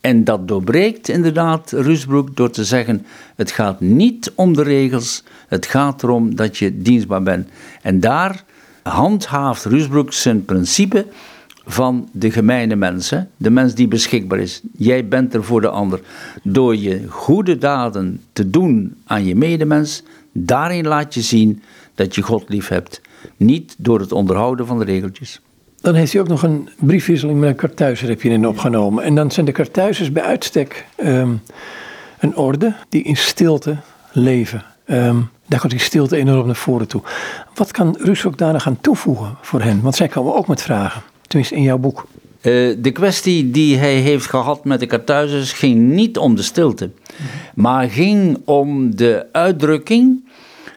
En 0.00 0.24
dat 0.24 0.48
doorbreekt 0.48 1.08
inderdaad 1.08 1.70
Rusbroek 1.70 2.36
door 2.36 2.50
te 2.50 2.64
zeggen: 2.64 3.06
het 3.36 3.50
gaat 3.50 3.80
niet 3.80 4.32
om 4.34 4.54
de 4.54 4.62
regels, 4.62 5.24
het 5.48 5.66
gaat 5.66 6.02
erom 6.02 6.34
dat 6.34 6.58
je 6.58 6.82
dienstbaar 6.82 7.22
bent. 7.22 7.48
En 7.82 8.00
daar 8.00 8.44
handhaaft 8.82 9.64
Rusbroek 9.64 10.12
zijn 10.12 10.44
principe 10.44 11.06
van 11.64 12.08
de 12.12 12.30
gemeene 12.30 12.76
mensen, 12.76 13.30
de 13.36 13.50
mens 13.50 13.74
die 13.74 13.88
beschikbaar 13.88 14.38
is. 14.38 14.60
Jij 14.76 15.08
bent 15.08 15.34
er 15.34 15.44
voor 15.44 15.60
de 15.60 15.68
ander. 15.68 16.00
Door 16.42 16.76
je 16.76 17.08
goede 17.08 17.58
daden 17.58 18.20
te 18.32 18.50
doen 18.50 18.96
aan 19.04 19.24
je 19.24 19.36
medemens, 19.36 20.02
daarin 20.32 20.86
laat 20.86 21.14
je 21.14 21.20
zien 21.20 21.62
dat 21.94 22.14
je 22.14 22.22
God 22.22 22.48
lief 22.48 22.68
hebt. 22.68 23.00
Niet 23.36 23.74
door 23.78 24.00
het 24.00 24.12
onderhouden 24.12 24.66
van 24.66 24.78
de 24.78 24.84
regeltjes. 24.84 25.40
Dan 25.80 25.94
heeft 25.94 26.12
hij 26.12 26.20
ook 26.20 26.28
nog 26.28 26.42
een 26.42 26.68
briefwisseling 26.78 27.40
met 27.40 27.48
een 27.48 27.56
kartuizer 27.56 28.08
heb 28.08 28.22
je 28.22 28.28
in 28.28 28.46
opgenomen. 28.46 29.04
En 29.04 29.14
dan 29.14 29.30
zijn 29.30 29.46
de 29.46 29.52
kartuizers 29.52 30.12
bij 30.12 30.22
uitstek 30.22 30.86
ehm, 30.96 31.34
een 32.18 32.36
orde 32.36 32.74
die 32.88 33.02
in 33.02 33.16
stilte 33.16 33.76
leven. 34.12 34.64
Um, 34.86 35.28
daar 35.46 35.60
komt 35.60 35.72
die 35.72 35.80
stilte 35.80 36.16
enorm 36.16 36.46
naar 36.46 36.56
voren 36.56 36.88
toe. 36.88 37.02
Wat 37.54 37.70
kan 37.70 37.96
Rus 37.98 38.26
ook 38.26 38.38
daar 38.38 38.52
nog 38.52 38.66
aan 38.66 38.80
toevoegen 38.80 39.36
voor 39.40 39.60
hen? 39.62 39.80
Want 39.80 39.94
zij 39.94 40.08
komen 40.08 40.34
ook 40.34 40.46
met 40.46 40.62
vragen, 40.62 41.02
tenminste 41.26 41.54
in 41.54 41.62
jouw 41.62 41.78
boek. 41.78 42.06
Uh, 42.42 42.76
de 42.78 42.90
kwestie 42.92 43.50
die 43.50 43.76
hij 43.76 43.94
heeft 43.94 44.26
gehad 44.26 44.64
met 44.64 44.80
de 44.80 44.86
kartuizers 44.86 45.52
ging 45.52 45.90
niet 45.90 46.18
om 46.18 46.36
de 46.36 46.42
stilte, 46.42 46.90
maar 47.54 47.90
ging 47.90 48.38
om 48.44 48.96
de 48.96 49.26
uitdrukking 49.32 50.24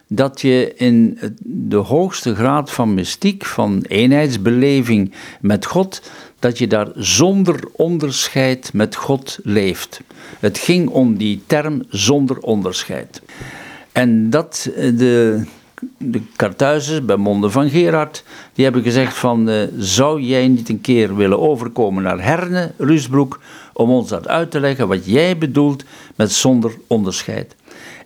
dat 0.07 0.41
je 0.41 0.73
in 0.75 1.19
de 1.43 1.75
hoogste 1.75 2.35
graad 2.35 2.71
van 2.71 2.93
mystiek, 2.93 3.45
van 3.45 3.83
eenheidsbeleving 3.87 5.13
met 5.41 5.65
God, 5.65 6.01
dat 6.39 6.57
je 6.57 6.67
daar 6.67 6.87
zonder 6.95 7.59
onderscheid 7.71 8.69
met 8.73 8.95
God 8.95 9.39
leeft. 9.43 10.01
Het 10.39 10.57
ging 10.57 10.89
om 10.89 11.17
die 11.17 11.43
term 11.47 11.83
zonder 11.89 12.39
onderscheid. 12.39 13.21
En 13.91 14.29
dat 14.29 14.69
eh, 14.75 14.97
de, 14.97 15.43
de 15.97 16.21
Kartuizers 16.35 17.05
bij 17.05 17.15
monden 17.15 17.51
van 17.51 17.69
Gerard, 17.69 18.23
die 18.53 18.63
hebben 18.63 18.83
gezegd 18.83 19.17
van, 19.17 19.49
uh, 19.49 19.61
zou 19.77 20.21
jij 20.21 20.47
niet 20.47 20.69
een 20.69 20.81
keer 20.81 21.15
willen 21.15 21.39
overkomen 21.39 22.03
naar 22.03 22.23
Herne, 22.23 22.71
Rusbroek, 22.77 23.39
om 23.73 23.89
ons 23.89 24.09
dat 24.09 24.27
uit 24.27 24.51
te 24.51 24.59
leggen 24.59 24.87
wat 24.87 25.05
jij 25.05 25.37
bedoelt 25.37 25.83
met 26.15 26.31
zonder 26.31 26.71
onderscheid. 26.87 27.55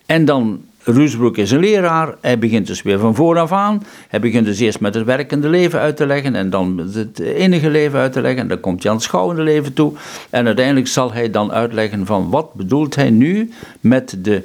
En 0.06 0.24
dan 0.24 0.60
Rusbroek 0.82 1.36
is 1.36 1.50
een 1.50 1.60
leraar, 1.60 2.14
hij 2.20 2.38
begint 2.38 2.66
dus 2.66 2.82
weer 2.82 2.98
van 2.98 3.14
vooraf 3.14 3.52
aan. 3.52 3.82
Hij 4.08 4.20
begint 4.20 4.46
dus 4.46 4.58
eerst 4.58 4.80
met 4.80 4.94
het 4.94 5.04
werkende 5.04 5.48
leven 5.48 5.80
uit 5.80 5.96
te 5.96 6.06
leggen 6.06 6.34
en 6.34 6.50
dan 6.50 6.90
het 6.92 7.18
enige 7.18 7.70
leven 7.70 7.98
uit 7.98 8.12
te 8.12 8.20
leggen. 8.20 8.40
En 8.40 8.48
dan 8.48 8.60
komt 8.60 8.82
hij 8.82 8.90
aan 8.90 8.96
het 8.96 9.06
schouwende 9.06 9.42
leven 9.42 9.72
toe. 9.72 9.92
En 10.30 10.46
uiteindelijk 10.46 10.86
zal 10.86 11.12
hij 11.12 11.30
dan 11.30 11.52
uitleggen 11.52 12.06
van 12.06 12.30
wat 12.30 12.54
bedoelt 12.54 12.94
hij 12.94 13.10
nu 13.10 13.52
met 13.80 14.16
de 14.18 14.44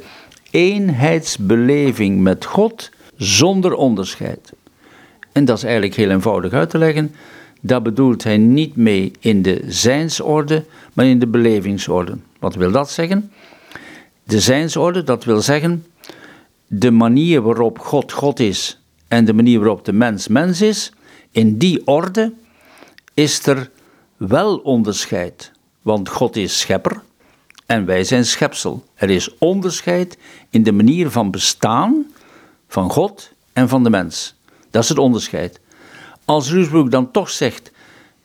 eenheidsbeleving 0.51 2.21
met 2.21 2.45
God 2.45 2.89
zonder 3.17 3.73
onderscheid. 3.73 4.53
En 5.31 5.45
dat 5.45 5.57
is 5.57 5.63
eigenlijk 5.63 5.95
heel 5.95 6.09
eenvoudig 6.09 6.53
uit 6.53 6.69
te 6.69 6.77
leggen. 6.77 7.15
Daar 7.61 7.81
bedoelt 7.81 8.23
hij 8.23 8.37
niet 8.37 8.75
mee 8.75 9.11
in 9.19 9.41
de 9.41 9.61
zijnsorde, 9.67 10.65
maar 10.93 11.05
in 11.05 11.19
de 11.19 11.27
belevingsorde. 11.27 12.17
Wat 12.39 12.55
wil 12.55 12.71
dat 12.71 12.91
zeggen? 12.91 13.31
De 14.23 14.39
zijnsorde, 14.39 15.03
dat 15.03 15.23
wil 15.23 15.41
zeggen 15.41 15.85
de 16.67 16.91
manier 16.91 17.41
waarop 17.41 17.79
God 17.79 18.11
God 18.11 18.39
is 18.39 18.79
en 19.07 19.25
de 19.25 19.33
manier 19.33 19.59
waarop 19.59 19.85
de 19.85 19.93
mens 19.93 20.27
mens 20.27 20.61
is, 20.61 20.91
in 21.31 21.57
die 21.57 21.87
orde 21.87 22.33
is 23.13 23.45
er 23.45 23.69
wel 24.17 24.57
onderscheid. 24.57 25.51
Want 25.81 26.09
God 26.09 26.35
is 26.35 26.59
schepper 26.59 27.01
en 27.65 27.85
wij 27.85 28.03
zijn 28.03 28.25
schepsel. 28.25 28.83
Er 28.93 29.09
is 29.09 29.37
onderscheid 29.37 30.17
in 30.49 30.63
de 30.63 30.71
manier 30.71 31.09
van 31.09 31.31
bestaan 31.31 32.05
van 32.67 32.89
God 32.89 33.31
en 33.53 33.69
van 33.69 33.83
de 33.83 33.89
mens. 33.89 34.35
Dat 34.69 34.83
is 34.83 34.89
het 34.89 34.97
onderscheid. 34.97 35.59
Als 36.25 36.51
Rusbroek 36.51 36.91
dan 36.91 37.11
toch 37.11 37.29
zegt 37.29 37.71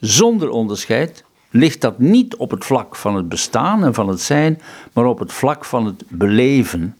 zonder 0.01 0.51
onderscheid, 0.51 1.25
ligt 1.51 1.81
dat 1.81 1.99
niet 1.99 2.37
op 2.37 2.51
het 2.51 2.65
vlak 2.65 2.97
van 2.97 3.17
het 3.17 3.29
bestaan 3.29 3.85
en 3.85 3.95
van 3.95 4.09
het 4.09 4.21
zijn, 4.21 4.61
maar 4.93 5.05
op 5.05 5.19
het 5.19 5.33
vlak 5.33 5.65
van 5.65 5.87
het 5.87 6.05
beleven. 6.09 6.97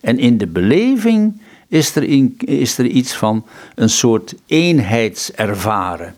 En 0.00 0.18
in 0.18 0.38
de 0.38 0.46
beleving 0.46 1.42
is 1.68 1.96
er, 1.96 2.02
in, 2.02 2.34
is 2.38 2.78
er 2.78 2.86
iets 2.86 3.14
van 3.14 3.46
een 3.74 3.90
soort 3.90 4.34
eenheidservaren. 4.46 6.14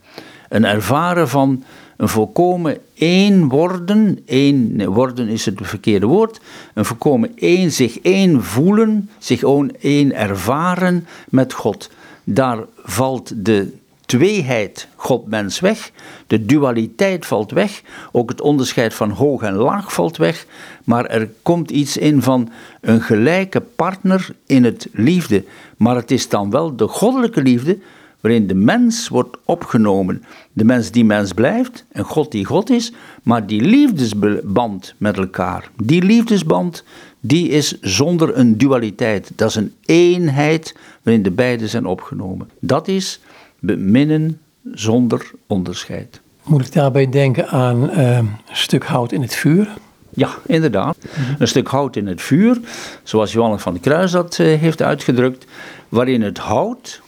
Een 0.48 0.64
ervaren 0.64 1.28
van 1.28 1.64
een 2.02 2.08
volkomen 2.08 2.78
één 2.94 3.48
worden, 3.48 4.18
één 4.26 4.84
worden 4.84 5.28
is 5.28 5.44
het 5.44 5.58
verkeerde 5.62 6.06
woord, 6.06 6.40
een 6.74 6.84
volkomen 6.84 7.32
één, 7.36 7.72
zich 7.72 7.98
één 8.00 8.44
voelen, 8.44 9.10
zich 9.18 9.42
één 9.80 10.14
ervaren 10.14 11.06
met 11.30 11.52
God. 11.52 11.90
Daar 12.24 12.58
valt 12.84 13.44
de 13.44 13.72
tweeheid 14.06 14.88
God-mens 14.94 15.60
weg, 15.60 15.90
de 16.26 16.46
dualiteit 16.46 17.26
valt 17.26 17.50
weg, 17.50 17.82
ook 18.12 18.28
het 18.28 18.40
onderscheid 18.40 18.94
van 18.94 19.10
hoog 19.10 19.42
en 19.42 19.54
laag 19.54 19.92
valt 19.92 20.16
weg, 20.16 20.46
maar 20.84 21.06
er 21.06 21.30
komt 21.42 21.70
iets 21.70 21.96
in 21.96 22.22
van 22.22 22.50
een 22.80 23.00
gelijke 23.00 23.60
partner 23.60 24.28
in 24.46 24.64
het 24.64 24.88
liefde. 24.92 25.44
Maar 25.76 25.96
het 25.96 26.10
is 26.10 26.28
dan 26.28 26.50
wel 26.50 26.76
de 26.76 26.88
goddelijke 26.88 27.42
liefde 27.42 27.78
waarin 28.22 28.46
de 28.46 28.54
mens 28.54 29.08
wordt 29.08 29.36
opgenomen. 29.44 30.24
De 30.52 30.64
mens 30.64 30.90
die 30.90 31.04
mens 31.04 31.32
blijft 31.32 31.84
en 31.92 32.04
God 32.04 32.30
die 32.30 32.44
God 32.44 32.70
is, 32.70 32.92
maar 33.22 33.46
die 33.46 33.62
liefdesband 33.62 34.94
met 34.98 35.16
elkaar, 35.16 35.70
die 35.82 36.02
liefdesband, 36.02 36.84
die 37.20 37.48
is 37.48 37.80
zonder 37.80 38.36
een 38.36 38.58
dualiteit. 38.58 39.30
Dat 39.36 39.48
is 39.48 39.54
een 39.54 39.74
eenheid 39.84 40.76
waarin 41.02 41.22
de 41.22 41.30
beide 41.30 41.68
zijn 41.68 41.86
opgenomen. 41.86 42.50
Dat 42.60 42.88
is 42.88 43.20
beminnen 43.58 44.40
zonder 44.72 45.30
onderscheid. 45.46 46.20
Moet 46.42 46.66
ik 46.66 46.72
daarbij 46.72 47.08
denken 47.08 47.48
aan 47.48 47.90
uh, 47.90 48.16
een 48.16 48.30
stuk 48.52 48.84
hout 48.84 49.12
in 49.12 49.22
het 49.22 49.34
vuur? 49.34 49.68
Ja, 50.10 50.30
inderdaad. 50.46 50.96
Een 51.38 51.48
stuk 51.48 51.68
hout 51.68 51.96
in 51.96 52.06
het 52.06 52.22
vuur, 52.22 52.60
zoals 53.02 53.32
Johannes 53.32 53.62
van 53.62 53.74
de 53.74 53.80
Kruis 53.80 54.10
dat 54.10 54.38
uh, 54.38 54.60
heeft 54.60 54.82
uitgedrukt, 54.82 55.46
waarin 55.88 56.22
het 56.22 56.38
hout 56.38 57.02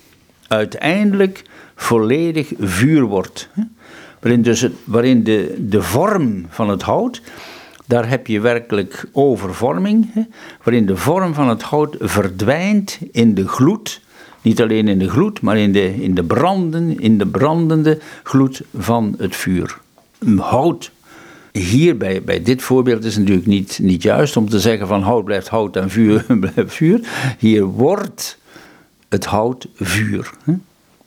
uiteindelijk 0.49 1.43
volledig 1.75 2.53
vuur 2.59 3.03
wordt. 3.03 3.49
Waarin, 4.21 4.43
dus 4.43 4.67
waarin 4.85 5.25
de, 5.25 5.55
de 5.59 5.83
vorm 5.83 6.47
van 6.49 6.69
het 6.69 6.83
hout, 6.83 7.23
daar 7.87 8.09
heb 8.09 8.27
je 8.27 8.41
werkelijk 8.41 9.09
overvorming, 9.13 10.29
waarin 10.63 10.87
de 10.87 10.97
vorm 10.97 11.35
van 11.35 11.49
het 11.49 11.63
hout 11.63 11.97
verdwijnt 11.99 12.99
in 13.13 13.35
de 13.35 13.49
gloed 13.49 14.03
niet 14.45 14.63
alleen 14.63 14.89
in 14.89 14.99
de 14.99 15.11
gloed, 15.11 15.41
maar 15.41 15.59
in 15.59 15.73
de, 15.73 16.03
in 16.03 16.15
de, 16.15 16.25
branden, 16.25 17.01
in 17.01 17.19
de 17.19 17.27
brandende 17.27 17.99
gloed 18.23 18.63
van 18.77 19.15
het 19.19 19.37
vuur. 19.37 19.79
Hout, 20.37 20.91
hier 21.53 21.97
bij, 21.97 22.23
bij 22.23 22.43
dit 22.43 22.63
voorbeeld 22.63 23.05
is 23.05 23.17
natuurlijk 23.17 23.47
niet, 23.47 23.79
niet 23.83 24.03
juist 24.03 24.37
om 24.37 24.49
te 24.49 24.61
zeggen 24.61 24.87
van 24.87 25.03
hout 25.03 25.25
blijft 25.25 25.49
hout 25.49 25.77
en 25.77 25.91
vuur 25.91 26.25
blijft 26.41 26.75
vuur. 26.75 27.01
Hier 27.39 27.65
wordt 27.65 28.39
het 29.09 29.25
hout 29.25 29.67
vuur. 29.75 30.31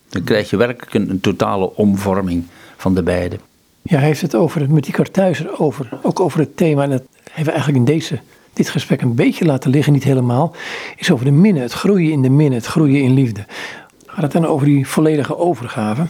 Dan 0.09 0.23
krijg 0.23 0.49
je 0.49 0.57
werkelijk 0.57 0.93
een, 0.93 1.09
een 1.09 1.21
totale 1.21 1.75
omvorming 1.75 2.45
van 2.77 2.95
de 2.95 3.03
beide. 3.03 3.37
Ja, 3.81 3.97
hij 3.97 4.05
heeft 4.05 4.21
het 4.21 4.35
over, 4.35 4.71
met 4.71 4.83
die 4.83 4.93
kartuizer 4.93 5.59
over, 5.59 5.89
ook 6.01 6.19
over 6.19 6.39
het 6.39 6.57
thema. 6.57 6.83
En 6.83 6.89
dat 6.89 7.03
hebben 7.23 7.45
we 7.45 7.51
eigenlijk 7.51 7.79
in 7.79 7.93
deze 7.93 8.19
dit 8.53 8.69
gesprek 8.69 9.01
een 9.01 9.15
beetje 9.15 9.45
laten 9.45 9.71
liggen, 9.71 9.93
niet 9.93 10.03
helemaal, 10.03 10.55
is 10.95 11.11
over 11.11 11.25
de 11.25 11.31
minne, 11.31 11.59
het 11.59 11.73
groeien 11.73 12.11
in 12.11 12.21
de 12.21 12.29
minne, 12.29 12.55
het 12.55 12.65
groeien 12.65 13.01
in 13.01 13.13
liefde. 13.13 13.45
Gaat 14.05 14.21
het 14.21 14.31
dan 14.31 14.45
over 14.45 14.65
die 14.65 14.87
volledige 14.87 15.37
overgave? 15.37 16.05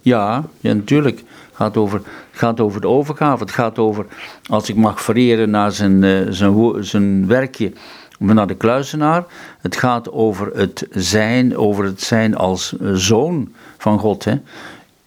Ja, 0.00 0.44
ja 0.60 0.72
natuurlijk. 0.72 1.16
Het 1.16 1.26
gaat 1.52 1.76
over, 1.76 2.02
gaat 2.30 2.60
over 2.60 2.80
de 2.80 2.88
overgave. 2.88 3.42
Het 3.42 3.52
gaat 3.52 3.78
over, 3.78 4.06
als 4.46 4.68
ik 4.68 4.76
mag 4.76 5.02
vereren 5.02 5.50
naar 5.50 5.72
zijn, 5.72 6.02
uh, 6.02 6.26
zijn, 6.30 6.84
zijn 6.84 7.26
werkje, 7.26 7.72
naar 8.18 8.46
de 8.46 8.54
kluizenaar. 8.54 9.24
Het 9.60 9.76
gaat 9.76 10.12
over 10.12 10.50
het 10.54 10.86
zijn, 10.90 11.56
over 11.56 11.84
het 11.84 12.02
zijn 12.02 12.36
als 12.36 12.74
eh, 12.78 12.92
zoon 12.92 13.52
van 13.78 13.98
God. 13.98 14.24
Hè. 14.24 14.34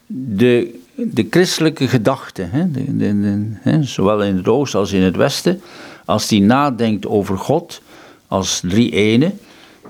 De, 0.05 0.80
de 0.95 1.28
christelijke 1.30 1.88
gedachte, 1.88 2.41
hè, 2.41 2.72
de, 2.72 2.97
de, 2.97 3.51
hè, 3.60 3.84
zowel 3.84 4.24
in 4.24 4.36
het 4.36 4.47
oosten 4.47 4.80
als 4.80 4.91
in 4.91 5.01
het 5.01 5.16
westen, 5.16 5.62
als 6.05 6.28
die 6.28 6.41
nadenkt 6.41 7.07
over 7.07 7.38
God 7.38 7.82
als 8.28 8.62
drie 8.64 8.91
ene, 8.91 9.32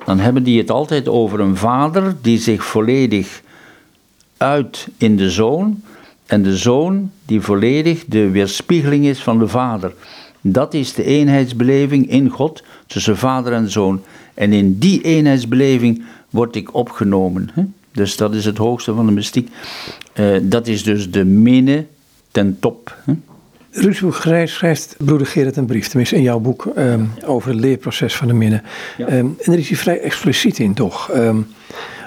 dan 0.06 0.20
hebben 0.20 0.44
die 0.44 0.58
het 0.58 0.72
altijd 0.72 1.08
over 1.08 1.40
een 1.40 1.58
vader 1.58 2.16
die 2.22 2.40
zich 2.40 2.64
volledig 2.64 3.42
uit 4.38 4.88
in 4.98 5.18
de 5.18 5.30
zoon 5.30 5.82
en 6.26 6.44
de 6.44 6.58
zoon 6.58 7.12
die 7.26 7.42
volledig 7.42 8.06
de 8.06 8.30
weerspiegeling 8.30 9.06
is 9.06 9.20
van 9.20 9.40
de 9.40 9.48
vader. 9.48 9.94
Dat 10.42 10.74
is 10.74 10.94
de 10.94 11.04
eenheidsbeleving 11.04 12.10
in 12.10 12.30
God 12.30 12.64
tussen 12.88 13.18
vader 13.18 13.54
en 13.54 13.72
zoon. 13.72 14.02
En 14.34 14.54
in 14.54 14.78
die 14.78 15.02
eenheidsbeleving 15.02 16.04
word 16.30 16.56
ik 16.56 16.74
opgenomen. 16.74 17.74
Dus 17.92 18.18
dat 18.18 18.34
is 18.34 18.46
het 18.46 18.58
hoogste 18.58 18.94
van 18.94 19.06
de 19.06 19.12
mystiek. 19.12 19.50
Uh, 20.20 20.38
dat 20.42 20.68
is 20.68 20.84
dus 20.84 21.12
de 21.12 21.26
minne 21.26 21.86
ten 22.32 22.58
top. 22.60 22.98
Ruud 23.72 24.14
schrijft 24.46 24.96
broeder 24.98 25.28
Gerrit 25.28 25.58
een 25.58 25.66
brief, 25.66 25.88
tenminste 25.88 26.16
in 26.16 26.22
jouw 26.22 26.40
boek, 26.40 26.66
ehm, 26.66 27.04
over 27.26 27.50
het 27.50 27.60
leerproces 27.60 28.16
van 28.16 28.28
de 28.28 28.34
minne. 28.34 28.62
Ja. 28.98 29.06
Ehm, 29.06 29.18
en 29.18 29.36
daar 29.46 29.58
is 29.58 29.68
hij 29.68 29.78
vrij 29.78 30.00
expliciet 30.00 30.60
in, 30.60 30.74
toch? 30.74 31.10
Um, 31.16 31.48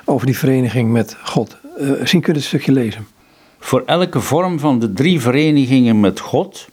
over 0.04 0.26
die 0.26 0.38
vereniging 0.38 0.90
met 0.90 1.16
God. 1.24 1.56
Uh, 1.80 1.98
misschien 1.98 2.20
kun 2.20 2.32
je 2.32 2.38
het 2.38 2.48
stukje 2.48 2.72
lezen. 2.72 3.06
Voor 3.58 3.82
elke 3.86 4.20
vorm 4.20 4.58
van 4.58 4.78
de 4.78 4.92
drie 4.92 5.20
verenigingen 5.20 6.00
met 6.00 6.20
God, 6.20 6.68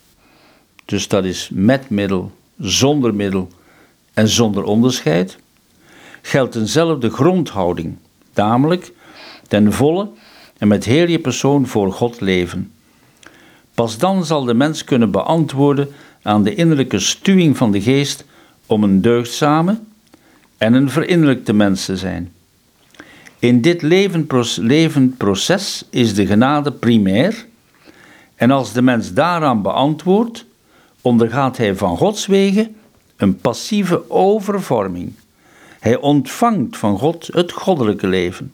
dus 0.89 1.07
dat 1.07 1.25
is 1.25 1.49
met 1.53 1.89
middel, 1.89 2.31
zonder 2.57 3.15
middel 3.15 3.47
en 4.13 4.27
zonder 4.27 4.63
onderscheid, 4.63 5.37
geldt 6.21 6.55
eenzelfde 6.55 7.09
grondhouding, 7.09 7.97
namelijk 8.33 8.91
ten 9.47 9.73
volle 9.73 10.09
en 10.57 10.67
met 10.67 10.85
heel 10.85 11.07
je 11.07 11.19
persoon 11.19 11.67
voor 11.67 11.91
God 11.93 12.21
leven. 12.21 12.71
Pas 13.73 13.97
dan 13.97 14.25
zal 14.25 14.43
de 14.43 14.53
mens 14.53 14.83
kunnen 14.83 15.11
beantwoorden 15.11 15.89
aan 16.21 16.43
de 16.43 16.55
innerlijke 16.55 16.99
stuwing 16.99 17.57
van 17.57 17.71
de 17.71 17.81
geest 17.81 18.25
om 18.65 18.83
een 18.83 19.01
deugdzame 19.01 19.79
en 20.57 20.73
een 20.73 20.89
verinnerlijkte 20.89 21.53
mens 21.53 21.85
te 21.85 21.97
zijn. 21.97 22.31
In 23.39 23.61
dit 23.61 23.81
levend 24.57 25.17
proces 25.17 25.85
is 25.89 26.13
de 26.13 26.25
genade 26.25 26.71
primair, 26.71 27.45
en 28.35 28.51
als 28.51 28.73
de 28.73 28.81
mens 28.81 29.13
daaraan 29.13 29.61
beantwoordt, 29.61 30.47
ondergaat 31.01 31.57
hij 31.57 31.75
van 31.75 31.97
Gods 31.97 32.25
wegen 32.25 32.75
een 33.15 33.37
passieve 33.37 34.09
overvorming. 34.09 35.13
Hij 35.79 35.97
ontvangt 35.97 36.77
van 36.77 36.97
God 36.97 37.29
het 37.31 37.51
goddelijke 37.51 38.07
leven. 38.07 38.53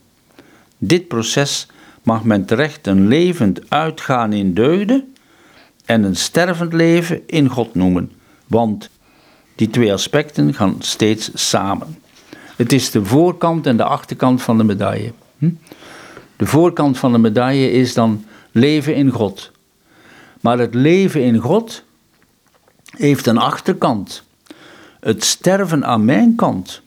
Dit 0.77 1.07
proces 1.07 1.67
mag 2.03 2.23
men 2.23 2.45
terecht 2.45 2.87
een 2.87 3.07
levend 3.07 3.69
uitgaan 3.69 4.33
in 4.33 4.53
deugden 4.53 5.13
en 5.85 6.03
een 6.03 6.15
stervend 6.15 6.73
leven 6.73 7.21
in 7.27 7.49
God 7.49 7.75
noemen. 7.75 8.11
Want 8.47 8.89
die 9.55 9.69
twee 9.69 9.93
aspecten 9.93 10.53
gaan 10.53 10.75
steeds 10.79 11.31
samen. 11.33 11.97
Het 12.55 12.71
is 12.71 12.91
de 12.91 13.05
voorkant 13.05 13.65
en 13.65 13.77
de 13.77 13.83
achterkant 13.83 14.41
van 14.41 14.57
de 14.57 14.63
medaille. 14.63 15.13
Hm? 15.37 15.49
De 16.35 16.45
voorkant 16.45 16.97
van 16.97 17.11
de 17.11 17.17
medaille 17.17 17.71
is 17.71 17.93
dan 17.93 18.25
leven 18.51 18.95
in 18.95 19.09
God. 19.09 19.51
Maar 20.41 20.59
het 20.59 20.73
leven 20.73 21.21
in 21.21 21.37
God 21.37 21.83
heeft 22.97 23.25
een 23.25 23.37
achterkant. 23.37 24.23
Het 24.99 25.23
sterven 25.23 25.85
aan 25.85 26.05
mijn 26.05 26.35
kant. 26.35 26.81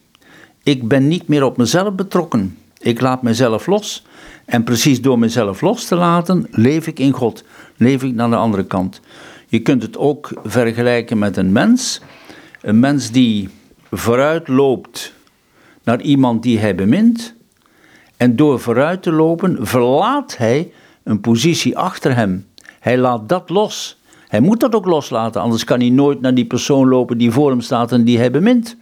Ik 0.63 0.89
ben 0.89 1.09
niet 1.09 1.29
meer 1.29 1.45
op 1.45 1.57
mezelf 1.57 1.95
betrokken. 1.95 2.59
Ik 2.79 3.01
laat 3.01 3.23
mezelf 3.23 3.67
los. 3.67 4.07
En 4.45 4.65
precies 4.65 5.01
door 5.01 5.19
mezelf 5.19 5.61
los 5.61 5.85
te 5.85 5.97
laten, 5.97 6.47
leef 6.51 6.87
ik 6.87 6.99
in 6.99 7.13
God 7.13 7.45
leef 7.79 8.03
ik 8.03 8.15
naar 8.15 8.31
de 8.31 8.37
andere 8.37 8.65
kant. 8.65 9.01
Je 9.47 9.59
kunt 9.59 9.83
het 9.83 9.97
ook 9.97 10.31
vergelijken 10.45 11.19
met 11.19 11.37
een 11.37 11.53
mens. 11.53 12.01
Een 12.61 12.81
mens 12.81 13.11
die 13.11 13.49
vooruit 13.91 14.49
loopt 14.49 15.13
naar 15.83 16.01
iemand 16.01 16.43
die 16.43 16.59
hij 16.59 16.75
bemint. 16.75 17.35
En 18.17 18.37
door 18.37 18.61
vooruit 18.61 19.03
te 19.03 19.13
lopen 19.13 19.67
verlaat 19.67 20.37
hij 20.37 20.73
een 21.03 21.21
positie 21.21 21.79
achter 21.79 22.15
hem. 22.15 22.47
Hij 22.81 22.99
laat 22.99 23.29
dat 23.29 23.51
los. 23.51 23.98
Hij 24.29 24.41
moet 24.41 24.61
dat 24.61 24.75
ook 24.75 24.87
loslaten, 24.87 25.41
anders 25.41 25.65
kan 25.65 25.81
hij 25.81 25.91
nooit 25.91 26.21
naar 26.21 26.35
die 26.35 26.47
persoon 26.47 26.89
lopen 26.89 27.19
die 27.19 27.31
voor 27.31 27.51
hem 27.51 27.61
staat 27.61 27.93
en 27.93 28.05
die 28.05 28.19
hij 28.19 28.31
bemint. 28.31 28.77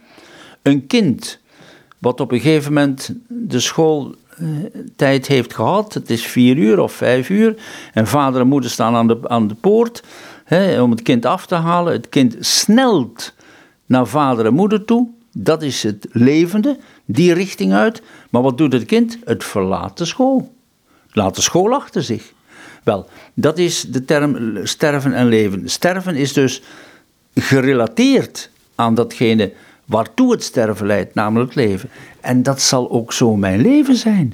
Een 0.61 0.87
kind 0.87 1.39
wat 1.97 2.19
op 2.19 2.31
een 2.31 2.39
gegeven 2.39 2.73
moment 2.73 3.13
de 3.27 3.59
school 3.59 4.15
tijd 4.95 5.27
heeft 5.27 5.53
gehad. 5.53 5.93
Het 5.93 6.09
is 6.09 6.25
vier 6.25 6.57
uur 6.57 6.79
of 6.79 6.91
vijf 6.91 7.29
uur. 7.29 7.55
En 7.93 8.07
vader 8.07 8.41
en 8.41 8.47
moeder 8.47 8.69
staan 8.69 8.95
aan 8.95 9.07
de, 9.07 9.19
aan 9.23 9.47
de 9.47 9.55
poort 9.55 10.03
hè, 10.43 10.81
om 10.81 10.91
het 10.91 11.01
kind 11.01 11.25
af 11.25 11.45
te 11.45 11.55
halen. 11.55 11.93
Het 11.93 12.09
kind 12.09 12.35
snelt 12.39 13.33
naar 13.85 14.07
vader 14.07 14.45
en 14.45 14.53
moeder 14.53 14.85
toe. 14.85 15.09
Dat 15.33 15.61
is 15.61 15.83
het 15.83 16.07
levende, 16.11 16.77
die 17.05 17.33
richting 17.33 17.73
uit. 17.73 18.01
Maar 18.29 18.41
wat 18.41 18.57
doet 18.57 18.73
het 18.73 18.85
kind? 18.85 19.17
Het 19.25 19.43
verlaat 19.43 19.97
de 19.97 20.05
school. 20.05 20.53
Laat 21.11 21.35
de 21.35 21.41
school 21.41 21.73
achter 21.73 22.03
zich. 22.03 22.33
Wel, 22.87 23.09
dat 23.33 23.57
is 23.57 23.81
de 23.81 24.05
term 24.05 24.59
sterven 24.63 25.13
en 25.13 25.27
leven. 25.27 25.69
Sterven 25.69 26.15
is 26.15 26.33
dus 26.33 26.61
gerelateerd 27.35 28.49
aan 28.75 28.95
datgene 28.95 29.51
waartoe 29.85 30.31
het 30.31 30.43
sterven 30.43 30.87
leidt, 30.87 31.13
namelijk 31.13 31.55
leven. 31.55 31.89
En 32.21 32.43
dat 32.43 32.61
zal 32.61 32.91
ook 32.91 33.13
zo 33.13 33.35
mijn 33.35 33.61
leven 33.61 33.95
zijn. 33.95 34.33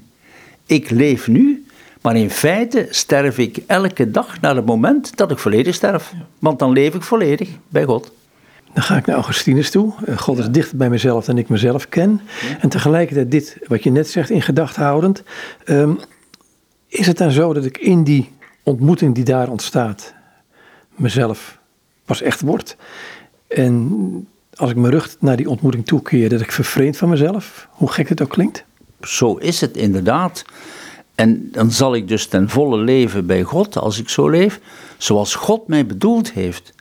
Ik 0.66 0.90
leef 0.90 1.28
nu, 1.28 1.66
maar 2.02 2.16
in 2.16 2.30
feite 2.30 2.88
sterf 2.90 3.38
ik 3.38 3.58
elke 3.68 4.12
dag 4.12 4.42
naar 4.42 4.56
het 4.56 4.66
moment 4.66 5.18
dat 5.18 5.32
ik 5.32 5.38
volledig 5.38 5.76
sterf. 5.76 6.14
Want 6.40 6.60
dan 6.60 6.72
leef 6.72 6.96
ik 6.96 7.04
volledig 7.04 7.50
bij 7.70 7.84
God. 7.84 8.12
Dan 8.74 8.84
ga 8.84 8.98
ik 8.98 9.06
naar 9.06 9.16
Augustinus 9.16 9.72
toe. 9.72 9.94
Eh, 10.06 10.18
God 10.18 10.38
is 10.38 10.50
dichter 10.50 10.78
bij 10.78 10.90
mezelf 10.90 11.26
dan 11.26 11.38
ik 11.38 11.50
mezelf 11.50 11.90
ken. 11.90 12.22
En 12.60 12.70
tegelijkertijd 12.70 13.32
dit, 13.32 13.58
wat 13.68 13.84
je 13.84 13.92
net 13.92 14.10
zegt, 14.10 14.30
in 14.30 14.42
gedachten 14.42 14.84
houdend. 14.84 15.24
Ehm, 15.66 15.94
Is 16.88 17.08
het 17.08 17.18
dan 17.18 17.32
zo 17.32 17.54
dat 17.54 17.66
ik 17.66 17.78
in 17.78 18.04
die 18.04 18.32
ontmoeting 18.64 19.16
die 19.16 19.24
daar 19.24 19.50
ontstaat, 19.50 20.14
mezelf 20.96 21.60
pas 22.06 22.22
echt 22.22 22.42
word? 22.42 22.76
En 23.48 24.28
als 24.56 24.70
ik 24.70 24.76
mijn 24.76 24.94
rug 24.94 25.16
naar 25.20 25.38
die 25.38 25.50
ontmoeting 25.50 25.86
toekeer, 25.86 26.30
dat 26.30 26.42
ik 26.42 26.52
vervreemd 26.52 26.98
van 26.98 27.10
mezelf, 27.10 27.68
hoe 27.72 27.92
gek 27.92 28.10
het 28.10 28.22
ook 28.22 28.30
klinkt? 28.30 28.66
Zo 29.02 29.36
is 29.36 29.62
het 29.62 29.78
inderdaad. 29.78 30.46
En 31.16 31.50
dan 31.52 31.72
zal 31.72 31.96
ik 31.96 32.08
dus 32.08 32.28
ten 32.28 32.50
volle 32.50 32.78
leven 32.78 33.26
bij 33.26 33.44
God, 33.44 33.78
als 33.78 34.00
ik 34.00 34.10
zo 34.10 34.30
leef, 34.30 34.60
zoals 34.98 35.36
God 35.36 35.68
mij 35.68 35.86
bedoeld 35.86 36.32
heeft. 36.32 36.74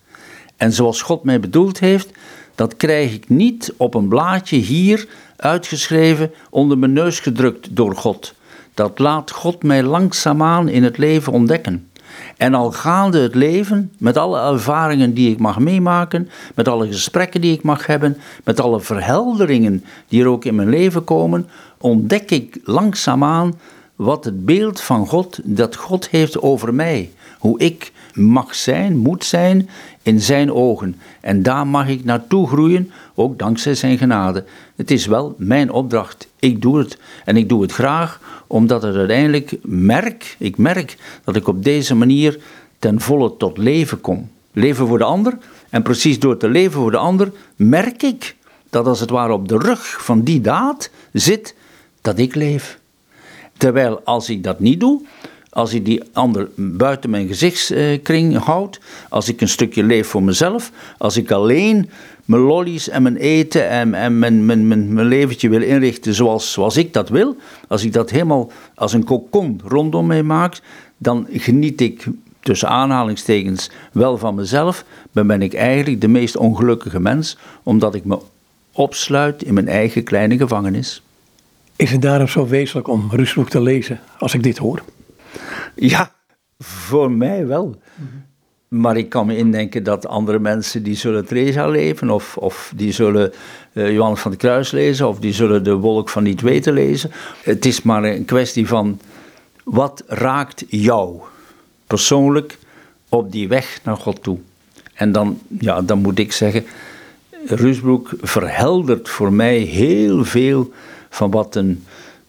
En 0.56 0.72
zoals 0.72 1.02
God 1.02 1.24
mij 1.24 1.40
bedoeld 1.40 1.78
heeft, 1.78 2.10
dat 2.54 2.76
krijg 2.76 3.14
ik 3.14 3.28
niet 3.28 3.72
op 3.76 3.94
een 3.94 4.08
blaadje 4.08 4.56
hier 4.56 5.08
uitgeschreven, 5.36 6.32
onder 6.50 6.78
mijn 6.78 6.92
neus 6.92 7.20
gedrukt 7.20 7.76
door 7.76 7.96
God. 7.96 8.34
Dat 8.74 8.98
laat 8.98 9.30
God 9.30 9.62
mij 9.62 9.82
langzaamaan 9.82 10.68
in 10.68 10.84
het 10.84 10.98
leven 10.98 11.32
ontdekken. 11.32 11.90
En 12.36 12.54
al 12.54 12.72
gaande 12.72 13.18
het 13.18 13.34
leven, 13.34 13.92
met 13.98 14.16
alle 14.16 14.40
ervaringen 14.40 15.14
die 15.14 15.30
ik 15.30 15.38
mag 15.38 15.58
meemaken, 15.58 16.30
met 16.54 16.68
alle 16.68 16.86
gesprekken 16.86 17.40
die 17.40 17.52
ik 17.52 17.62
mag 17.62 17.86
hebben, 17.86 18.16
met 18.44 18.60
alle 18.60 18.80
verhelderingen 18.80 19.84
die 20.08 20.22
er 20.22 20.28
ook 20.28 20.44
in 20.44 20.54
mijn 20.54 20.68
leven 20.68 21.04
komen, 21.04 21.48
ontdek 21.78 22.30
ik 22.30 22.58
langzaamaan 22.64 23.58
wat 23.96 24.24
het 24.24 24.44
beeld 24.44 24.80
van 24.80 25.06
God, 25.06 25.40
dat 25.42 25.76
God 25.76 26.08
heeft 26.08 26.40
over 26.40 26.74
mij. 26.74 27.10
Hoe 27.42 27.58
ik 27.58 27.92
mag 28.14 28.54
zijn, 28.54 28.96
moet 28.96 29.24
zijn 29.24 29.68
in 30.02 30.20
zijn 30.20 30.52
ogen. 30.52 31.00
En 31.20 31.42
daar 31.42 31.66
mag 31.66 31.88
ik 31.88 32.04
naartoe 32.04 32.48
groeien, 32.48 32.90
ook 33.14 33.38
dankzij 33.38 33.74
zijn 33.74 33.98
genade. 33.98 34.44
Het 34.76 34.90
is 34.90 35.06
wel 35.06 35.34
mijn 35.38 35.70
opdracht. 35.70 36.28
Ik 36.38 36.62
doe 36.62 36.78
het. 36.78 36.98
En 37.24 37.36
ik 37.36 37.48
doe 37.48 37.62
het 37.62 37.72
graag, 37.72 38.20
omdat 38.46 38.82
het 38.82 38.96
uiteindelijk 38.96 39.56
merk, 39.62 40.36
ik 40.38 40.56
merk 40.56 40.96
dat 41.24 41.36
ik 41.36 41.48
op 41.48 41.64
deze 41.64 41.94
manier 41.94 42.40
ten 42.78 43.00
volle 43.00 43.36
tot 43.36 43.58
leven 43.58 44.00
kom. 44.00 44.30
Leven 44.52 44.86
voor 44.86 44.98
de 44.98 45.04
ander. 45.04 45.38
En 45.70 45.82
precies 45.82 46.18
door 46.18 46.36
te 46.36 46.48
leven 46.48 46.80
voor 46.80 46.90
de 46.90 46.96
ander 46.96 47.32
merk 47.56 48.02
ik 48.02 48.36
dat 48.70 48.86
als 48.86 49.00
het 49.00 49.10
ware 49.10 49.32
op 49.32 49.48
de 49.48 49.58
rug 49.58 50.04
van 50.04 50.22
die 50.22 50.40
daad 50.40 50.90
zit 51.12 51.54
dat 52.00 52.18
ik 52.18 52.34
leef. 52.34 52.78
Terwijl 53.56 54.00
als 54.04 54.30
ik 54.30 54.42
dat 54.42 54.60
niet 54.60 54.80
doe, 54.80 55.02
als 55.52 55.74
ik 55.74 55.84
die 55.84 56.02
ander 56.12 56.48
buiten 56.56 57.10
mijn 57.10 57.26
gezichtskring 57.26 58.36
houd, 58.36 58.80
als 59.08 59.28
ik 59.28 59.40
een 59.40 59.48
stukje 59.48 59.82
leef 59.82 60.08
voor 60.08 60.22
mezelf, 60.22 60.70
als 60.98 61.16
ik 61.16 61.30
alleen 61.30 61.90
mijn 62.24 62.42
lollies 62.42 62.88
en 62.88 63.02
mijn 63.02 63.16
eten 63.16 63.68
en, 63.68 63.94
en 63.94 64.18
mijn, 64.18 64.46
mijn, 64.46 64.66
mijn, 64.68 64.92
mijn 64.92 65.06
leventje 65.06 65.48
wil 65.48 65.62
inrichten 65.62 66.14
zoals, 66.14 66.52
zoals 66.52 66.76
ik 66.76 66.92
dat 66.92 67.08
wil, 67.08 67.36
als 67.68 67.84
ik 67.84 67.92
dat 67.92 68.10
helemaal 68.10 68.50
als 68.74 68.92
een 68.92 69.04
kokon 69.04 69.60
rondom 69.64 70.06
mij 70.06 70.22
maak, 70.22 70.60
dan 70.98 71.26
geniet 71.32 71.80
ik 71.80 72.06
tussen 72.40 72.68
aanhalingstekens 72.68 73.70
wel 73.92 74.18
van 74.18 74.34
mezelf, 74.34 74.84
maar 75.12 75.26
ben 75.26 75.42
ik 75.42 75.54
eigenlijk 75.54 76.00
de 76.00 76.08
meest 76.08 76.36
ongelukkige 76.36 77.00
mens, 77.00 77.38
omdat 77.62 77.94
ik 77.94 78.04
me 78.04 78.18
opsluit 78.72 79.42
in 79.42 79.54
mijn 79.54 79.68
eigen 79.68 80.02
kleine 80.02 80.36
gevangenis. 80.36 81.02
Is 81.76 81.90
het 81.90 82.02
daarom 82.02 82.28
zo 82.28 82.46
wezenlijk 82.46 82.88
om 82.88 83.08
Rusbroek 83.10 83.48
te 83.50 83.60
lezen 83.60 84.00
als 84.18 84.34
ik 84.34 84.42
dit 84.42 84.58
hoor? 84.58 84.82
Ja, 85.74 86.12
voor 86.58 87.10
mij 87.10 87.46
wel. 87.46 87.80
Maar 88.68 88.96
ik 88.96 89.08
kan 89.08 89.26
me 89.26 89.36
indenken 89.36 89.82
dat 89.82 90.06
andere 90.06 90.38
mensen 90.38 90.82
die 90.82 90.94
zullen 90.94 91.26
Teresa 91.26 91.68
leven, 91.68 92.10
of, 92.10 92.36
of 92.36 92.72
die 92.76 92.92
zullen 92.92 93.32
uh, 93.72 93.92
Johannes 93.92 94.20
van 94.20 94.30
de 94.30 94.36
Kruis 94.36 94.70
lezen, 94.70 95.08
of 95.08 95.18
die 95.18 95.32
zullen 95.32 95.64
de 95.64 95.74
Wolk 95.74 96.08
van 96.08 96.22
Niet 96.22 96.40
Weten 96.40 96.72
lezen. 96.72 97.10
Het 97.42 97.64
is 97.64 97.82
maar 97.82 98.04
een 98.04 98.24
kwestie 98.24 98.66
van 98.66 99.00
wat 99.64 100.04
raakt 100.06 100.64
jou 100.68 101.20
persoonlijk 101.86 102.58
op 103.08 103.32
die 103.32 103.48
weg 103.48 103.80
naar 103.84 103.96
God 103.96 104.22
toe. 104.22 104.38
En 104.94 105.12
dan, 105.12 105.38
ja, 105.58 105.82
dan 105.82 105.98
moet 105.98 106.18
ik 106.18 106.32
zeggen, 106.32 106.64
Rusbroek 107.46 108.10
verheldert 108.20 109.08
voor 109.08 109.32
mij 109.32 109.58
heel 109.58 110.24
veel 110.24 110.72
van 111.10 111.30
wat 111.30 111.54
een, 111.54 111.84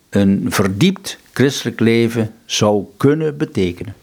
een 0.10 0.46
verdiept 0.48 1.18
christelijk 1.34 1.80
leven 1.80 2.34
zou 2.46 2.84
kunnen 2.98 3.38
betekenen. 3.38 3.96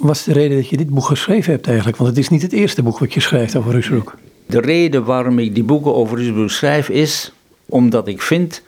Wat 0.00 0.14
is 0.14 0.22
de 0.22 0.32
reden 0.32 0.56
dat 0.56 0.68
je 0.68 0.76
dit 0.76 0.88
boek 0.88 1.04
geschreven 1.04 1.52
hebt 1.52 1.66
eigenlijk? 1.66 1.96
Want 1.96 2.08
het 2.08 2.18
is 2.18 2.28
niet 2.28 2.42
het 2.42 2.52
eerste 2.52 2.82
boek 2.82 2.98
wat 2.98 3.14
je 3.14 3.20
schrijft 3.20 3.56
over 3.56 3.72
Rusbroek. 3.72 4.16
De 4.46 4.60
reden 4.60 5.04
waarom 5.04 5.38
ik 5.38 5.54
die 5.54 5.64
boeken 5.64 5.94
over 5.94 6.18
Rusbroek 6.18 6.50
schrijf 6.50 6.88
is 6.88 7.32
omdat 7.66 8.08
ik 8.08 8.22
vind 8.22 8.62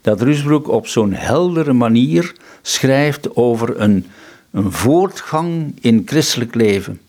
dat 0.00 0.22
Rusbroek 0.22 0.68
op 0.68 0.86
zo'n 0.86 1.12
heldere 1.12 1.72
manier 1.72 2.34
schrijft 2.62 3.36
over 3.36 3.80
een, 3.80 4.06
een 4.50 4.72
voortgang 4.72 5.74
in 5.80 6.02
christelijk 6.04 6.54
leven. 6.54 7.00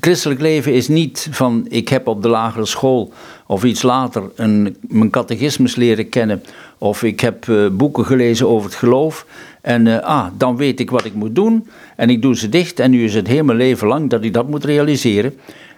Christelijk 0.00 0.40
leven 0.40 0.72
is 0.74 0.88
niet 0.88 1.28
van 1.30 1.66
ik 1.68 1.88
heb 1.88 2.06
op 2.06 2.22
de 2.22 2.28
lagere 2.28 2.66
school 2.66 3.12
of 3.46 3.64
iets 3.64 3.82
later 3.82 4.22
een, 4.34 4.76
mijn 4.80 5.10
catechismus 5.10 5.76
leren 5.76 6.08
kennen 6.08 6.42
of 6.78 7.02
ik 7.02 7.20
heb 7.20 7.46
uh, 7.46 7.68
boeken 7.70 8.04
gelezen 8.04 8.48
over 8.48 8.68
het 8.68 8.78
geloof. 8.78 9.26
En 9.60 9.86
uh, 9.86 9.98
ah, 9.98 10.26
dan 10.36 10.56
weet 10.56 10.80
ik 10.80 10.90
wat 10.90 11.04
ik 11.04 11.14
moet 11.14 11.34
doen. 11.34 11.68
En 11.96 12.10
ik 12.10 12.22
doe 12.22 12.36
ze 12.36 12.48
dicht. 12.48 12.80
En 12.80 12.90
nu 12.90 13.04
is 13.04 13.14
het 13.14 13.26
heel 13.26 13.44
mijn 13.44 13.58
leven 13.58 13.88
lang 13.88 14.10
dat 14.10 14.24
ik 14.24 14.32
dat 14.32 14.48
moet 14.48 14.64
realiseren. 14.64 15.34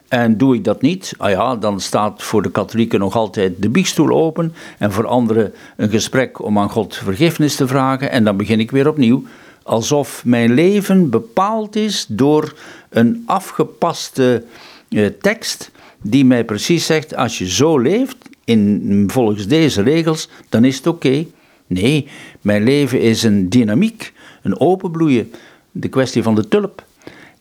En 0.08 0.36
doe 0.36 0.54
ik 0.54 0.64
dat 0.64 0.82
niet, 0.82 1.14
ah 1.18 1.30
ja, 1.30 1.56
dan 1.56 1.80
staat 1.80 2.22
voor 2.22 2.42
de 2.42 2.50
katholieken 2.50 2.98
nog 2.98 3.16
altijd 3.16 3.62
de 3.62 3.68
biechtstoel 3.68 4.10
open. 4.10 4.54
En 4.78 4.92
voor 4.92 5.06
anderen 5.06 5.52
een 5.76 5.90
gesprek 5.90 6.42
om 6.42 6.58
aan 6.58 6.70
God 6.70 6.96
vergiffenis 6.96 7.56
te 7.56 7.66
vragen. 7.66 8.10
En 8.10 8.24
dan 8.24 8.36
begin 8.36 8.60
ik 8.60 8.70
weer 8.70 8.88
opnieuw. 8.88 9.22
Alsof 9.62 10.24
mijn 10.24 10.54
leven 10.54 11.10
bepaald 11.10 11.76
is 11.76 12.06
door 12.08 12.54
een 12.88 13.22
afgepaste 13.26 14.44
eh, 14.88 15.06
tekst 15.20 15.70
die 16.02 16.24
mij 16.24 16.44
precies 16.44 16.86
zegt: 16.86 17.16
als 17.16 17.38
je 17.38 17.50
zo 17.50 17.78
leeft, 17.78 18.16
in, 18.50 19.04
volgens 19.06 19.46
deze 19.46 19.82
regels, 19.82 20.28
dan 20.48 20.64
is 20.64 20.76
het 20.76 20.86
oké. 20.86 21.26
Nee, 21.66 22.06
mijn 22.40 22.62
leven 22.62 23.00
is 23.00 23.22
een 23.22 23.48
dynamiek, 23.48 24.12
een 24.42 24.60
openbloeien, 24.60 25.32
de 25.72 25.88
kwestie 25.88 26.22
van 26.22 26.34
de 26.34 26.48
tulp. 26.48 26.84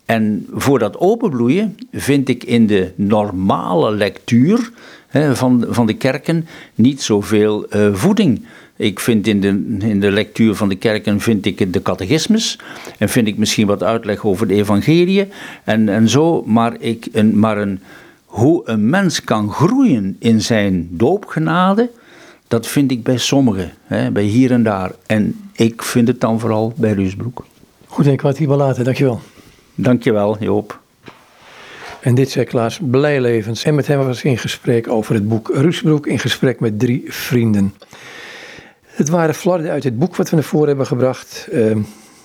En 0.06 0.48
voor 0.54 0.80
dat 0.80 0.98
openbloeien 0.98 1.78
vind 1.92 2.30
ik 2.30 2.44
in 2.44 2.68
de 2.68 2.92
normale 2.96 3.92
lectuur 3.92 4.72
hè, 5.08 5.36
van, 5.36 5.66
van 5.70 5.86
de 5.86 5.94
kerken 5.94 6.48
niet 6.76 7.02
zoveel 7.02 7.66
uh, 7.76 7.94
voeding. 7.94 8.46
Ik 8.76 9.00
vind 9.00 9.28
in 9.28 9.42
de, 9.42 9.48
in 9.88 10.00
de 10.00 10.12
lectuur 10.12 10.56
van 10.56 10.70
de 10.70 10.76
kerken 10.76 11.20
vind 11.20 11.46
ik 11.46 11.74
de 11.74 11.82
catechismus 11.82 12.60
en 12.98 13.10
vind 13.10 13.28
ik 13.28 13.38
misschien 13.38 13.68
wat 13.68 13.84
uitleg 13.84 14.26
over 14.26 14.48
de 14.48 14.54
evangelie 14.54 15.28
en, 15.64 15.90
en 15.90 16.10
zo, 16.10 16.44
maar, 16.46 16.76
ik, 16.80 17.08
een, 17.12 17.40
maar 17.40 17.58
een, 17.58 17.80
hoe 18.30 18.62
een 18.66 18.90
mens 18.90 19.24
kan 19.24 19.52
groeien 19.52 20.16
in 20.20 20.42
zijn 20.42 20.88
doopgenade, 20.92 21.90
dat 22.48 22.68
vind 22.68 22.92
ik 22.92 23.04
bij 23.04 23.18
sommigen, 23.18 23.72
hè, 23.84 24.12
bij 24.12 24.24
hier 24.24 24.52
en 24.52 24.64
daar. 24.64 24.92
En 25.06 25.50
ik 25.54 25.84
vind 25.84 26.08
het 26.08 26.22
dan 26.22 26.40
vooral 26.40 26.74
bij 26.76 26.94
Ruusbroek. 26.94 27.46
Goed, 27.88 28.08
ik 28.08 28.22
wat 28.22 28.38
hier 28.38 28.48
wel 28.48 28.58
laten, 28.58 28.84
dankjewel. 28.84 29.22
Dankjewel, 29.76 30.38
Joop. 30.40 30.80
En 32.02 32.16
dit 32.16 32.30
zei 32.30 32.46
Klaas 32.46 32.80
Blijlevens. 32.82 33.64
En 33.64 33.76
met 33.76 33.88
hem 33.88 34.06
was 34.06 34.24
in 34.24 34.38
gesprek 34.38 34.88
over 34.88 35.14
het 35.14 35.28
boek 35.28 35.50
Ruusbroek 35.54 36.08
in 36.08 36.20
gesprek 36.20 36.60
met 36.60 36.80
drie 36.80 37.04
vrienden. 37.08 37.74
Het 38.86 39.10
waren 39.10 39.36
flarden 39.36 39.72
uit 39.72 39.84
het 39.84 40.00
boek 40.00 40.16
wat 40.16 40.30
we 40.30 40.36
naar 40.36 40.46
voren 40.46 40.68
hebben 40.68 40.86
gebracht. 40.86 41.48
Uh, 41.52 41.76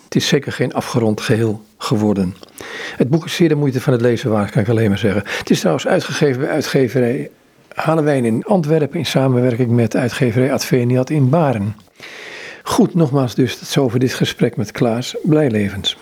het 0.04 0.14
is 0.14 0.28
zeker 0.28 0.52
geen 0.52 0.72
afgerond 0.72 1.20
geheel 1.20 1.62
geworden. 1.84 2.34
Het 2.96 3.08
boek 3.08 3.24
is 3.24 3.34
zeer 3.34 3.48
de 3.48 3.54
moeite 3.54 3.80
van 3.80 3.92
het 3.92 4.02
lezen 4.02 4.30
waard, 4.30 4.50
kan 4.50 4.62
ik 4.62 4.68
alleen 4.68 4.88
maar 4.88 4.98
zeggen. 4.98 5.22
Het 5.38 5.50
is 5.50 5.58
trouwens 5.58 5.86
uitgegeven 5.86 6.40
bij 6.40 6.50
uitgeverij 6.50 7.30
Halewijn 7.74 8.24
in 8.24 8.44
Antwerpen 8.44 8.98
in 8.98 9.06
samenwerking 9.06 9.70
met 9.70 9.96
uitgeverij 9.96 10.52
Adveniat 10.52 11.10
in 11.10 11.28
Baren. 11.28 11.76
Goed, 12.62 12.94
nogmaals 12.94 13.34
dus, 13.34 13.58
dat 13.58 13.68
is 13.68 13.78
over 13.78 13.98
dit 13.98 14.14
gesprek 14.14 14.56
met 14.56 14.72
Klaas 14.72 15.16
Blijlevens. 15.22 15.92